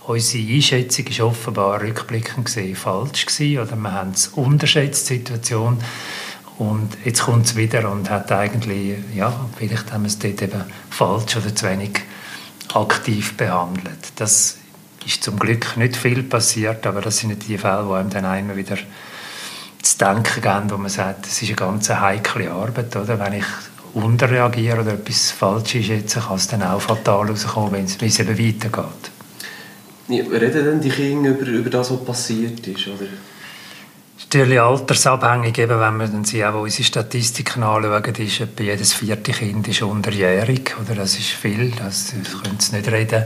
unsere 0.08 0.56
Einschätzung 0.56 1.06
ist 1.06 1.22
offenbar 1.22 1.84
rückblickend 1.84 2.46
gesehen 2.46 2.76
falsch 2.76 3.28
gewesen, 3.28 3.60
oder 3.60 3.76
wir 3.76 3.92
haben 3.92 4.10
es 4.10 4.30
unterschätzt, 4.30 5.08
die 5.12 5.18
Situation 5.18 5.78
und 6.58 6.98
jetzt 7.06 7.26
kommt 7.26 7.46
es 7.46 7.56
wieder 7.56 7.92
und 7.92 8.10
hat 8.10 8.32
eigentlich, 8.32 8.98
ja, 9.14 9.32
vielleicht 9.56 9.94
haben 9.94 10.02
wir 10.02 10.08
es 10.08 10.18
dort 10.18 10.42
eben 10.42 10.64
falsch 10.90 11.38
oder 11.38 11.54
zu 11.54 11.70
wenig 11.70 11.92
aktiv 12.74 13.38
behandelt. 13.38 14.14
Das 14.16 14.58
ist 15.06 15.24
zum 15.24 15.38
Glück 15.38 15.78
nicht 15.78 15.96
viel 15.96 16.24
passiert, 16.24 16.86
aber 16.88 17.02
das 17.02 17.18
sind 17.18 17.30
nicht 17.30 17.48
die 17.48 17.58
Fälle, 17.58 17.86
die 17.88 17.94
einem 17.94 18.10
dann 18.10 18.40
immer 18.40 18.56
wieder 18.56 18.78
zu 19.82 19.98
denken 19.98 20.42
geben, 20.42 20.72
wo 20.72 20.78
man 20.78 20.90
sagt, 20.90 21.26
das 21.26 21.42
ist 21.42 21.50
eine 21.50 21.56
ganz 21.56 21.90
heikle 21.90 22.52
Arbeit, 22.52 22.96
oder? 22.96 23.20
Wenn 23.20 23.34
ich 23.34 23.46
unterreagiere 23.94 24.82
oder 24.82 24.94
etwas 24.94 25.32
falsch 25.32 25.76
ist, 25.76 25.88
jetzt 25.88 26.16
kann 26.16 26.38
es 26.38 26.48
dann 26.48 26.64
auch 26.64 26.82
fatal 26.82 27.28
rauskommen, 27.28 27.74
wenn 27.74 27.86
es 27.86 28.20
eben 28.20 28.38
weitergeht. 28.38 29.12
Ja, 30.08 30.24
reden 30.26 30.66
denn 30.66 30.82
die 30.82 30.90
Kinder 30.90 31.32
über, 31.32 31.46
über 31.46 31.70
das, 31.70 31.92
was 31.92 32.04
passiert 32.04 32.66
ist, 32.68 32.88
oder? 32.88 33.08
natürlich 34.34 34.60
altersabhängig, 34.60 35.58
eben, 35.60 35.80
wenn 35.80 35.98
wir 35.98 36.08
dann 36.08 36.24
sie 36.24 36.44
auch 36.44 36.62
unsere 36.62 36.84
Statistiken 36.84 37.64
anschauen, 37.64 38.16
ist 38.16 38.40
etwa 38.40 38.64
jedes 38.64 38.94
vierte 38.94 39.32
Kind 39.32 39.68
ist 39.68 39.82
unterjährig, 39.84 40.76
oder 40.82 40.96
das 40.96 41.20
ist 41.20 41.30
viel, 41.30 41.72
das, 41.72 42.14
das 42.24 42.42
können 42.42 42.60
Sie 42.60 42.76
nicht 42.76 42.92
reden. 42.92 43.26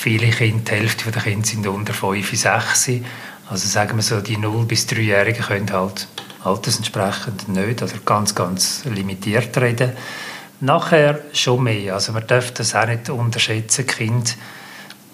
Viele 0.00 0.30
Kinder, 0.30 0.62
die 0.64 0.76
Hälfte 0.76 1.10
der 1.10 1.22
Kinder 1.22 1.44
sind 1.44 1.66
unter 1.66 1.92
5, 1.92 2.30
6. 2.38 2.90
Also 3.50 3.68
sagen 3.68 3.96
wir 3.96 4.02
so, 4.02 4.20
die 4.20 4.36
0- 4.36 4.64
bis 4.64 4.86
3-Jährigen 4.86 5.42
können 5.42 5.72
halt 5.72 6.06
altersentsprechend 6.44 7.48
nicht 7.48 7.82
oder 7.82 7.92
ganz, 8.04 8.32
ganz 8.32 8.84
limitiert 8.84 9.56
reden. 9.58 9.90
Nachher 10.60 11.18
schon 11.32 11.64
mehr. 11.64 11.94
Also 11.94 12.12
man 12.12 12.24
darf 12.28 12.52
das 12.52 12.76
auch 12.76 12.86
nicht 12.86 13.10
unterschätzen. 13.10 13.88
Kinder 13.88 14.30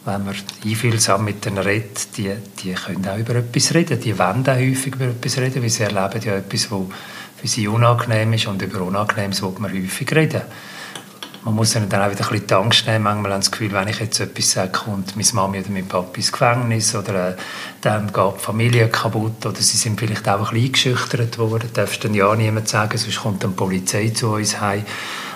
wenn 0.04 0.24
man 0.26 0.34
einfühlsam 0.62 1.24
mit 1.24 1.46
denen 1.46 1.58
redet, 1.58 2.18
die, 2.18 2.30
die 2.62 2.74
können 2.74 3.08
auch 3.08 3.16
über 3.16 3.36
etwas 3.36 3.72
reden. 3.72 3.98
Die 3.98 4.18
wollen 4.18 4.46
auch 4.46 4.54
häufig 4.54 4.96
über 4.96 5.06
etwas 5.06 5.38
reden, 5.38 5.62
weil 5.62 5.70
sie 5.70 5.84
erleben 5.84 6.22
ja 6.22 6.34
etwas, 6.36 6.70
was 6.70 6.82
für 7.40 7.48
sie 7.48 7.68
unangenehm 7.68 8.34
ist 8.34 8.46
und 8.46 8.60
über 8.60 8.82
Unangenehmes 8.82 9.42
will 9.42 9.54
man 9.58 9.72
häufig 9.72 10.14
reden. 10.14 10.42
Man 11.44 11.56
muss 11.56 11.74
ihnen 11.74 11.90
dann 11.90 12.00
auch 12.00 12.10
wieder 12.10 12.24
ein 12.24 12.30
bisschen 12.30 12.46
die 12.46 12.54
Angst 12.54 12.86
nehmen. 12.86 13.04
Manchmal 13.04 13.34
haben 13.34 13.42
sie 13.42 13.50
das 13.50 13.58
Gefühl, 13.58 13.72
wenn 13.72 13.88
ich 13.88 14.00
jetzt 14.00 14.18
etwas 14.18 14.50
sage, 14.50 14.72
kommt 14.72 15.14
meine 15.14 15.28
Mami 15.34 15.58
oder 15.58 15.70
mein 15.70 15.86
Papi 15.86 16.20
ins 16.20 16.32
Gefängnis 16.32 16.94
oder 16.94 17.30
äh, 17.30 17.36
dann 17.82 18.10
geht 18.10 18.34
die 18.38 18.40
Familie 18.40 18.88
kaputt 18.88 19.44
oder 19.44 19.60
sie 19.60 19.76
sind 19.76 20.00
vielleicht 20.00 20.26
auch 20.26 20.38
ein 20.38 20.54
bisschen 20.54 20.64
eingeschüchtert 20.64 21.36
worden. 21.36 21.68
Darfst 21.74 22.02
dann 22.02 22.14
ja 22.14 22.34
niemand 22.34 22.68
sagen, 22.68 22.96
sonst 22.96 23.20
kommt 23.20 23.44
dann 23.44 23.50
die 23.50 23.56
Polizei 23.56 24.08
zu 24.08 24.32
uns 24.32 24.58
heim. 24.58 24.86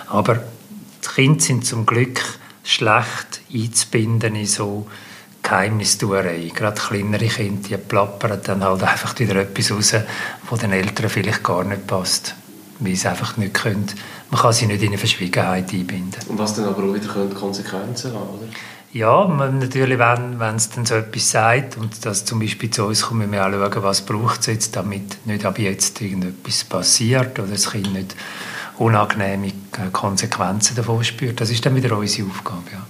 Aber 0.06 0.36
die 0.36 1.08
Kinder 1.14 1.40
sind 1.40 1.66
zum 1.66 1.84
Glück 1.84 2.22
schlecht 2.64 3.42
einzubinden 3.52 4.34
in 4.34 4.46
so 4.46 4.86
Geheimnistuerei. 5.42 6.50
Gerade 6.54 6.80
kleinere 6.80 7.26
Kinder, 7.26 7.68
die 7.68 7.76
plappern 7.76 8.40
dann 8.44 8.64
halt 8.64 8.82
einfach 8.82 9.18
wieder 9.18 9.36
etwas 9.36 9.70
raus, 9.72 9.94
was 10.48 10.60
den 10.60 10.72
Eltern 10.72 11.10
vielleicht 11.10 11.42
gar 11.42 11.64
nicht 11.64 11.86
passt, 11.86 12.34
weil 12.80 12.96
sie 12.96 13.08
einfach 13.08 13.36
nicht 13.36 13.54
können. 13.54 13.90
Man 14.30 14.40
kann 14.40 14.52
sie 14.52 14.66
nicht 14.66 14.82
in 14.82 14.88
eine 14.88 14.98
Verschwiegenheit 14.98 15.72
einbinden. 15.72 16.20
Und 16.28 16.38
was 16.38 16.54
dann 16.54 16.66
aber 16.66 16.84
auch 16.84 16.94
wieder 16.94 17.08
Konsequenzen 17.34 18.12
haben, 18.12 18.28
oder? 18.28 18.48
Ja, 18.92 19.26
man, 19.26 19.58
natürlich, 19.58 19.98
wenn, 19.98 20.40
wenn 20.40 20.56
es 20.56 20.70
dann 20.70 20.86
so 20.86 20.94
etwas 20.94 21.30
sagt 21.30 21.76
und 21.76 22.04
das 22.06 22.24
zum 22.24 22.38
Beispiel 22.38 22.70
zu 22.70 22.84
uns 22.84 23.02
kommt, 23.02 23.20
müssen 23.20 23.32
wir 23.32 23.46
auch 23.46 23.50
schauen, 23.52 23.82
was 23.82 24.00
braucht 24.00 24.40
es 24.40 24.46
jetzt, 24.46 24.76
damit 24.76 25.26
nicht 25.26 25.44
ab 25.44 25.58
jetzt 25.58 26.00
irgendetwas 26.00 26.64
passiert 26.64 27.38
oder 27.38 27.48
das 27.48 27.70
Kind 27.70 27.92
nicht 27.92 28.14
unangenehme 28.78 29.52
Konsequenzen 29.92 30.74
davon 30.76 31.04
spürt. 31.04 31.40
Das 31.40 31.50
ist 31.50 31.64
dann 31.66 31.76
wieder 31.76 31.96
unsere 31.96 32.28
Aufgabe, 32.28 32.62
ja. 32.72 32.86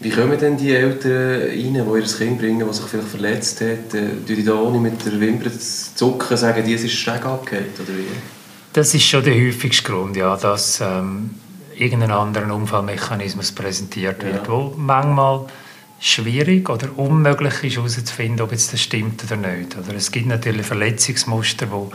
Wie 0.00 0.10
kommen 0.10 0.38
denn 0.38 0.56
die 0.56 0.72
Eltern 0.74 1.48
rein, 1.48 1.74
die 1.74 1.78
ihr 1.78 2.16
Kind 2.18 2.38
bringen, 2.38 2.66
das 2.66 2.78
sich 2.78 2.86
vielleicht 2.86 3.08
verletzt 3.08 3.60
hat? 3.60 3.94
Äh, 3.94 4.08
die 4.26 4.44
da 4.44 4.54
ohne 4.54 4.78
mit 4.78 5.04
der 5.04 5.18
Wimper 5.20 5.50
zu 5.50 5.94
zucken 5.94 6.36
sagen, 6.36 6.64
die 6.64 6.72
ist 6.72 6.90
Steg 6.90 7.24
abgehängt, 7.24 7.78
oder 7.78 7.96
wie? 7.96 8.33
Das 8.74 8.92
ist 8.92 9.04
schon 9.04 9.22
der 9.22 9.34
häufigste 9.34 9.84
Grund, 9.84 10.16
ja, 10.16 10.36
dass 10.36 10.80
ähm, 10.80 11.30
irgendein 11.76 12.10
anderer 12.10 12.52
Unfallmechanismus 12.52 13.52
präsentiert 13.52 14.24
wird, 14.24 14.46
ja. 14.46 14.48
wo 14.48 14.74
manchmal 14.76 15.46
schwierig 16.00 16.68
oder 16.68 16.88
unmöglich 16.98 17.62
ist 17.62 17.76
herauszufinden, 17.76 18.40
ob 18.40 18.50
jetzt 18.50 18.72
das 18.72 18.80
stimmt 18.80 19.22
oder 19.22 19.36
nicht. 19.36 19.78
Oder 19.78 19.94
es 19.94 20.10
gibt 20.10 20.26
natürlich 20.26 20.66
Verletzungsmuster, 20.66 21.66
die 21.66 21.90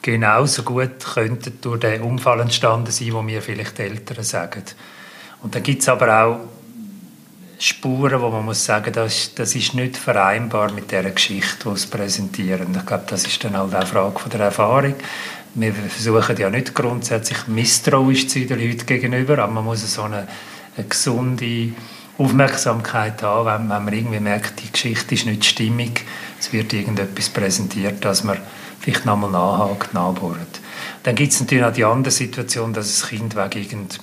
genauso 0.00 0.62
gut 0.62 1.04
könnten 1.12 1.58
durch 1.60 1.80
den 1.80 2.00
Unfall 2.00 2.40
entstanden 2.40 2.90
sein, 2.90 3.12
wo 3.12 3.20
mir 3.20 3.42
vielleicht 3.42 3.76
die 3.76 3.82
Eltern 3.82 4.24
sagen. 4.24 4.62
Und 5.42 5.54
dann 5.54 5.62
gibt 5.62 5.82
es 5.82 5.90
aber 5.90 6.24
auch 6.24 6.40
Spuren, 7.62 8.22
wo 8.22 8.30
man 8.30 8.46
muss 8.46 8.64
sagen, 8.64 8.90
das, 8.90 9.34
das 9.34 9.54
ist 9.54 9.74
nicht 9.74 9.98
vereinbar 9.98 10.72
mit 10.72 10.90
der 10.92 11.10
Geschichte, 11.10 11.68
die 11.70 11.76
sie 11.76 11.88
präsentieren. 11.88 12.74
Ich 12.74 12.86
glaube, 12.86 13.04
das 13.06 13.26
ist 13.26 13.44
dann 13.44 13.54
halt 13.54 13.74
auch 13.74 13.76
eine 13.76 13.86
Frage 13.86 14.18
von 14.18 14.30
der 14.30 14.40
Erfahrung. 14.40 14.94
Wir 15.54 15.74
versuchen 15.74 16.36
ja 16.38 16.48
nicht 16.48 16.74
grundsätzlich 16.74 17.46
misstrauisch 17.48 18.28
zu 18.28 18.38
sein 18.38 18.48
den 18.48 18.60
Leuten 18.66 18.86
gegenüber, 18.86 19.38
aber 19.40 19.52
man 19.52 19.66
muss 19.66 19.94
so 19.94 20.04
eine, 20.04 20.26
eine 20.74 20.86
gesunde 20.88 21.72
Aufmerksamkeit 22.16 23.22
haben, 23.22 23.46
wenn, 23.46 23.68
wenn 23.68 23.84
man 23.84 23.94
irgendwie 23.94 24.20
merkt, 24.20 24.62
die 24.62 24.72
Geschichte 24.72 25.14
ist 25.14 25.26
nicht 25.26 25.44
stimmig, 25.44 26.06
es 26.38 26.54
wird 26.54 26.72
irgendetwas 26.72 27.28
präsentiert, 27.28 28.02
dass 28.02 28.24
man 28.24 28.38
vielleicht 28.80 29.04
nochmal 29.04 29.32
nachhakt, 29.32 29.92
nachbohrt. 29.92 30.60
Dann 31.02 31.14
gibt 31.14 31.32
es 31.32 31.40
natürlich 31.40 31.64
auch 31.64 31.72
die 31.72 31.84
andere 31.84 32.10
Situation, 32.10 32.72
dass 32.72 32.86
das 32.86 33.10
Kind 33.10 33.36
wegen 33.36 33.62
irgend 33.62 33.98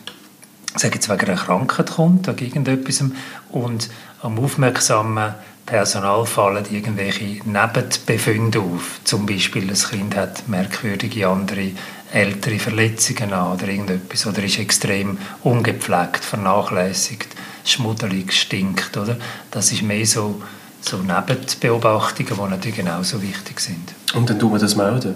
sage 0.79 0.95
jetzt 0.95 1.09
wegen 1.09 1.25
einer 1.25 1.35
Krankheit 1.39 1.91
kommt, 1.91 2.27
wegen 2.27 2.45
irgendetwas, 2.45 3.03
und 3.49 3.89
am 4.21 4.39
aufmerksamen 4.39 5.35
Personal 5.65 6.25
fallen 6.25 6.65
irgendwelche 6.71 7.41
Nebenbefunde 7.43 8.59
auf. 8.59 9.01
Zum 9.03 9.25
Beispiel, 9.25 9.67
das 9.67 9.89
Kind 9.89 10.15
hat 10.15 10.47
merkwürdige 10.47 11.27
andere 11.27 11.71
ältere 12.13 12.57
Verletzungen 12.57 13.33
an 13.33 13.53
oder 13.53 13.67
irgendetwas 13.67 14.25
oder 14.25 14.41
ist 14.43 14.59
extrem 14.59 15.17
ungepflegt, 15.43 16.23
vernachlässigt, 16.23 17.27
schmuddelig, 17.65 18.31
stinkt. 18.31 18.95
Oder? 18.95 19.17
Das 19.51 19.73
ist 19.73 19.81
mehr 19.81 20.05
so, 20.05 20.41
so 20.79 20.97
Nebenbeobachtungen, 20.97 22.33
die 22.33 22.49
natürlich 22.49 22.77
genauso 22.77 23.21
wichtig 23.21 23.59
sind. 23.59 23.93
Und 24.13 24.29
dann 24.29 24.39
tun 24.39 24.53
wir 24.53 24.59
das 24.59 24.77
melden? 24.77 25.15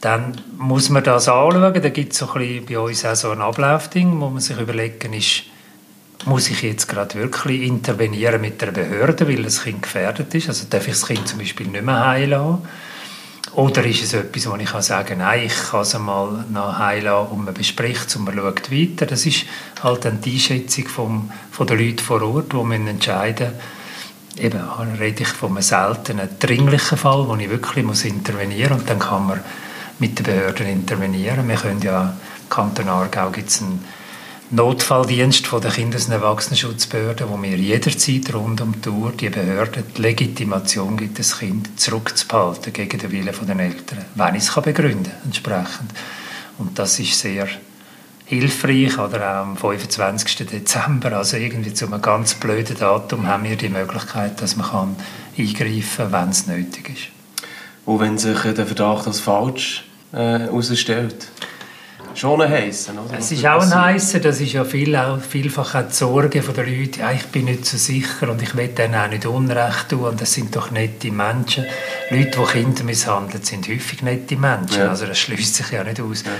Dann 0.00 0.40
muss 0.56 0.90
man 0.90 1.02
das 1.02 1.28
anschauen. 1.28 1.82
Da 1.82 1.88
gibt 1.88 2.12
es 2.12 2.18
so 2.18 2.26
bei 2.26 2.78
uns 2.78 3.04
auch 3.04 3.14
so 3.14 3.30
ein 3.30 3.40
Ablaufding, 3.40 4.20
wo 4.20 4.30
man 4.30 4.40
sich 4.40 4.58
überlegen 4.58 5.12
ist, 5.12 5.44
muss 6.24 6.50
ich 6.50 6.62
jetzt 6.62 6.88
gerade 6.88 7.14
wirklich 7.14 7.62
intervenieren 7.62 8.40
mit 8.40 8.60
der 8.60 8.72
Behörde, 8.72 9.28
weil 9.28 9.42
das 9.42 9.62
Kind 9.62 9.82
gefährdet 9.82 10.34
ist? 10.34 10.48
Also 10.48 10.66
darf 10.68 10.86
ich 10.86 10.94
das 10.94 11.06
Kind 11.06 11.26
zum 11.28 11.38
Beispiel 11.38 11.68
nicht 11.68 11.84
mehr 11.84 12.06
heilen 12.06 12.58
Oder 13.52 13.84
ist 13.84 14.02
es 14.02 14.14
etwas, 14.14 14.50
wo 14.50 14.56
ich 14.56 14.66
kann 14.66 14.82
sagen 14.82 15.18
nein, 15.18 15.46
ich 15.46 15.70
kann 15.70 15.82
es 15.82 15.94
einmal 15.94 16.44
noch 16.50 16.78
heilen 16.78 17.12
und 17.30 17.44
man 17.44 17.54
bespricht 17.54 18.08
es 18.08 18.16
und 18.16 18.24
man 18.24 18.36
schaut 18.36 18.70
weiter. 18.70 19.06
Das 19.06 19.26
ist 19.26 19.44
halt 19.82 20.04
dann 20.04 20.20
die 20.20 20.34
Einschätzung 20.34 20.88
vom, 20.88 21.32
von 21.50 21.66
den 21.66 21.78
Leuten 21.78 22.00
vor 22.00 22.22
Ort, 22.22 22.52
wo 22.52 22.64
man 22.64 22.86
entscheiden 22.86 23.52
eben 24.40 24.60
rede 25.00 25.22
ich 25.22 25.28
von 25.28 25.50
einem 25.50 25.62
seltenen, 25.62 26.28
dringlichen 26.38 26.98
Fall, 26.98 27.26
wo 27.28 27.34
ich 27.36 27.50
wirklich 27.50 27.84
muss 27.84 28.04
intervenieren 28.04 28.74
muss 28.74 28.80
und 28.82 28.90
dann 28.90 28.98
kann 28.98 29.26
man 29.26 29.40
mit 29.98 30.18
den 30.18 30.24
Behörden 30.24 30.66
intervenieren. 30.66 31.48
Wir 31.48 31.56
können 31.56 31.82
ja, 31.82 32.16
im 32.42 32.48
Kanton 32.48 32.88
Aargau 32.88 33.30
gibt 33.30 33.48
es 33.48 33.60
einen 33.60 33.84
Notfalldienst 34.50 35.46
von 35.46 35.60
der 35.60 35.70
Kindes- 35.70 36.06
und 36.06 36.12
Erwachsenenschutzbehörde, 36.12 37.28
wo 37.28 37.40
wir 37.42 37.56
jederzeit 37.56 38.32
rund 38.32 38.62
um 38.62 38.80
die 38.80 38.88
Uhr 38.88 39.12
die 39.12 39.28
Behörde 39.28 39.84
die 39.96 40.00
Legitimation 40.00 40.96
gibt, 40.96 41.18
das 41.18 41.38
Kind 41.38 41.78
zurückzuhalten 41.78 42.72
gegen 42.72 42.98
den 42.98 43.12
Willen 43.12 43.46
der 43.46 43.58
Eltern, 43.58 44.04
wenn 44.14 44.34
ich 44.34 44.44
es 44.44 44.54
begründen 44.54 45.04
kann, 45.04 45.22
entsprechend. 45.26 45.92
Und 46.56 46.78
das 46.78 46.98
ist 46.98 47.18
sehr 47.18 47.46
hilfreich. 48.24 48.98
Oder 48.98 49.18
auch 49.18 49.42
am 49.42 49.56
25. 49.56 50.46
Dezember, 50.46 51.12
also 51.12 51.36
irgendwie 51.36 51.74
zu 51.74 51.86
einem 51.86 52.00
ganz 52.00 52.34
blöden 52.34 52.78
Datum, 52.78 53.26
haben 53.26 53.44
wir 53.44 53.56
die 53.56 53.68
Möglichkeit, 53.68 54.40
dass 54.40 54.56
man 54.56 54.96
eingreifen 55.36 56.10
kann, 56.10 56.12
wenn 56.12 56.28
es 56.30 56.46
nötig 56.46 56.88
ist. 56.88 57.08
Und 57.84 58.00
wenn 58.00 58.18
sich 58.18 58.40
der 58.40 58.66
Verdacht 58.66 59.06
als 59.06 59.20
falsch 59.20 59.84
herausstellt. 60.12 61.24
Äh, 61.24 61.48
Schon 62.18 62.42
ein 62.42 62.50
heißer, 62.50 62.92
oder? 62.94 63.18
Es 63.18 63.30
ist 63.30 63.46
auch 63.46 63.62
ein 63.62 63.72
heißer, 63.72 64.18
das 64.18 64.40
ist 64.40 64.52
ja 64.52 64.64
viel, 64.64 64.96
auch, 64.96 65.20
vielfach 65.20 65.76
auch 65.76 65.86
die 65.88 65.94
Sorge 65.94 66.40
der 66.40 66.66
Leute, 66.66 67.00
ja, 67.00 67.12
ich 67.12 67.26
bin 67.26 67.44
nicht 67.44 67.64
so 67.64 67.76
sicher 67.76 68.30
und 68.30 68.42
ich 68.42 68.56
will 68.56 68.68
denen 68.68 68.96
auch 68.96 69.08
nicht 69.08 69.24
Unrecht 69.24 69.90
tun 69.90 70.00
und 70.00 70.20
das 70.20 70.32
sind 70.32 70.56
doch 70.56 70.72
nette 70.72 71.12
Menschen. 71.12 71.64
Leute, 72.10 72.40
die 72.40 72.52
Kinder 72.52 72.82
misshandeln, 72.82 73.44
sind 73.44 73.68
häufig 73.68 74.02
nette 74.02 74.36
Menschen, 74.36 74.80
ja. 74.80 74.88
also 74.88 75.06
das 75.06 75.16
schließt 75.18 75.54
sich 75.54 75.70
ja 75.70 75.84
nicht 75.84 76.00
aus. 76.00 76.24
Ja. 76.24 76.32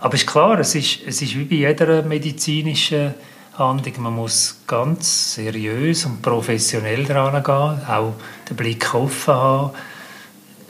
Aber 0.00 0.14
es 0.14 0.22
ist 0.22 0.26
klar, 0.30 0.58
es 0.58 0.74
ist, 0.74 1.00
es 1.06 1.20
ist 1.20 1.34
wie 1.36 1.44
bei 1.44 1.56
jeder 1.56 2.02
medizinischen 2.02 3.12
Handlung, 3.58 4.02
man 4.02 4.14
muss 4.14 4.56
ganz 4.66 5.34
seriös 5.34 6.06
und 6.06 6.22
professionell 6.22 7.04
daran 7.04 7.42
gehen, 7.42 7.86
auch 7.86 8.14
den 8.48 8.56
Blick 8.56 8.94
offen 8.94 9.34
haben, 9.34 9.70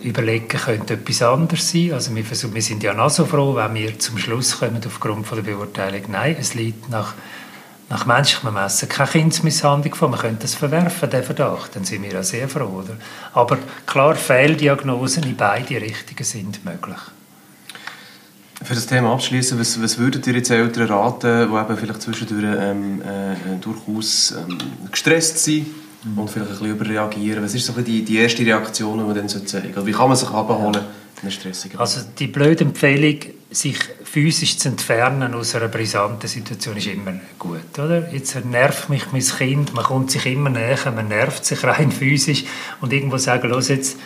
überlegen, 0.06 0.48
könnte 0.48 0.94
etwas 0.94 1.22
anderes 1.22 1.70
sein. 1.70 1.92
Also 1.92 2.14
wir, 2.14 2.24
versuchen, 2.24 2.54
wir 2.54 2.62
sind 2.62 2.82
ja 2.82 2.94
noch 2.94 3.10
so 3.10 3.26
froh, 3.26 3.56
wenn 3.56 3.74
wir 3.74 3.98
zum 3.98 4.18
Schluss 4.18 4.58
kommen, 4.58 4.80
aufgrund 4.86 5.26
von 5.26 5.42
der 5.42 5.50
Beurteilung, 5.50 6.02
nein, 6.08 6.36
es 6.38 6.54
liegt 6.54 6.88
nach, 6.88 7.14
nach 7.88 8.06
menschlichem 8.06 8.54
Messen 8.54 8.88
keine 8.88 9.10
Kindsmisshandlung 9.10 9.94
vor. 9.94 10.08
Man 10.08 10.20
könnte 10.20 10.42
das 10.42 10.54
verwerfen, 10.54 11.10
den 11.10 11.22
Verdacht. 11.22 11.74
Dann 11.74 11.84
sind 11.84 12.02
wir 12.02 12.12
ja 12.12 12.22
sehr 12.22 12.48
froh. 12.48 12.82
Oder? 12.84 12.96
Aber 13.34 13.58
klar, 13.84 14.14
Fehldiagnosen 14.14 15.24
in 15.24 15.36
beide 15.36 15.80
Richtungen 15.80 16.24
sind 16.24 16.64
möglich. 16.64 16.98
Für 18.62 18.74
das 18.74 18.86
Thema 18.86 19.12
abschließen, 19.12 19.60
was, 19.60 19.82
was 19.82 19.98
würdet 19.98 20.26
ihr 20.26 20.34
jetzt 20.34 20.50
Eltern 20.50 20.86
raten, 20.88 21.50
die 21.50 21.54
eben 21.54 21.76
vielleicht 21.76 22.00
zwischendurch 22.00 22.56
ähm, 22.58 23.02
äh, 23.02 23.56
durchaus 23.60 24.32
ähm, 24.32 24.56
gestresst 24.90 25.44
sind? 25.44 25.66
Mhm. 26.06 26.18
und 26.18 26.30
vielleicht 26.30 26.50
ein 26.50 26.58
bisschen 26.58 26.76
überreagieren. 26.76 27.44
Was 27.44 27.54
ist 27.54 27.66
so 27.66 27.72
die, 27.72 28.04
die 28.04 28.18
erste 28.18 28.44
Reaktion, 28.44 28.98
die 28.98 29.04
man 29.04 29.14
dann 29.14 29.28
zeigen 29.28 29.46
sollte? 29.46 29.86
Wie 29.86 29.92
kann 29.92 30.08
man 30.08 30.16
sich 30.16 30.30
abholen 30.30 30.78
in 31.22 31.30
stressigen 31.30 31.78
Also 31.78 32.00
die 32.18 32.26
blöde 32.26 32.64
Empfehlung, 32.64 33.20
sich 33.50 33.78
physisch 34.04 34.58
zu 34.58 34.68
entfernen 34.68 35.34
aus 35.34 35.54
einer 35.54 35.68
brisanten 35.68 36.28
Situation, 36.28 36.76
ist 36.76 36.86
immer 36.86 37.14
gut. 37.38 37.78
Oder? 37.78 38.12
Jetzt 38.12 38.44
nervt 38.44 38.88
mich 38.90 39.12
mein 39.12 39.22
Kind, 39.22 39.72
man 39.72 39.84
kommt 39.84 40.10
sich 40.10 40.26
immer 40.26 40.50
näher, 40.50 40.78
man 40.94 41.08
nervt 41.08 41.44
sich 41.44 41.62
rein 41.64 41.90
physisch 41.92 42.44
und 42.80 42.92
irgendwo 42.92 43.18
sagen, 43.18 43.48
los 43.48 43.68
jetzt 43.68 43.96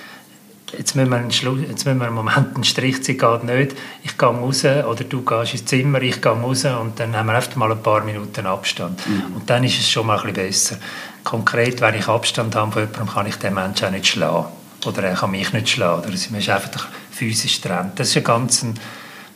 jetzt 0.76 0.96
müssen 0.96 1.10
wir 1.10 1.16
einen, 1.16 1.30
Schluss, 1.30 1.60
jetzt 1.60 1.84
müssen 1.84 1.98
wir 1.98 2.06
einen 2.06 2.14
Moment 2.14 2.54
einen 2.54 2.64
Strich 2.64 3.02
ziehen, 3.02 3.18
geht 3.18 3.44
nicht. 3.44 3.76
Ich 4.02 4.16
gehe 4.16 4.28
raus 4.28 4.64
oder 4.64 5.04
du 5.04 5.22
gehst 5.22 5.52
ins 5.52 5.64
Zimmer, 5.64 6.02
ich 6.02 6.20
gehe 6.20 6.32
raus 6.32 6.64
und 6.64 6.98
dann 6.98 7.16
haben 7.16 7.26
wir 7.26 7.34
einfach 7.34 7.56
mal 7.56 7.70
ein 7.70 7.82
paar 7.82 8.02
Minuten 8.02 8.46
Abstand. 8.46 9.06
Mhm. 9.06 9.36
Und 9.36 9.50
dann 9.50 9.64
ist 9.64 9.78
es 9.78 9.90
schon 9.90 10.06
mal 10.06 10.18
ein 10.18 10.32
bisschen 10.32 10.46
besser. 10.46 10.76
Konkret, 11.24 11.80
wenn 11.80 11.94
ich 11.94 12.08
Abstand 12.08 12.54
habe 12.54 12.72
von 12.72 12.82
jemandem, 12.82 13.08
kann 13.08 13.26
ich 13.26 13.36
den 13.36 13.54
Menschen 13.54 13.86
auch 13.86 13.90
nicht 13.90 14.06
schlagen. 14.06 14.46
Oder 14.86 15.02
er 15.02 15.14
kann 15.14 15.30
mich 15.30 15.52
nicht 15.52 15.68
schlagen. 15.68 16.02
Oder 16.02 16.16
man 16.30 16.40
ist 16.40 16.48
einfach 16.48 16.88
physisch 17.10 17.60
trennt. 17.60 17.98
Das 17.98 18.08
ist 18.08 18.16
ein 18.16 18.24
ganz 18.24 18.64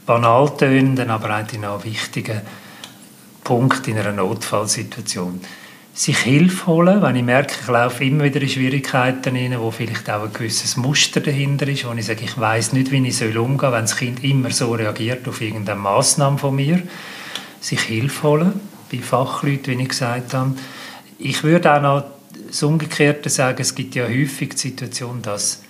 banal 0.07 0.57
tönender, 0.57 1.09
aber 1.09 1.31
eigentlich 1.31 1.61
noch 1.61 1.85
wichtiger 1.85 2.43
Punkt 3.43 3.87
in 3.89 3.99
einer 3.99 4.13
Notfallsituation 4.13 5.41
sich 5.95 6.19
Hilfe 6.19 6.67
holen, 6.67 7.03
wenn 7.03 7.15
ich 7.15 7.23
merke, 7.23 7.55
ich 7.61 7.69
laufe 7.69 8.05
immer 8.05 8.25
wieder 8.25 8.43
in 8.43 8.49
Schwierigkeiten 8.49 9.37
rein, 9.37 9.55
wo 9.61 9.71
vielleicht 9.71 10.11
auch 10.11 10.25
ein 10.25 10.33
gewisses 10.33 10.77
Muster 10.77 11.21
dahinter 11.21 11.69
ist, 11.69 11.89
wo 11.89 11.93
ich 11.93 12.05
sage, 12.05 12.25
ich 12.25 12.37
weiß 12.37 12.73
nicht, 12.73 12.91
wie 12.91 13.07
ich 13.07 13.23
umgehen 13.37 13.59
soll, 13.61 13.73
wenn 13.73 13.83
das 13.83 13.97
Kind 13.97 14.25
immer 14.25 14.51
so 14.51 14.73
reagiert 14.73 15.27
auf 15.29 15.41
irgendeine 15.41 15.79
Massnahme 15.79 16.39
von 16.39 16.57
mir. 16.57 16.83
Sich 17.61 17.81
Hilfe 17.81 18.23
holen, 18.25 18.61
bei 18.91 18.99
Fachleuten, 18.99 19.79
wie 19.79 19.83
ich 19.85 19.89
gesagt 19.89 20.35
habe. 20.35 20.57
Ich 21.19 21.45
würde 21.45 21.73
auch 21.73 21.81
noch 21.81 22.05
das 22.49 22.63
Umgekehrte 22.65 23.31
sagen, 23.31 23.63
es 23.63 23.75
gibt 23.75 23.95
ja 23.95 24.05
häufig 24.05 24.51
die 24.51 24.59
Situation, 24.59 25.23
dass 25.23 25.63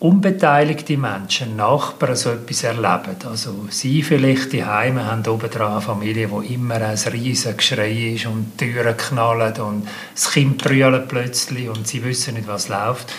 unbeteiligte 0.00 0.96
Menschen, 0.96 1.56
Nachbarn 1.56 2.16
so 2.16 2.30
etwas 2.30 2.64
erleben. 2.64 3.16
Also 3.28 3.66
sie 3.68 4.02
vielleicht 4.02 4.52
die 4.52 4.64
Heime 4.64 5.04
haben 5.04 5.26
obendrauf 5.26 5.72
eine 5.72 5.80
Familie, 5.82 6.30
wo 6.30 6.40
immer 6.40 6.76
ein 6.76 6.96
riesiges 7.12 7.56
Geschrei 7.56 8.14
ist 8.14 8.24
und 8.24 8.58
die 8.58 8.72
Türen 8.72 8.96
knallen 8.96 9.60
und 9.60 9.88
das 10.14 10.30
Kind 10.30 10.56
brüllt 10.56 11.08
plötzlich 11.08 11.68
und 11.68 11.86
sie 11.86 12.02
wissen 12.02 12.34
nicht, 12.34 12.48
was 12.48 12.68
läuft. 12.68 13.12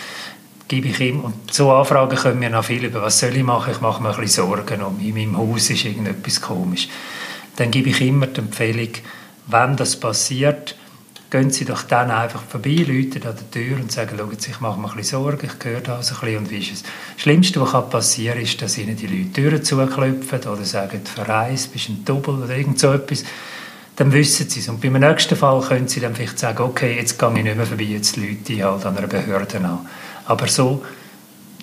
Gebe 0.66 0.88
ich 0.88 0.98
ihm 1.00 1.20
und 1.20 1.52
so 1.52 1.70
Anfragen 1.70 2.16
können 2.16 2.40
wir 2.40 2.50
noch 2.50 2.64
viel 2.64 2.84
über 2.84 3.02
was 3.02 3.20
soll 3.20 3.36
ich 3.36 3.44
machen. 3.44 3.72
Ich 3.72 3.80
mache 3.80 4.02
mir 4.02 4.10
ein 4.10 4.20
bisschen 4.20 4.46
Sorgen 4.46 4.82
um 4.82 4.98
in 4.98 5.14
meinem 5.14 5.38
Haus 5.38 5.70
ist 5.70 5.84
irgendetwas 5.84 6.40
komisch. 6.40 6.88
Dann 7.56 7.70
gebe 7.70 7.90
ich 7.90 8.00
immer 8.00 8.26
die 8.26 8.40
Empfehlung, 8.40 8.90
wenn 9.46 9.76
das 9.76 9.94
passiert, 10.00 10.74
gehen 11.32 11.50
Sie 11.50 11.64
doch 11.64 11.84
dann 11.84 12.10
einfach 12.10 12.42
vorbei, 12.42 12.84
läuten 12.86 13.26
an 13.26 13.34
der 13.34 13.50
Tür 13.50 13.78
und 13.78 13.90
sagen, 13.90 14.16
schauen 14.18 14.36
Sie, 14.38 14.50
ich 14.50 14.60
mache 14.60 14.78
mir 14.78 14.90
ein 14.90 14.96
bisschen 14.96 15.18
Sorgen, 15.18 15.46
ich 15.46 15.64
höre 15.64 15.80
da 15.80 16.02
so 16.02 16.14
ein 16.14 16.20
bisschen 16.20 16.36
und 16.36 16.50
wie 16.50 16.58
ist 16.58 16.72
es. 16.72 16.82
Das 16.82 17.22
Schlimmste, 17.22 17.58
was 17.62 17.88
passieren 17.88 18.34
kann, 18.34 18.42
ist, 18.42 18.60
dass 18.60 18.76
Ihnen 18.76 18.96
die 18.96 19.06
Leute 19.06 19.32
Türen 19.32 19.64
zuklopfen 19.64 20.40
oder 20.40 20.64
sagen, 20.64 21.00
verreist, 21.02 21.72
bist 21.72 21.88
ein 21.88 22.04
Double 22.04 22.34
oder 22.34 22.54
irgend 22.54 22.78
so 22.78 22.92
etwas. 22.92 23.24
Dann 23.96 24.12
wissen 24.12 24.46
Sie 24.50 24.60
es. 24.60 24.68
Und 24.68 24.82
beim 24.82 24.92
nächsten 24.92 25.34
Fall 25.34 25.62
können 25.62 25.88
Sie 25.88 26.00
dann 26.00 26.14
vielleicht 26.14 26.38
sagen, 26.38 26.62
okay, 26.64 26.96
jetzt 26.96 27.18
gehe 27.18 27.32
ich 27.34 27.42
nicht 27.42 27.56
mehr 27.56 27.66
vorbei, 27.66 27.84
jetzt 27.84 28.18
Leute 28.18 28.62
halt 28.62 28.84
an 28.84 28.98
einer 28.98 29.06
Behörde 29.06 29.56
an. 29.56 29.86
Aber 30.26 30.48
so 30.48 30.84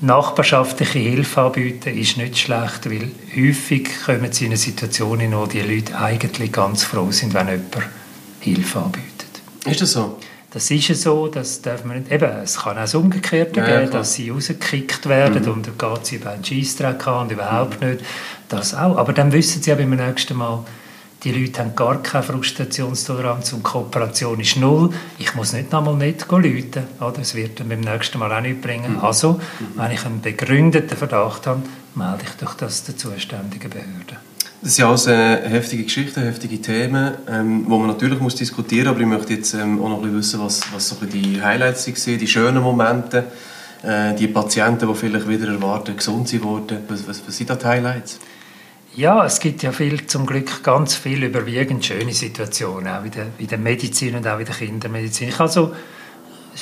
nachbarschaftliche 0.01 0.97
Hilfe 0.97 1.41
anbieten 1.41 1.95
ist 1.95 2.17
nicht 2.17 2.39
schlecht, 2.39 2.89
weil 2.89 3.11
häufig 3.37 3.87
kommen 4.03 4.31
sie 4.31 4.45
in 4.45 4.51
eine 4.51 4.57
Situation, 4.57 5.19
in 5.19 5.29
der 5.29 5.45
die 5.45 5.61
Leute 5.61 5.95
eigentlich 5.95 6.51
ganz 6.51 6.83
froh 6.83 7.11
sind, 7.11 7.35
wenn 7.35 7.49
jemand 7.49 7.87
Hilfe 8.39 8.79
anbietet. 8.79 9.18
Ist 9.65 9.81
das 9.81 9.91
so? 9.91 10.17
Das 10.51 10.71
ist 10.71 11.01
so, 11.01 11.27
das 11.27 11.61
darf 11.61 11.85
man 11.85 11.99
nicht. 11.99 12.11
Eben, 12.11 12.29
es 12.43 12.57
kann 12.57 12.77
auch 12.77 12.81
das 12.81 12.95
Umgekehrte 12.95 13.59
ja, 13.59 13.81
geben, 13.81 13.91
dass 13.91 14.15
sie 14.15 14.31
rausgekickt 14.31 15.07
werden 15.07 15.43
mhm. 15.43 15.51
und 15.51 15.67
dann 15.67 15.77
geht 15.77 16.05
sie 16.07 16.15
über 16.15 16.31
einen 16.31 16.43
Scheissdreck 16.43 17.05
an 17.07 17.25
und 17.25 17.31
überhaupt 17.31 17.81
mhm. 17.81 17.89
nicht. 17.89 18.05
Das 18.47 18.73
auch. 18.73 18.97
Aber 18.97 19.13
dann 19.13 19.31
wissen 19.31 19.61
sie 19.61 19.69
ja 19.69 19.75
beim 19.75 19.91
nächsten 19.91 20.35
Mal, 20.35 20.65
die 21.23 21.33
Leute 21.33 21.59
haben 21.59 21.75
gar 21.75 22.01
keine 22.01 22.23
Frustrationstoleranz 22.23 23.53
und 23.53 23.61
Kooperation 23.61 24.39
ist 24.39 24.55
null. 24.57 24.89
Ich 25.19 25.35
muss 25.35 25.53
nicht 25.53 25.71
nochmal 25.71 25.95
nicht 25.95 26.25
läuten. 26.31 26.83
Das 26.99 27.35
wird 27.35 27.59
dann 27.59 27.69
beim 27.69 27.81
nächsten 27.81 28.17
Mal 28.17 28.31
auch 28.31 28.41
nicht 28.41 28.61
bringen. 28.61 28.93
Mhm. 28.93 28.99
Also, 29.01 29.33
mhm. 29.33 29.39
wenn 29.75 29.91
ich 29.91 30.03
einen 30.03 30.21
begründeten 30.21 30.97
Verdacht 30.97 31.45
habe, 31.45 31.61
melde 31.93 32.23
ich 32.23 32.31
doch 32.43 32.55
das 32.55 32.85
der 32.85 32.97
zuständigen 32.97 33.69
Behörde. 33.69 34.17
Das 34.61 34.75
sind 34.75 34.85
alles 34.85 35.07
äh, 35.07 35.49
heftige 35.49 35.83
Geschichten, 35.83 36.21
heftige 36.21 36.61
Themen, 36.61 37.13
ähm, 37.29 37.63
wo 37.67 37.77
man 37.77 37.87
natürlich 37.87 38.19
muss 38.19 38.35
diskutieren 38.35 38.87
muss. 38.87 38.95
Aber 38.95 39.01
ich 39.01 39.07
möchte 39.07 39.33
jetzt 39.33 39.53
ähm, 39.53 39.81
auch 39.81 39.87
noch 39.87 39.97
ein 39.97 40.01
bisschen 40.01 40.17
wissen, 40.17 40.39
was, 40.41 40.61
was 40.73 40.89
so 40.89 40.97
die 41.05 41.41
Highlights 41.41 41.87
waren, 41.87 42.19
die 42.19 42.27
schönen 42.27 42.61
Momente, 42.61 43.25
äh, 43.83 44.13
die 44.15 44.27
Patienten, 44.27 44.87
die 44.87 44.95
vielleicht 44.95 45.29
wieder 45.29 45.47
erwarten, 45.47 45.95
gesund 45.95 46.27
sind 46.27 46.43
worden. 46.43 46.79
Was, 46.89 47.07
was, 47.07 47.25
was 47.25 47.37
sind 47.37 47.49
da 47.49 47.55
die 47.55 47.65
Highlights? 47.65 48.19
Ja, 48.95 49.25
es 49.25 49.39
gibt 49.39 49.63
ja 49.63 49.71
viel, 49.71 50.05
zum 50.07 50.25
Glück 50.25 50.61
ganz 50.61 50.95
viele 50.95 51.27
überwiegend 51.27 51.85
schöne 51.85 52.11
Situationen, 52.11 52.87
auch 52.87 53.05
in 53.05 53.11
der, 53.11 53.27
in 53.37 53.47
der 53.47 53.59
Medizin 53.59 54.15
und 54.15 54.27
auch 54.27 54.39
in 54.39 54.45
der 54.45 54.55
Kindermedizin. 54.55 55.29
Ich 55.29 55.39
also 55.39 55.73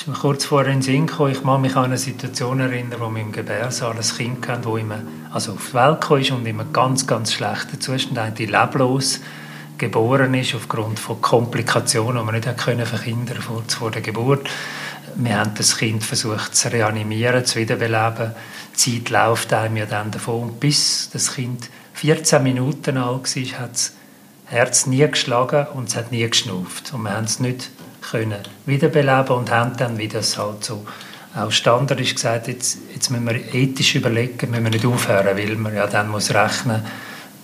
ist 0.02 0.08
mir 0.08 0.14
kurz 0.14 0.45
vorher 0.45 0.72
in 0.72 0.80
den 0.80 0.84
Sinn 0.84 1.08
gekommen, 1.08 1.32
ich 1.32 1.41
kann 1.41 1.60
mich 1.60 1.76
an 1.76 1.86
eine 1.86 1.98
Situation 1.98 2.60
erinnern, 2.60 3.00
wo 3.00 3.10
wir 3.10 3.20
im 3.20 3.32
Gebärsaal 3.32 3.95
ein 3.95 4.02
Kind 4.02 4.48
hatten, 4.48 4.62
das 4.62 4.80
immer, 4.80 5.00
also 5.32 5.54
auf 5.54 5.70
die 5.70 5.74
Welt 5.74 6.02
kam 6.02 6.38
und 6.38 6.45
in 6.45 6.60
einem 6.60 6.72
ganz, 6.72 7.08
ganz 7.08 7.34
schlechten 7.34 7.82
Zustand, 7.82 8.20
eigentlich 8.20 8.52
leblos 8.52 9.22
geboren 9.80 10.36
ist, 10.36 10.54
aufgrund 10.54 11.00
von 11.00 11.20
Komplikationen, 11.20 12.20
die 12.20 12.26
man 12.26 12.36
nicht 12.36 12.58
können 12.58 12.86
verhindern 12.86 13.41
vor, 13.41 13.64
vor 13.68 13.89
der 13.89 14.04
Geburt. 14.04 14.48
Wir 15.16 15.39
haben 15.39 15.56
das 15.56 15.78
Kind 15.78 16.04
versucht 16.04 16.56
zu 16.56 16.72
reanimieren, 16.72 17.43
zu 17.43 17.58
wiederbeleben. 17.58 18.34
Die 18.76 19.04
Zeit 19.04 19.10
läuft 19.10 19.52
einem 19.52 19.78
ja 19.78 19.88
dann 19.88 20.12
davon, 20.12 20.60
bis 20.60 21.10
das 21.12 21.34
Kind 21.34 21.70
14 21.93 22.43
Minuten 22.43 22.98
alt 22.98 23.36
war, 23.36 23.60
hat 23.60 23.72
das 23.74 23.93
Herz 24.45 24.86
nie 24.86 25.08
geschlagen 25.08 25.66
und 25.74 25.89
es 25.89 25.95
hat 25.95 26.12
nie 26.12 26.30
geschnauft. 26.30 26.93
Und 26.93 27.02
wir 27.02 27.16
haben 27.16 27.26
es 27.26 27.39
nicht 27.39 27.72
können 28.12 28.39
wiederbeleben 28.66 29.36
und 29.36 29.51
haben 29.51 29.76
dann, 29.78 29.97
wie 29.97 30.08
das 30.08 30.38
halt 30.38 30.64
so 30.64 30.86
auch 31.36 31.51
Standard 31.51 31.99
ist, 31.99 32.16
gesagt, 32.16 32.47
jetzt, 32.47 32.80
jetzt 32.93 33.12
müssen 33.12 33.28
wir 33.28 33.53
ethisch 33.53 33.95
überlegen, 33.95 34.49
müssen 34.49 34.64
wir 34.64 34.72
nicht 34.72 34.86
aufhören, 34.86 35.38
weil 35.38 35.55
man 35.55 35.76
ja 35.76 35.86
dann 35.86 36.10
muss 36.10 36.34
rechnen 36.34 36.84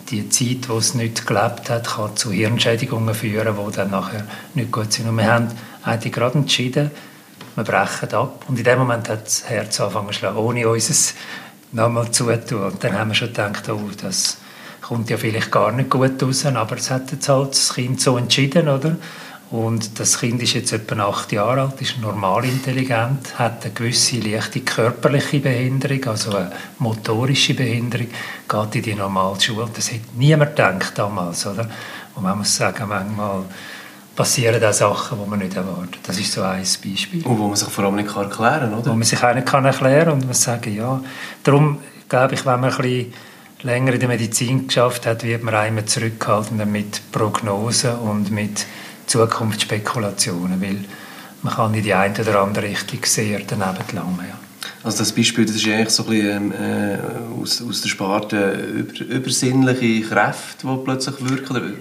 die 0.09 0.30
Zeit, 0.30 0.70
wo 0.70 0.78
es 0.78 0.95
nicht 0.95 1.26
gelebt 1.26 1.70
hat, 1.70 1.88
kann 1.88 2.16
zu 2.16 2.32
Hirnschädigungen 2.32 3.14
führen, 3.14 3.55
die 3.55 3.76
dann 3.76 3.91
nachher 3.91 4.26
nicht 4.53 4.72
gut 4.72 4.91
sind. 4.91 5.07
Und 5.07 5.18
wir 5.18 5.32
haben 5.32 5.47
eigentlich 5.84 6.14
gerade 6.14 6.39
entschieden, 6.39 6.91
wir 7.55 7.64
brechen 7.64 8.14
ab. 8.14 8.45
Und 8.47 8.57
in 8.57 8.64
dem 8.64 8.80
Moment 8.80 9.09
hat 9.09 9.26
das 9.26 9.47
Herz 9.49 9.80
angefangen 9.80 10.07
zu 10.07 10.14
schlagen, 10.14 10.38
ohne 10.38 10.68
uns 10.68 11.14
nochmal 11.72 12.11
zutun. 12.11 12.64
Und 12.64 12.84
dann 12.84 12.97
haben 12.97 13.11
wir 13.11 13.16
schon 13.16 13.30
gedacht, 13.30 13.70
oh, 13.70 13.89
das 14.01 14.38
kommt 14.82 15.09
ja 15.09 15.18
vielleicht 15.18 15.51
gar 15.51 15.72
nicht 15.72 15.89
gut 15.89 16.22
raus, 16.22 16.45
aber 16.45 16.76
es 16.76 16.91
hat 16.91 17.11
jetzt 17.11 17.30
halt 17.30 17.51
das 17.51 17.74
Kind 17.74 18.01
so 18.01 18.18
entschieden, 18.18 18.68
oder? 18.68 18.97
Und 19.54 19.99
das 19.99 20.20
Kind 20.20 20.41
ist 20.41 20.54
jetzt 20.54 20.74
etwa 20.74 21.10
acht 21.10 21.32
Jahre 21.32 21.62
alt, 21.62 21.80
ist 21.80 21.99
normal 22.01 22.43
intelligent, 22.43 23.38
hat 23.38 23.64
eine 23.64 23.72
gewisse 23.72 24.18
leichte 24.18 24.62
körperliche 24.62 25.41
Behinderung, 25.41 26.04
also 26.06 26.36
eine 26.36 26.51
motorische 26.80 27.54
Behinderung, 27.54 28.08
geht 28.49 28.76
in 28.76 28.82
die 28.82 28.95
normale 28.95 29.39
Schule. 29.39 29.70
Das 29.72 29.91
hätte 29.91 30.08
niemand 30.18 30.56
gedacht 30.56 30.97
damals, 30.97 31.45
oder? 31.45 31.70
Und 32.16 32.24
man 32.24 32.39
muss 32.39 32.56
sagen, 32.56 32.89
manchmal 32.89 33.43
passieren 34.16 34.64
auch 34.64 34.74
Sachen, 34.74 35.20
die 35.24 35.30
man 35.30 35.38
nicht 35.38 35.56
erwartet. 35.56 35.99
Das 36.01 36.20
ist 36.20 36.34
so 36.34 36.41
ein 36.41 36.62
Beispiel. 36.62 37.24
Und 37.24 37.38
wo 37.38 37.47
man 37.47 37.56
sich 37.56 37.70
vor 37.70 37.84
allem 37.84 37.97
nicht 37.97 38.08
erklären 38.08 38.72
kann, 38.72 38.74
oder? 38.74 38.89
Wo 38.89 38.95
man 38.95 39.04
sich 39.04 39.24
auch 39.24 39.36
nicht 39.36 39.54
erklären 39.54 40.06
kann 40.06 40.14
und 40.14 40.26
man 40.26 40.34
sagt, 40.34 40.66
ja. 40.66 40.99
Darum 41.43 41.78
glaube 42.10 42.34
ich, 42.34 42.43
wenn 42.43 42.60
man 42.60 42.72
ein 42.72 42.78
bisschen 42.78 43.14
länger 43.62 43.93
in 43.93 43.99
der 43.99 44.10
Medizin 44.10 44.66
geschafft 44.66 45.06
hat, 45.06 45.24
wird 45.24 45.43
man 45.43 45.54
einmal 45.54 45.86
zurückhaltender 45.86 46.66
mit 46.66 47.12
Prognosen 47.12 47.93
und 47.97 48.32
mit 48.32 48.66
Zukunftsspekulationen, 49.08 50.62
weil 50.62 50.86
man 51.41 51.54
kann 51.54 51.74
in 51.74 51.84
die 51.84 51.93
eine 51.93 52.14
oder 52.20 52.41
andere 52.41 52.68
Richtung 52.68 52.99
sehr 53.04 53.41
daneben 53.45 53.88
gelangen. 53.88 54.20
Ja. 54.28 54.39
Also 54.84 54.99
das 54.99 55.12
Beispiel, 55.14 55.45
das 55.45 55.56
ist 55.56 55.68
eigentlich 55.68 55.89
so 55.89 56.04
ein 56.04 56.10
bisschen 56.10 56.51
äh, 56.51 56.97
aus, 57.39 57.62
aus 57.62 57.82
der 57.82 57.89
Sparte 57.89 58.51
über, 58.54 58.99
übersinnliche 59.01 60.08
Kräfte, 60.08 60.68
die 60.68 60.84
plötzlich 60.84 61.16
wirken? 61.30 61.74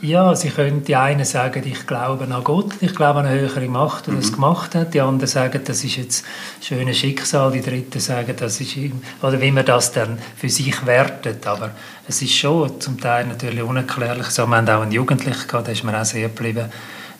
Ja, 0.00 0.36
sie 0.36 0.50
können 0.50 0.84
die 0.84 0.94
einen 0.94 1.24
sagen, 1.24 1.64
ich 1.66 1.84
glaube 1.84 2.32
an 2.32 2.44
Gott, 2.44 2.74
ich 2.80 2.94
glaube 2.94 3.18
an 3.18 3.26
eine 3.26 3.40
höhere 3.40 3.66
Macht, 3.66 4.06
die 4.06 4.12
mhm. 4.12 4.20
das 4.20 4.32
gemacht 4.32 4.76
hat. 4.76 4.94
Die 4.94 5.00
anderen 5.00 5.26
sagen, 5.26 5.60
das 5.64 5.82
ist 5.82 5.96
jetzt 5.96 6.24
ein 6.24 6.62
schönes 6.62 6.98
Schicksal. 6.98 7.50
Die 7.50 7.62
Dritten 7.62 7.98
sagen, 7.98 8.32
das 8.38 8.60
ist 8.60 8.76
oder 9.20 9.40
wie 9.40 9.50
man 9.50 9.66
das 9.66 9.90
dann 9.90 10.16
für 10.36 10.48
sich 10.48 10.86
wertet. 10.86 11.44
Aber 11.48 11.72
es 12.06 12.22
ist 12.22 12.36
schon 12.36 12.80
zum 12.80 13.00
Teil 13.00 13.26
natürlich 13.26 13.60
unerklärlich. 13.60 14.26
So, 14.26 14.46
wir 14.46 14.56
haben 14.56 14.68
auch 14.68 14.82
einen 14.82 14.92
Jugendlichen 14.92 15.48
gehabt, 15.48 15.66
der 15.66 15.74
ist 15.74 15.82
mir 15.82 16.00
auch 16.00 16.04
sehr 16.04 16.28
geblieben. 16.28 16.66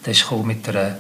Der 0.07 0.12
ist 0.12 0.31
mit 0.45 0.68
einer 0.68 0.99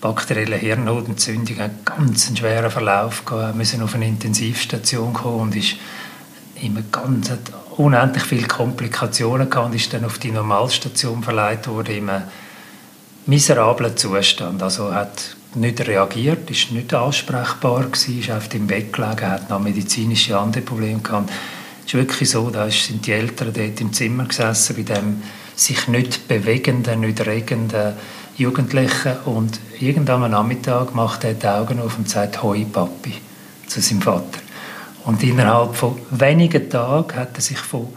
bakteriellen 0.00 0.58
Hirnhodentzündung, 0.58 1.60
einen 1.60 1.78
ganz 1.84 2.36
schweren 2.36 2.72
Verlauf 2.72 3.24
gehabt. 3.24 3.54
Müssen 3.54 3.82
auf 3.82 3.94
eine 3.94 4.08
Intensivstation 4.08 5.12
kommen 5.12 5.42
und 5.42 5.54
ist 5.54 5.76
immer 6.60 6.82
ganz 6.90 7.30
unendlich 7.76 8.24
viele 8.24 8.46
Komplikationen 8.46 9.50
gehabt 9.50 9.66
und 9.66 9.74
ist 9.74 9.92
dann 9.92 10.04
auf 10.04 10.18
die 10.18 10.30
Normalstation 10.30 11.22
verleiht 11.22 11.66
worden 11.66 11.96
in 11.96 12.10
einem 12.10 12.24
miserablen 13.26 13.96
Zustand. 13.96 14.62
Also 14.62 14.92
hat 14.92 15.36
nicht 15.54 15.86
reagiert, 15.86 16.50
ist 16.50 16.72
nicht 16.72 16.92
ansprechbar 16.92 17.84
gewesen, 17.84 18.20
ist 18.20 18.30
auf 18.30 18.48
dem 18.48 18.66
Bett 18.66 18.92
gelegen, 18.92 19.28
hat 19.28 19.50
noch 19.50 19.60
medizinische 19.60 20.38
andere 20.38 20.62
Probleme 20.62 21.00
gehabt. 21.00 21.30
Es 21.80 21.86
ist 21.86 21.94
wirklich 21.94 22.30
so, 22.30 22.50
da 22.50 22.70
sind 22.70 23.06
die 23.06 23.12
Eltern 23.12 23.52
dort 23.52 23.80
im 23.80 23.92
Zimmer 23.92 24.24
gesessen, 24.24 24.76
bei 24.76 24.82
dem 24.82 25.22
sich 25.54 25.86
nicht 25.88 26.26
bewegenden, 26.26 27.00
nicht 27.00 27.24
regenden 27.24 27.94
Jugendlichen 28.36 29.16
und 29.26 29.60
irgendwann 29.78 30.24
am 30.24 30.30
Nachmittag 30.32 30.94
macht 30.94 31.22
er 31.24 31.34
die 31.34 31.46
Augen 31.46 31.78
auf 31.80 31.96
und 31.96 32.08
sagt 32.08 32.42
«Hoi, 32.42 32.64
Papi» 32.64 33.12
zu 33.68 33.80
seinem 33.80 34.02
Vater. 34.02 34.43
Und 35.04 35.22
innerhalb 35.22 35.74
von 35.76 36.00
wenigen 36.10 36.70
Tagen 36.70 37.14
hat 37.16 37.36
er 37.36 37.40
sich 37.42 37.58
von 37.58 37.88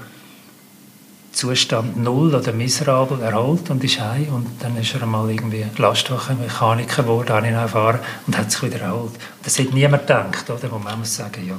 Zustand 1.31 1.97
null 1.97 2.33
oder 2.33 2.51
miserabel 2.51 3.21
erholt 3.21 3.69
und 3.69 3.83
ist 3.83 4.01
heim. 4.01 4.33
Und 4.33 4.47
dann 4.59 4.75
ist 4.75 4.93
er 4.95 5.03
einmal 5.03 5.29
irgendwie 5.29 5.65
Lastwagenmechaniker 5.77 7.03
geworden, 7.03 7.29
habe 7.29 7.47
ich 7.47 7.53
erfahren, 7.53 7.99
und 8.25 8.37
hat 8.37 8.51
sich 8.51 8.63
wieder 8.63 8.81
erholt. 8.81 9.13
Das 9.43 9.57
hätte 9.57 9.73
niemand 9.73 10.07
gedacht, 10.07 10.49
oder? 10.49 10.71
Wo 10.71 10.79
man 10.79 10.99
muss 10.99 11.15
sagen, 11.15 11.47
ja, 11.47 11.57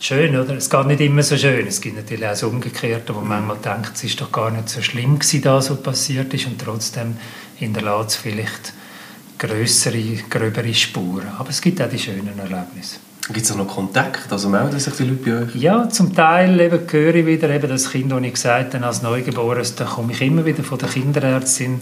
schön, 0.00 0.36
oder? 0.36 0.56
Es 0.56 0.68
geht 0.68 0.86
nicht 0.86 1.00
immer 1.00 1.22
so 1.22 1.38
schön. 1.38 1.66
Es 1.66 1.80
gibt 1.80 1.96
natürlich 1.96 2.26
auch 2.26 2.30
das 2.30 2.42
Umgekehrte, 2.42 3.14
wo 3.14 3.20
man 3.20 3.46
manchmal 3.46 3.76
denkt, 3.76 3.92
es 3.94 4.04
ist 4.04 4.20
doch 4.20 4.32
gar 4.32 4.50
nicht 4.50 4.68
so 4.68 4.82
schlimm 4.82 5.20
gewesen, 5.20 5.42
da 5.42 5.62
so 5.62 5.76
passiert 5.76 6.34
ist 6.34 6.46
und 6.46 6.60
trotzdem 6.60 7.16
hinterlässt 7.56 8.10
es 8.10 8.16
vielleicht 8.16 8.72
größere, 9.38 10.16
gröbere 10.28 10.74
Spuren. 10.74 11.28
Aber 11.38 11.50
es 11.50 11.60
gibt 11.60 11.80
auch 11.80 11.88
die 11.88 11.98
schönen 11.98 12.38
Erlebnisse. 12.38 12.96
Gibt 13.32 13.46
es 13.46 13.52
auch 13.52 13.56
noch 13.56 13.68
Kontakt? 13.68 14.30
Also 14.30 14.50
melden 14.50 14.78
sich 14.78 14.94
die 14.94 15.04
Leute 15.04 15.24
bei 15.24 15.44
euch? 15.44 15.54
Ja, 15.54 15.88
zum 15.88 16.14
Teil 16.14 16.60
eben 16.60 16.80
höre 16.90 17.14
ich 17.14 17.24
wieder 17.24 17.48
eben 17.48 17.70
das 17.70 17.90
Kind, 17.90 18.12
das 18.12 18.22
ich 18.22 18.34
gesagt 18.34 18.74
habe, 18.74 18.84
als 18.84 19.00
Neugeborenes, 19.00 19.74
da 19.76 19.84
komme 19.84 20.12
ich 20.12 20.20
immer 20.20 20.44
wieder 20.44 20.62
von 20.62 20.78
der 20.78 20.90
Kinderärztin, 20.90 21.80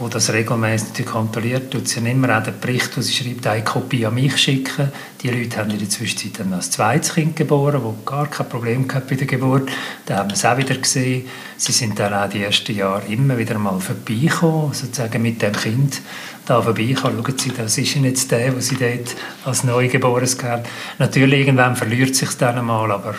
wo 0.00 0.08
das 0.08 0.32
regelmäßig 0.32 1.04
kontrolliert, 1.04 1.70
tut 1.70 1.86
sie 1.86 2.00
immer 2.00 2.38
auch 2.38 2.42
den 2.42 2.58
Bericht, 2.58 2.96
den 2.96 3.02
sie 3.02 3.12
schreibt, 3.12 3.46
eine 3.46 3.62
Kopie 3.62 4.06
an 4.06 4.14
mich 4.14 4.34
schicken. 4.38 4.90
Die 5.22 5.28
Leute 5.28 5.58
haben 5.58 5.70
in 5.70 5.78
der 5.78 5.90
Zwischenzeit 5.90 6.40
dann 6.40 6.54
ein 6.54 6.62
zweites 6.62 7.14
Kind 7.14 7.36
geboren, 7.36 7.82
das 7.84 8.04
gar 8.06 8.26
kein 8.26 8.48
Problem 8.48 8.88
gehabt 8.88 9.08
bei 9.08 9.16
der 9.16 9.26
Geburt. 9.26 9.70
Da 10.06 10.16
haben 10.16 10.30
wir 10.30 10.34
es 10.34 10.44
auch 10.46 10.56
wieder 10.56 10.74
gesehen. 10.74 11.28
Sie 11.58 11.72
sind 11.72 11.98
dann 11.98 12.14
auch 12.14 12.30
die 12.30 12.42
ersten 12.42 12.74
Jahre 12.74 13.06
immer 13.08 13.36
wieder 13.36 13.58
mal 13.58 13.78
vorbeigekommen, 13.78 14.72
sozusagen 14.72 15.20
mit 15.20 15.42
dem 15.42 15.52
Kind 15.52 16.00
da 16.46 16.62
vorbeikommen. 16.62 17.22
Schauen 17.22 17.38
Sie, 17.38 17.52
das 17.52 17.76
ist 17.76 17.94
jetzt 17.94 18.30
der, 18.30 18.52
den 18.52 18.60
Sie 18.62 18.76
dort 18.76 19.14
als 19.44 19.64
Neugeborenes 19.64 20.38
kennen. 20.38 20.62
Natürlich, 20.98 21.40
irgendwann 21.40 21.76
verliert 21.76 22.16
sich 22.16 22.30
dann 22.38 22.58
einmal, 22.58 22.90
aber 22.90 23.14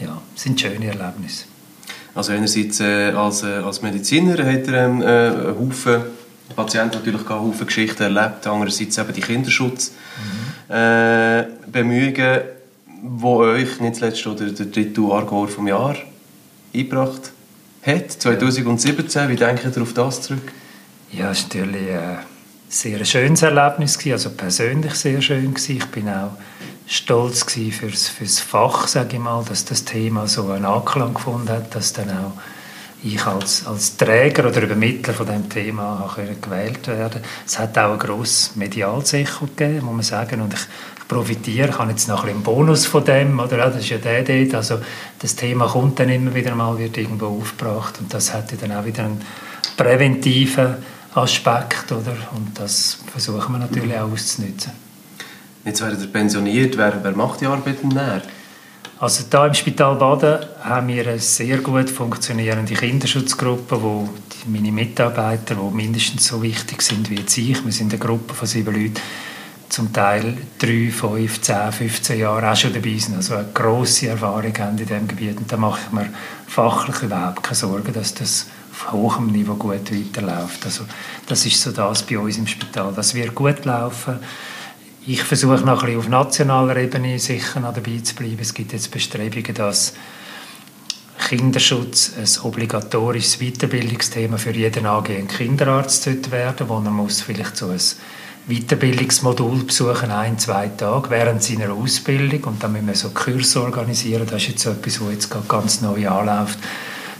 ja, 0.00 0.22
es 0.34 0.42
sind 0.42 0.58
schöne 0.58 0.86
Erlebnisse. 0.86 1.47
Also 2.18 2.32
einerseits 2.32 2.80
äh, 2.80 3.12
als, 3.12 3.44
äh, 3.44 3.46
als 3.46 3.80
Mediziner 3.80 4.32
hat 4.32 4.66
er 4.66 4.86
ähm, 4.86 5.02
äh, 5.02 5.04
einen 5.04 5.56
Haufen 5.56 6.02
Der 6.48 6.54
Patient 6.56 6.92
natürlich 6.92 7.30
auch 7.30 7.52
viele 7.52 7.66
Geschichten 7.66 8.02
erlebt, 8.02 8.44
andererseits 8.44 8.98
eben 8.98 9.12
die 9.12 9.20
Kinderschutz. 9.20 9.92
Mhm. 10.68 10.74
Äh, 10.74 11.44
Bemühungen, 11.70 12.40
die 13.02 13.24
euch 13.24 13.78
nicht 13.78 13.94
zuletzt 13.94 14.26
der, 14.26 14.50
der 14.50 14.66
dritte 14.66 15.00
Aargauer 15.00 15.46
vom 15.46 15.68
Jahr 15.68 15.94
eingebracht 16.74 17.30
hat, 17.82 18.10
2017. 18.10 19.28
Wie 19.28 19.36
denkt 19.36 19.76
ihr 19.76 19.82
auf 19.82 19.92
das 19.92 20.22
zurück? 20.22 20.52
Ja, 21.12 21.30
es 21.30 21.44
war 21.54 21.66
natürlich 21.66 21.92
ein 21.92 22.18
sehr 22.68 23.04
schönes 23.04 23.42
Erlebnis, 23.42 23.96
also 24.10 24.30
persönlich 24.30 24.94
sehr 24.94 25.22
schön. 25.22 25.54
Ich 25.56 25.86
bin 25.86 26.08
auch 26.08 26.32
stolz 26.88 27.44
für 27.52 28.24
das 28.24 28.40
Fach, 28.40 28.88
sage 28.88 29.16
ich 29.16 29.22
mal, 29.22 29.44
dass 29.46 29.64
das 29.66 29.84
Thema 29.84 30.26
so 30.26 30.48
einen 30.50 30.64
Anklang 30.64 31.14
gefunden 31.14 31.50
hat, 31.50 31.74
dass 31.74 31.92
dann 31.92 32.10
auch 32.10 32.32
ich 33.02 33.24
als, 33.26 33.64
als 33.66 33.96
Träger 33.96 34.48
oder 34.48 34.62
Übermittler 34.62 35.14
von 35.14 35.26
dem 35.26 35.48
Thema 35.48 36.12
gewählt 36.42 36.88
werden 36.88 37.22
Es 37.46 37.58
hat 37.58 37.78
auch 37.78 37.92
ein 37.92 37.98
grosses 37.98 38.56
Medialsecho 38.56 39.46
gegeben, 39.46 39.84
muss 39.84 39.94
man 39.94 40.02
sagen, 40.02 40.40
und 40.40 40.52
ich, 40.54 40.60
ich 40.98 41.06
profitiere, 41.06 41.68
ich 41.68 41.78
habe 41.78 41.90
jetzt 41.90 42.08
noch 42.08 42.24
ein 42.24 42.42
Bonus 42.42 42.86
von 42.86 43.04
dem, 43.04 43.38
oder? 43.38 43.58
das 43.58 43.76
ist 43.76 43.90
ja 43.90 43.98
der 43.98 44.24
dort, 44.24 44.54
also 44.54 44.80
das 45.20 45.36
Thema 45.36 45.68
kommt 45.68 46.00
dann 46.00 46.08
immer 46.08 46.34
wieder 46.34 46.54
mal, 46.54 46.76
wird 46.78 46.96
irgendwo 46.96 47.26
aufgebracht 47.26 48.00
und 48.00 48.12
das 48.12 48.34
hat 48.34 48.50
dann 48.60 48.72
auch 48.72 48.84
wieder 48.84 49.04
einen 49.04 49.20
präventiven 49.76 50.76
Aspekt, 51.14 51.92
oder? 51.92 52.16
und 52.34 52.58
das 52.58 52.98
versuchen 53.12 53.52
wir 53.52 53.58
natürlich 53.58 53.96
auch 53.96 54.10
auszunutzen. 54.10 54.87
Jetzt 55.68 55.82
werdet 55.82 56.00
ihr 56.00 56.06
pensioniert, 56.06 56.78
wer, 56.78 57.04
wer 57.04 57.12
macht 57.12 57.42
die 57.42 57.46
Arbeit 57.46 57.84
näher? 57.84 58.22
Also 58.98 59.24
da 59.28 59.46
im 59.46 59.52
Spital 59.52 59.96
Baden 59.96 60.38
haben 60.62 60.88
wir 60.88 61.06
eine 61.06 61.18
sehr 61.18 61.58
gut 61.58 61.90
funktionierende 61.90 62.72
Kinderschutzgruppe, 62.72 63.82
wo 63.82 64.08
meine 64.46 64.72
Mitarbeiter, 64.72 65.56
die 65.56 65.76
mindestens 65.76 66.26
so 66.26 66.42
wichtig 66.42 66.80
sind 66.80 67.10
wie 67.10 67.16
jetzt 67.16 67.36
ich, 67.36 67.62
wir 67.62 67.70
sind 67.70 67.92
eine 67.92 68.02
Gruppe 68.02 68.32
von 68.32 68.48
sieben 68.48 68.74
Leuten, 68.74 68.94
zum 69.68 69.92
Teil 69.92 70.38
drei, 70.58 70.90
fünf, 70.90 71.42
zehn, 71.42 71.70
15 71.70 72.18
Jahre 72.18 72.50
auch 72.50 72.56
schon 72.56 72.72
dabei 72.72 72.96
sind, 72.96 73.16
also 73.16 73.34
eine 73.34 73.48
grosse 73.52 74.08
Erfahrung 74.08 74.58
haben 74.58 74.78
in 74.78 74.86
diesem 74.86 75.06
Gebiet. 75.06 75.36
Und 75.36 75.52
da 75.52 75.58
mache 75.58 75.80
ich 75.86 75.92
mir 75.92 76.08
fachlich 76.46 77.02
überhaupt 77.02 77.42
keine 77.42 77.56
Sorgen, 77.56 77.92
dass 77.92 78.14
das 78.14 78.46
auf 78.72 78.92
hohem 78.92 79.26
Niveau 79.26 79.52
gut 79.56 79.92
weiterläuft. 79.92 80.64
Also 80.64 80.84
das 81.26 81.44
ist 81.44 81.60
so 81.60 81.72
das 81.72 82.04
bei 82.04 82.18
uns 82.18 82.38
im 82.38 82.46
Spital. 82.46 82.90
Das 82.96 83.14
wird 83.14 83.34
gut 83.34 83.66
laufen 83.66 84.18
ich 85.08 85.22
versuche 85.22 85.64
noch 85.64 85.80
ein 85.82 85.86
bisschen 85.86 85.98
auf 86.00 86.08
nationaler 86.08 86.76
Ebene 86.76 87.18
sicher 87.18 87.60
noch 87.60 87.72
dabei 87.72 87.98
zu 88.02 88.14
bleiben. 88.14 88.40
Es 88.40 88.52
gibt 88.52 88.74
jetzt 88.74 88.90
Bestrebungen, 88.90 89.54
dass 89.54 89.94
Kinderschutz 91.28 92.12
ein 92.18 92.44
obligatorisches 92.44 93.38
Weiterbildungsthema 93.38 94.36
für 94.36 94.50
jeden 94.50 94.84
angehenden 94.84 95.28
Kinderarzt 95.28 96.30
werden 96.30 96.68
wo 96.68 96.74
er 96.74 96.90
muss 96.90 97.22
vielleicht 97.22 97.56
so 97.56 97.68
ein 97.68 97.80
Weiterbildungsmodul 98.48 99.64
besuchen, 99.64 100.10
ein, 100.10 100.38
zwei 100.38 100.68
Tage 100.68 101.08
während 101.08 101.42
seiner 101.42 101.72
Ausbildung 101.72 102.44
und 102.44 102.62
dann 102.62 102.72
müssen 102.72 102.88
wir 102.88 102.94
so 102.94 103.08
Kurse 103.10 103.62
organisieren. 103.62 104.26
Das 104.30 104.42
ist 104.42 104.48
jetzt 104.48 104.66
etwas, 104.66 105.00
was 105.00 105.12
jetzt 105.12 105.30
gerade 105.30 105.48
ganz 105.48 105.80
neu 105.80 106.06
anläuft. 106.06 106.58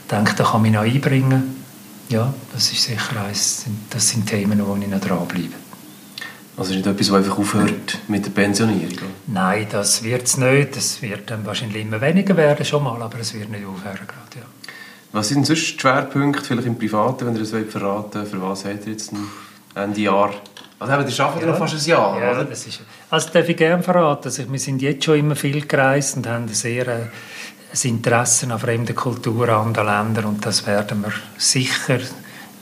Ich 0.03 0.11
denke, 0.11 0.35
da 0.35 0.45
kann 0.45 0.65
ich 0.67 0.73
noch 0.73 0.83
einbringen. 0.83 1.57
Ja, 2.11 2.35
das 2.53 2.71
ist 2.71 2.85
sicher 2.85 3.23
eins, 3.27 3.65
das 3.89 4.11
sind 4.11 4.27
Themen, 4.27 4.67
wo 4.67 4.77
ich 4.77 4.89
noch 4.89 5.01
dranbleibe. 5.01 5.68
Also 6.59 6.73
ist 6.73 6.77
nicht 6.79 6.87
etwas, 6.89 7.07
das 7.07 7.17
einfach 7.17 7.39
aufhört 7.39 7.99
mit 8.09 8.27
der 8.27 8.31
Pensionierung? 8.31 9.11
Nein, 9.29 9.69
das 9.71 10.03
wird 10.03 10.25
es 10.25 10.37
nicht. 10.39 10.77
Das 10.77 11.01
wird 11.01 11.31
dann 11.31 11.47
wahrscheinlich 11.47 11.83
immer 11.83 12.01
weniger 12.01 12.37
werden, 12.37 12.65
schon 12.65 12.83
mal, 12.83 13.01
aber 13.01 13.21
es 13.21 13.33
wird 13.33 13.49
nicht 13.49 13.65
aufhören. 13.65 14.07
Gerade, 14.07 14.37
ja. 14.37 14.43
Was 15.13 15.29
sind 15.29 15.47
sonst 15.47 15.75
die 15.75 15.79
Schwerpunkte, 15.79 16.45
vielleicht 16.45 16.67
im 16.67 16.77
Privaten, 16.77 17.27
wenn 17.27 17.35
ihr 17.35 17.41
das 17.41 17.51
verraten 17.51 18.21
wollt? 18.21 18.29
Für 18.29 18.43
was 18.43 18.65
habt 18.65 18.87
ihr 18.87 18.93
jetzt 18.93 19.13
ein 19.13 19.25
Ende 19.77 20.01
Jahr? 20.01 20.33
Also 20.81 20.95
eben, 20.95 21.09
ihr 21.09 21.21
arbeitet 21.21 21.43
ja. 21.43 21.53
noch 21.53 21.59
fast 21.59 21.75
ein 21.75 21.91
Jahr, 21.91 22.21
ja, 22.21 22.31
oder? 22.33 22.45
Das 22.45 22.67
ist, 22.67 22.81
also 23.09 23.29
darf 23.31 23.49
ich 23.49 23.57
gerne 23.57 23.83
verraten. 23.83 24.25
Also, 24.25 24.51
wir 24.51 24.59
sind 24.59 24.83
jetzt 24.83 25.05
schon 25.05 25.19
immer 25.19 25.37
viel 25.37 25.65
gereist 25.65 26.17
und 26.17 26.27
haben 26.27 26.49
sehr 26.49 26.89
äh, 26.89 26.93
ein 27.73 27.91
Interesse 27.91 28.53
an 28.53 28.59
fremden 28.59 28.97
Kulturen, 28.97 29.51
anderen 29.51 29.87
Ländern 29.87 30.25
und 30.25 30.45
das 30.45 30.67
werden 30.67 31.03
wir 31.03 31.13
sicher 31.37 31.99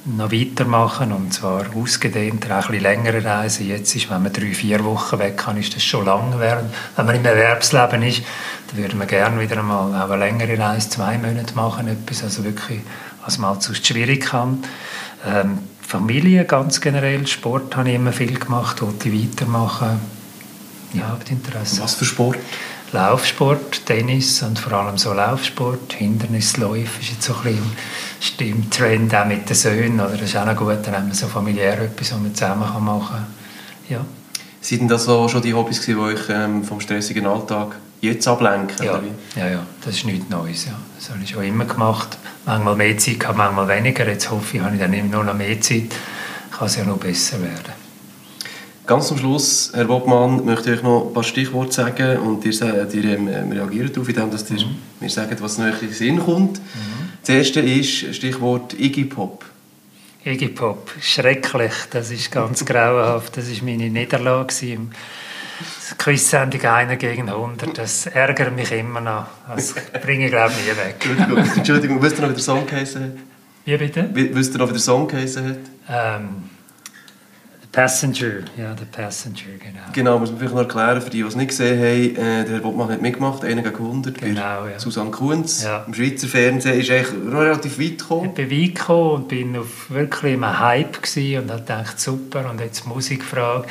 noch 0.06 0.30
weitermachen 0.30 1.12
und 1.12 1.34
zwar 1.34 1.66
ausgedehnt, 1.74 2.50
auch 2.50 2.70
ein 2.70 2.80
längere 2.80 3.24
Reisen. 3.24 3.66
Jetzt 3.66 3.94
ist, 3.96 4.08
wenn 4.08 4.22
man 4.22 4.32
drei, 4.32 4.54
vier 4.54 4.84
Wochen 4.84 5.18
weg 5.18 5.36
kann, 5.36 5.56
ist 5.56 5.74
das 5.74 5.82
schon 5.82 6.04
lang. 6.04 6.34
Wenn 6.38 7.06
man 7.06 7.16
im 7.16 7.24
Erwerbsleben 7.24 8.02
ist, 8.02 8.22
dann 8.68 8.78
würden 8.78 8.98
wir 9.00 9.06
gerne 9.06 9.40
wieder 9.40 9.58
einmal 9.58 9.94
auch 10.00 10.10
eine 10.10 10.24
längere 10.24 10.58
Reise, 10.58 10.90
zwei 10.90 11.18
Monate 11.18 11.54
machen, 11.54 11.88
etwas, 11.88 12.22
also 12.22 12.44
wirklich, 12.44 12.80
was 13.24 13.38
man 13.38 13.50
halt 13.50 13.62
sonst 13.62 13.86
schwierig 13.86 14.26
kann. 14.26 14.62
Ähm, 15.26 15.58
Familie 15.80 16.44
ganz 16.44 16.80
generell, 16.80 17.26
Sport 17.26 17.76
habe 17.76 17.88
ich 17.88 17.96
immer 17.96 18.12
viel 18.12 18.38
gemacht, 18.38 18.82
wollte 18.82 19.08
ich 19.08 19.30
weitermachen. 19.30 20.00
Ja, 20.92 21.08
habe 21.08 21.24
Interesse. 21.28 21.82
Was 21.82 21.94
für 21.94 22.04
Sport? 22.04 22.38
Laufsport, 22.92 23.84
Tennis 23.84 24.42
und 24.42 24.58
vor 24.58 24.72
allem 24.72 24.96
so 24.96 25.12
Laufsport, 25.12 25.92
Hindernisläufe 25.92 27.00
ist 27.00 27.10
jetzt 27.10 27.22
so 27.22 27.34
ein 27.34 27.58
bisschen 28.20 28.48
im 28.48 28.70
Trend 28.70 29.14
auch 29.14 29.26
mit 29.26 29.48
den 29.48 29.56
Söhnen, 29.56 30.00
oder? 30.00 30.12
das 30.12 30.22
ist 30.22 30.36
auch 30.36 30.46
noch 30.46 30.56
gut, 30.56 30.78
dann 30.84 30.96
haben 30.96 31.08
wir 31.08 31.14
so 31.14 31.26
familiär 31.26 31.80
etwas, 31.80 32.12
was 32.12 32.20
man 32.20 32.34
zusammen 32.34 32.84
machen 32.84 33.08
kann. 33.08 33.26
Ja. 33.88 34.04
Sind 34.60 34.88
das 34.88 35.04
so 35.04 35.28
schon 35.28 35.42
die 35.42 35.54
Hobbys, 35.54 35.82
die 35.82 35.94
euch 35.94 36.28
ähm, 36.28 36.64
vom 36.64 36.80
stressigen 36.80 37.26
Alltag 37.26 37.76
jetzt 38.00 38.26
ablenken? 38.26 38.84
Ja, 38.84 39.00
ja, 39.36 39.48
ja, 39.48 39.66
das 39.84 39.96
ist 39.96 40.06
nichts 40.06 40.28
Neues. 40.28 40.66
Ja. 40.66 40.72
Das 40.98 41.10
habe 41.10 41.20
ich 41.22 41.30
schon 41.30 41.44
immer 41.44 41.66
gemacht. 41.66 42.18
Manchmal 42.46 42.76
mehr 42.76 42.98
Zeit, 42.98 43.18
manchmal 43.36 43.68
weniger. 43.68 44.08
Jetzt 44.08 44.30
hoffe 44.30 44.56
ich, 44.56 44.62
habe 44.62 44.74
ich 44.74 44.80
dann 44.80 45.10
nur 45.10 45.22
noch 45.22 45.34
mehr 45.34 45.60
Zeit. 45.60 45.94
Kann 46.50 46.66
es 46.66 46.76
ja 46.76 46.84
noch 46.84 46.96
besser 46.96 47.40
werden. 47.40 47.75
Ganz 48.86 49.08
zum 49.08 49.18
Schluss, 49.18 49.72
Herr 49.74 49.86
Bobmann, 49.86 50.44
möchte 50.44 50.70
ich 50.70 50.78
euch 50.78 50.84
noch 50.84 51.08
ein 51.08 51.12
paar 51.12 51.24
Stichworte 51.24 51.72
sagen 51.72 52.18
und 52.18 52.44
ihr, 52.44 52.52
ihr 52.52 53.04
ähm, 53.04 53.50
reagiert 53.50 53.96
darauf, 53.96 54.08
indem 54.08 54.30
ihr 54.30 54.64
mhm. 54.64 54.76
mir 55.00 55.10
sagt, 55.10 55.42
was 55.42 55.58
euch 55.58 55.82
in 55.82 55.88
den 55.88 55.92
Sinn 55.92 56.18
kommt. 56.20 56.58
Mhm. 56.58 57.08
Das 57.20 57.30
erste 57.30 57.60
ist 57.60 58.14
Stichwort 58.14 58.78
Iggy 58.78 59.06
Pop. 59.06 59.44
Iggy 60.24 60.48
Pop, 60.48 60.92
schrecklich, 61.00 61.72
das 61.90 62.12
ist 62.12 62.30
ganz 62.30 62.64
grauenhaft. 62.64 63.36
Das 63.36 63.50
war 63.50 63.64
meine 63.64 63.90
Niederlage 63.90 64.66
im 64.66 64.90
Quiz-Sendung 65.98 66.64
1 66.64 66.98
gegen 67.00 67.28
100. 67.28 67.76
Das 67.76 68.06
ärgert 68.06 68.54
mich 68.54 68.70
immer 68.70 69.00
noch. 69.00 69.26
Das 69.52 69.74
bringe 70.00 70.26
ich, 70.26 70.30
glaube 70.30 70.52
ich, 70.52 70.64
nie 70.64 70.78
weg. 70.78 70.94
Entschuldigung, 71.00 71.56
Entschuldigung, 71.56 72.02
wisst 72.02 72.18
ihr 72.18 72.22
noch, 72.22 72.30
wie 72.30 72.34
der 72.34 72.42
Song 72.42 72.64
geheißen 72.64 73.02
hat? 73.02 73.10
Wie 73.64 73.76
bitte? 73.76 74.08
Wisst 74.12 74.54
ihr 74.54 74.58
noch, 74.58 74.68
wie 74.68 74.74
der 74.74 74.80
Song 74.80 75.08
geheißen 75.08 75.48
hat? 75.48 75.58
Ähm, 75.88 76.55
Passenger, 77.76 78.40
ja, 78.56 78.72
der 78.72 78.86
Passenger, 78.86 79.58
genau. 79.58 79.80
Genau, 79.92 80.18
muss 80.18 80.30
man 80.30 80.38
vielleicht 80.38 80.54
noch 80.54 80.62
erklären, 80.62 81.02
für 81.02 81.10
die, 81.10 81.20
die 81.20 81.28
es 81.28 81.36
nicht 81.36 81.48
gesehen 81.48 81.78
haben, 81.78 82.16
äh, 82.16 82.44
der 82.44 82.54
Herr 82.54 82.60
Bottmann 82.60 82.88
hat 82.88 83.02
mitgemacht, 83.02 83.44
1 83.44 83.62
gegen 83.62 83.76
100 83.76 84.18
genau, 84.18 84.66
ja. 84.66 84.78
Susanne 84.78 85.10
Kunz. 85.10 85.62
Ja. 85.62 85.84
Im 85.86 85.92
Schweizer 85.92 86.26
Fernsehen 86.26 86.80
ist 86.80 86.90
eigentlich 86.90 87.12
relativ 87.30 87.78
weit 87.78 87.98
gekommen. 87.98 88.30
Ich 88.30 88.32
bin 88.32 88.50
weit 88.50 88.74
gekommen 88.76 89.10
und 89.10 89.28
bin 89.28 89.58
auf 89.58 89.90
wirklich 89.90 90.32
einem 90.32 90.58
Hype 90.58 91.02
gewesen 91.02 91.42
und 91.42 91.50
habe 91.50 91.60
gedacht, 91.60 92.00
super, 92.00 92.48
und 92.50 92.62
jetzt 92.62 92.86
Musikfrage. 92.86 93.66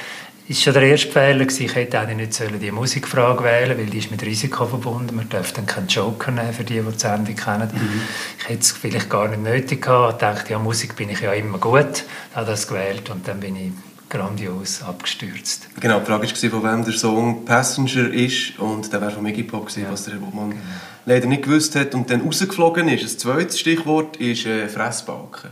Es 0.47 0.58
war 0.58 0.64
schon 0.66 0.74
der 0.74 0.84
erste 0.84 1.12
Fehler, 1.12 1.47
ich 1.47 1.76
hätte 1.76 1.99
eigentlich 1.99 2.39
nicht 2.39 2.62
die 2.62 2.72
Musikfrage 2.72 3.43
wählen 3.43 3.76
weil 3.76 3.88
die 3.88 3.97
ist 3.97 4.12
mit 4.12 4.22
Risiko 4.22 4.68
verbunden. 4.68 5.16
Man 5.16 5.30
darf 5.30 5.51
dann 5.53 5.66
keinen 5.66 5.88
Joker 5.88 6.30
nehmen, 6.30 6.53
für 6.53 6.64
die, 6.64 6.80
die 6.80 6.91
die 6.91 6.99
Sendung 6.99 7.36
kennen. 7.36 7.72
Mhm. 7.74 8.01
Ich 8.38 8.49
hätte 8.49 8.60
es 8.60 8.72
vielleicht 8.72 9.10
gar 9.10 9.28
nicht 9.30 9.41
nötig 9.41 9.82
gehabt. 9.82 10.14
Ich 10.14 10.20
dachte, 10.20 10.53
ja, 10.53 10.60
Musik 10.60 10.95
bin 10.95 11.10
ich 11.10 11.22
ja 11.22 11.34
immer 11.34 11.58
gut. 11.58 12.03
Ich 12.30 12.36
habe 12.36 12.45
das 12.45 12.68
gewählt 12.68 13.10
und 13.10 13.28
dann 13.28 13.39
bin 13.39 13.56
ich 13.56 13.72
grandios 14.16 14.82
abgestürzt. 14.82 15.68
Genau, 15.80 15.99
die 15.99 16.05
Frage 16.05 16.28
war, 16.28 16.49
von 16.49 16.63
wem 16.63 16.86
der 16.86 16.93
Song 16.93 17.45
Passenger 17.45 18.13
ist 18.13 18.57
und 18.59 18.91
der 18.91 19.01
wäre 19.01 19.11
von 19.11 19.26
Iggy 19.26 19.43
Pop 19.43 19.68
gewesen, 19.68 19.84
ja. 19.84 19.91
was 19.91 20.05
der 20.05 20.13
Herr 20.13 20.22
Bobmann 20.22 20.51
genau. 20.51 20.61
leider 21.05 21.28
nicht 21.28 21.43
gewusst 21.43 21.76
hat 21.76 21.93
und 21.93 22.09
dann 22.09 22.22
rausgeflogen 22.22 22.88
ist. 22.88 23.03
Das 23.03 23.18
zweite 23.18 23.57
Stichwort 23.57 24.18
ist 24.18 24.45
äh, 24.45 24.70
Fressbalken. 24.70 25.49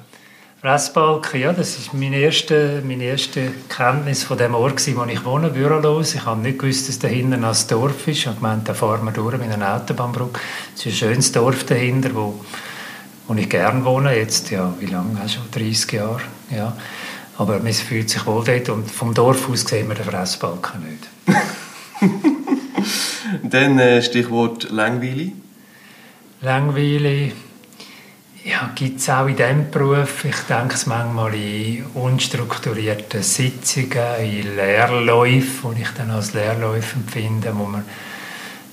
Fressbalken, 0.61 1.41
ja, 1.41 1.51
das 1.51 1.78
ist 1.78 1.93
meine 1.93 2.18
erste, 2.20 2.82
meine 2.86 3.03
erste 3.03 3.51
Kenntnis 3.68 4.24
von 4.24 4.38
dem 4.38 4.55
Ort, 4.55 4.80
wo 4.95 5.03
ich 5.03 5.26
wohne, 5.26 5.49
Bürolos. 5.49 6.16
Ich 6.16 6.26
habe 6.26 6.39
nicht 6.39 6.59
gewusst, 6.59 6.88
dass 6.88 6.99
dahinter 6.99 7.36
ein 7.36 7.55
Dorf 7.68 8.07
ist. 8.07 8.20
Ich 8.20 8.28
habe 8.28 8.38
gemeint, 8.38 8.70
da 8.70 8.74
fahren 8.74 9.03
wir 9.03 9.11
durch 9.11 9.38
mit 9.38 9.51
einer 9.51 9.76
Autobahnbrücke. 9.76 10.39
Es 10.74 10.86
ist 10.86 10.93
ein 10.93 10.93
schönes 10.93 11.32
Dorf 11.34 11.66
dahinter, 11.66 12.11
wo, 12.16 12.39
wo 13.28 13.34
ich 13.34 13.49
gerne 13.49 13.84
wohne. 13.84 14.16
Jetzt, 14.16 14.51
ja, 14.51 14.74
wie 14.80 14.86
lange? 14.86 15.18
Schon 15.28 15.51
30 15.51 15.91
Jahre. 15.91 16.22
Ja. 16.49 16.78
Aber 17.38 17.59
man 17.59 17.73
fühlt 17.73 18.09
sich 18.09 18.25
wohl 18.25 18.43
dort 18.43 18.69
und 18.69 18.89
vom 18.89 19.13
Dorf 19.13 19.49
aus 19.49 19.61
sehen 19.61 19.88
wir 19.88 19.95
den 19.95 20.05
Fressbalken 20.05 20.84
nicht. 20.84 21.07
Dann 23.43 23.79
äh, 23.79 24.01
Stichwort 24.01 24.69
Langweile. 24.69 25.31
Langweile 26.41 27.31
ja, 28.43 28.71
gibt 28.75 28.99
es 28.99 29.09
auch 29.09 29.27
in 29.27 29.38
diesem 29.38 29.71
Beruf. 29.71 30.25
Ich 30.25 30.36
denke 30.49 30.75
es 30.75 30.86
manchmal 30.86 31.34
in 31.34 31.86
unstrukturierten 31.93 33.23
Sitzungen, 33.23 34.19
in 34.19 34.55
Lehrläufen, 34.55 35.75
die 35.75 35.84
ich 35.84 35.91
dann 35.91 36.11
als 36.11 36.34
Lehrläufe 36.34 36.97
empfinde, 36.97 37.53
wo 37.55 37.63
man 37.63 37.86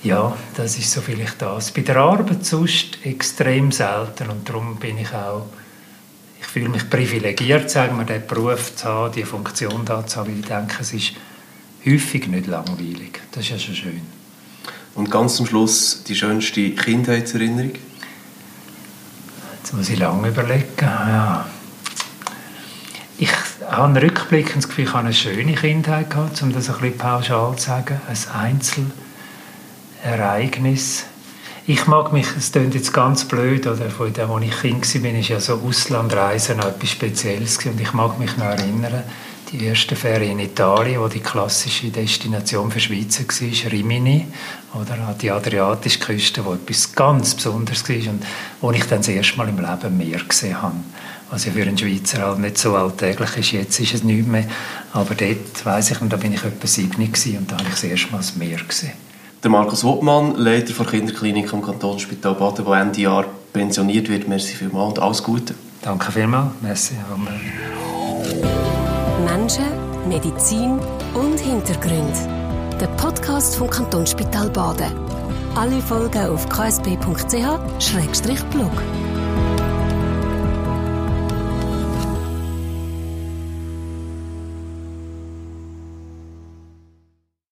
ja, 0.03 0.35
das 0.55 0.77
ist 0.77 0.91
so 0.91 0.99
vielleicht 0.99 1.41
das. 1.41 1.71
Bei 1.71 1.81
der 1.81 1.97
Arbeit 1.97 2.43
sonst 2.43 3.05
extrem 3.05 3.71
selten 3.71 4.29
und 4.29 4.49
darum 4.49 4.77
bin 4.77 4.97
ich 4.97 5.13
auch 5.13 5.45
ich 6.41 6.47
fühle 6.47 6.69
mich 6.69 6.89
privilegiert, 6.89 7.69
sagen 7.69 7.97
wir, 7.97 8.03
diesen 8.03 8.25
Beruf 8.27 8.75
zu 8.75 8.85
haben, 8.85 9.13
diese 9.13 9.27
Funktion 9.27 9.85
da 9.85 10.05
zu 10.05 10.19
haben, 10.19 10.31
weil 10.31 10.39
ich 10.39 10.45
denke, 10.47 10.75
es 10.81 10.91
ist 10.91 11.13
häufig 11.85 12.27
nicht 12.27 12.47
langweilig. 12.47 13.21
Das 13.31 13.43
ist 13.43 13.51
ja 13.51 13.59
schon 13.59 13.75
schön. 13.75 14.01
Und 14.95 15.11
ganz 15.11 15.35
zum 15.35 15.45
Schluss 15.45 16.03
die 16.03 16.15
schönste 16.15 16.71
Kindheitserinnerung? 16.71 17.73
Jetzt 19.57 19.73
muss 19.73 19.89
ich 19.89 19.99
lange 19.99 20.29
überlegen. 20.29 20.65
Ja. 20.81 21.45
Ich 23.19 23.29
habe 23.69 24.01
rückblickend 24.01 24.57
das 24.57 24.67
Gefühl, 24.67 24.85
ich 24.85 24.93
habe 24.93 25.05
eine 25.05 25.13
schöne 25.13 25.53
Kindheit 25.53 26.09
gehabt, 26.09 26.41
um 26.41 26.51
das 26.51 26.69
ein 26.69 26.79
bisschen 26.79 26.97
pauschal 26.97 27.55
zu 27.55 27.67
sagen. 27.67 28.01
Ein 28.07 28.17
Einzelereignis. 30.03 31.05
Ich 31.73 31.87
mag 31.87 32.11
mich, 32.11 32.27
es 32.37 32.51
klingt 32.51 32.75
jetzt 32.75 32.91
ganz 32.91 33.23
blöd, 33.23 33.65
oder 33.65 33.89
von 33.89 34.11
dem, 34.11 34.29
als 34.29 34.43
ich 34.43 34.59
Kind 34.59 35.03
war, 35.05 35.19
ist 35.19 35.29
ja 35.29 35.39
so 35.39 35.53
Auslandreisen 35.65 36.57
noch 36.57 36.65
etwas 36.65 36.89
Spezielles 36.89 37.57
gewesen. 37.57 37.75
und 37.75 37.81
ich 37.81 37.93
mag 37.93 38.19
mich 38.19 38.35
noch 38.35 38.47
erinnern, 38.47 39.03
die 39.49 39.63
erste 39.63 39.95
Ferien 39.95 40.37
in 40.37 40.47
Italien, 40.47 40.99
wo 40.99 41.07
die 41.07 41.21
klassische 41.21 41.87
Destination 41.87 42.69
für 42.71 42.81
Schweizer 42.81 43.23
war, 43.23 43.71
Rimini, 43.71 44.27
oder 44.73 45.15
die 45.21 45.31
adriatische 45.31 45.99
Küste, 45.99 46.43
wo 46.43 46.55
etwas 46.55 46.93
ganz 46.93 47.35
Besonderes 47.35 47.87
war 47.87 47.95
und 47.95 48.25
wo 48.59 48.71
ich 48.71 48.83
dann 48.83 48.99
das 48.99 49.07
erste 49.07 49.37
Mal 49.37 49.47
im 49.47 49.59
Leben 49.59 49.97
Meer 49.97 50.19
gesehen 50.27 50.61
habe. 50.61 50.75
Was 51.29 51.45
ja 51.45 51.53
für 51.53 51.61
einen 51.61 51.77
Schweizer 51.77 52.21
halt 52.21 52.39
nicht 52.39 52.57
so 52.57 52.75
alltäglich 52.75 53.37
ist. 53.37 53.51
Jetzt 53.53 53.79
ist 53.79 53.93
es 53.93 54.03
nicht 54.03 54.27
mehr. 54.27 54.43
Aber 54.91 55.15
dort, 55.15 55.65
weiss 55.65 55.89
ich, 55.89 55.99
da 55.99 56.17
bin 56.17 56.33
ich 56.33 56.43
etwa 56.43 56.67
sieben 56.67 57.01
und 57.01 57.49
da 57.49 57.55
habe 57.55 57.63
ich 57.63 57.75
das 57.75 57.83
erste 57.85 58.11
Mal 58.11 58.17
das 58.17 58.35
Meer 58.35 58.59
gesehen. 58.67 59.10
Der 59.43 59.49
Markus 59.49 59.83
Wottmann, 59.83 60.35
Leiter 60.35 60.71
der 60.71 60.85
Kinderklinik 60.85 61.51
am 61.51 61.63
Kantonsspital 61.63 62.35
Baden, 62.35 62.63
der 62.63 62.75
Ende 62.75 63.01
Jahr 63.01 63.25
pensioniert 63.51 64.07
wird. 64.07 64.27
Merci 64.27 64.53
vielmals 64.53 64.89
und 64.89 64.99
alles 64.99 65.23
Gute. 65.23 65.55
Danke 65.81 66.11
vielmals. 66.11 66.51
Merci. 66.61 66.93
Menschen, 69.25 69.65
Medizin 70.07 70.79
und 71.15 71.39
Hintergründe. 71.39 72.13
Der 72.79 72.85
Podcast 72.97 73.55
vom 73.55 73.67
Kantonsspital 73.67 74.51
Baden. 74.51 74.91
Alle 75.55 75.81
Folgen 75.81 76.27
auf 76.27 76.47
ksp.ch-blog. 76.47 77.01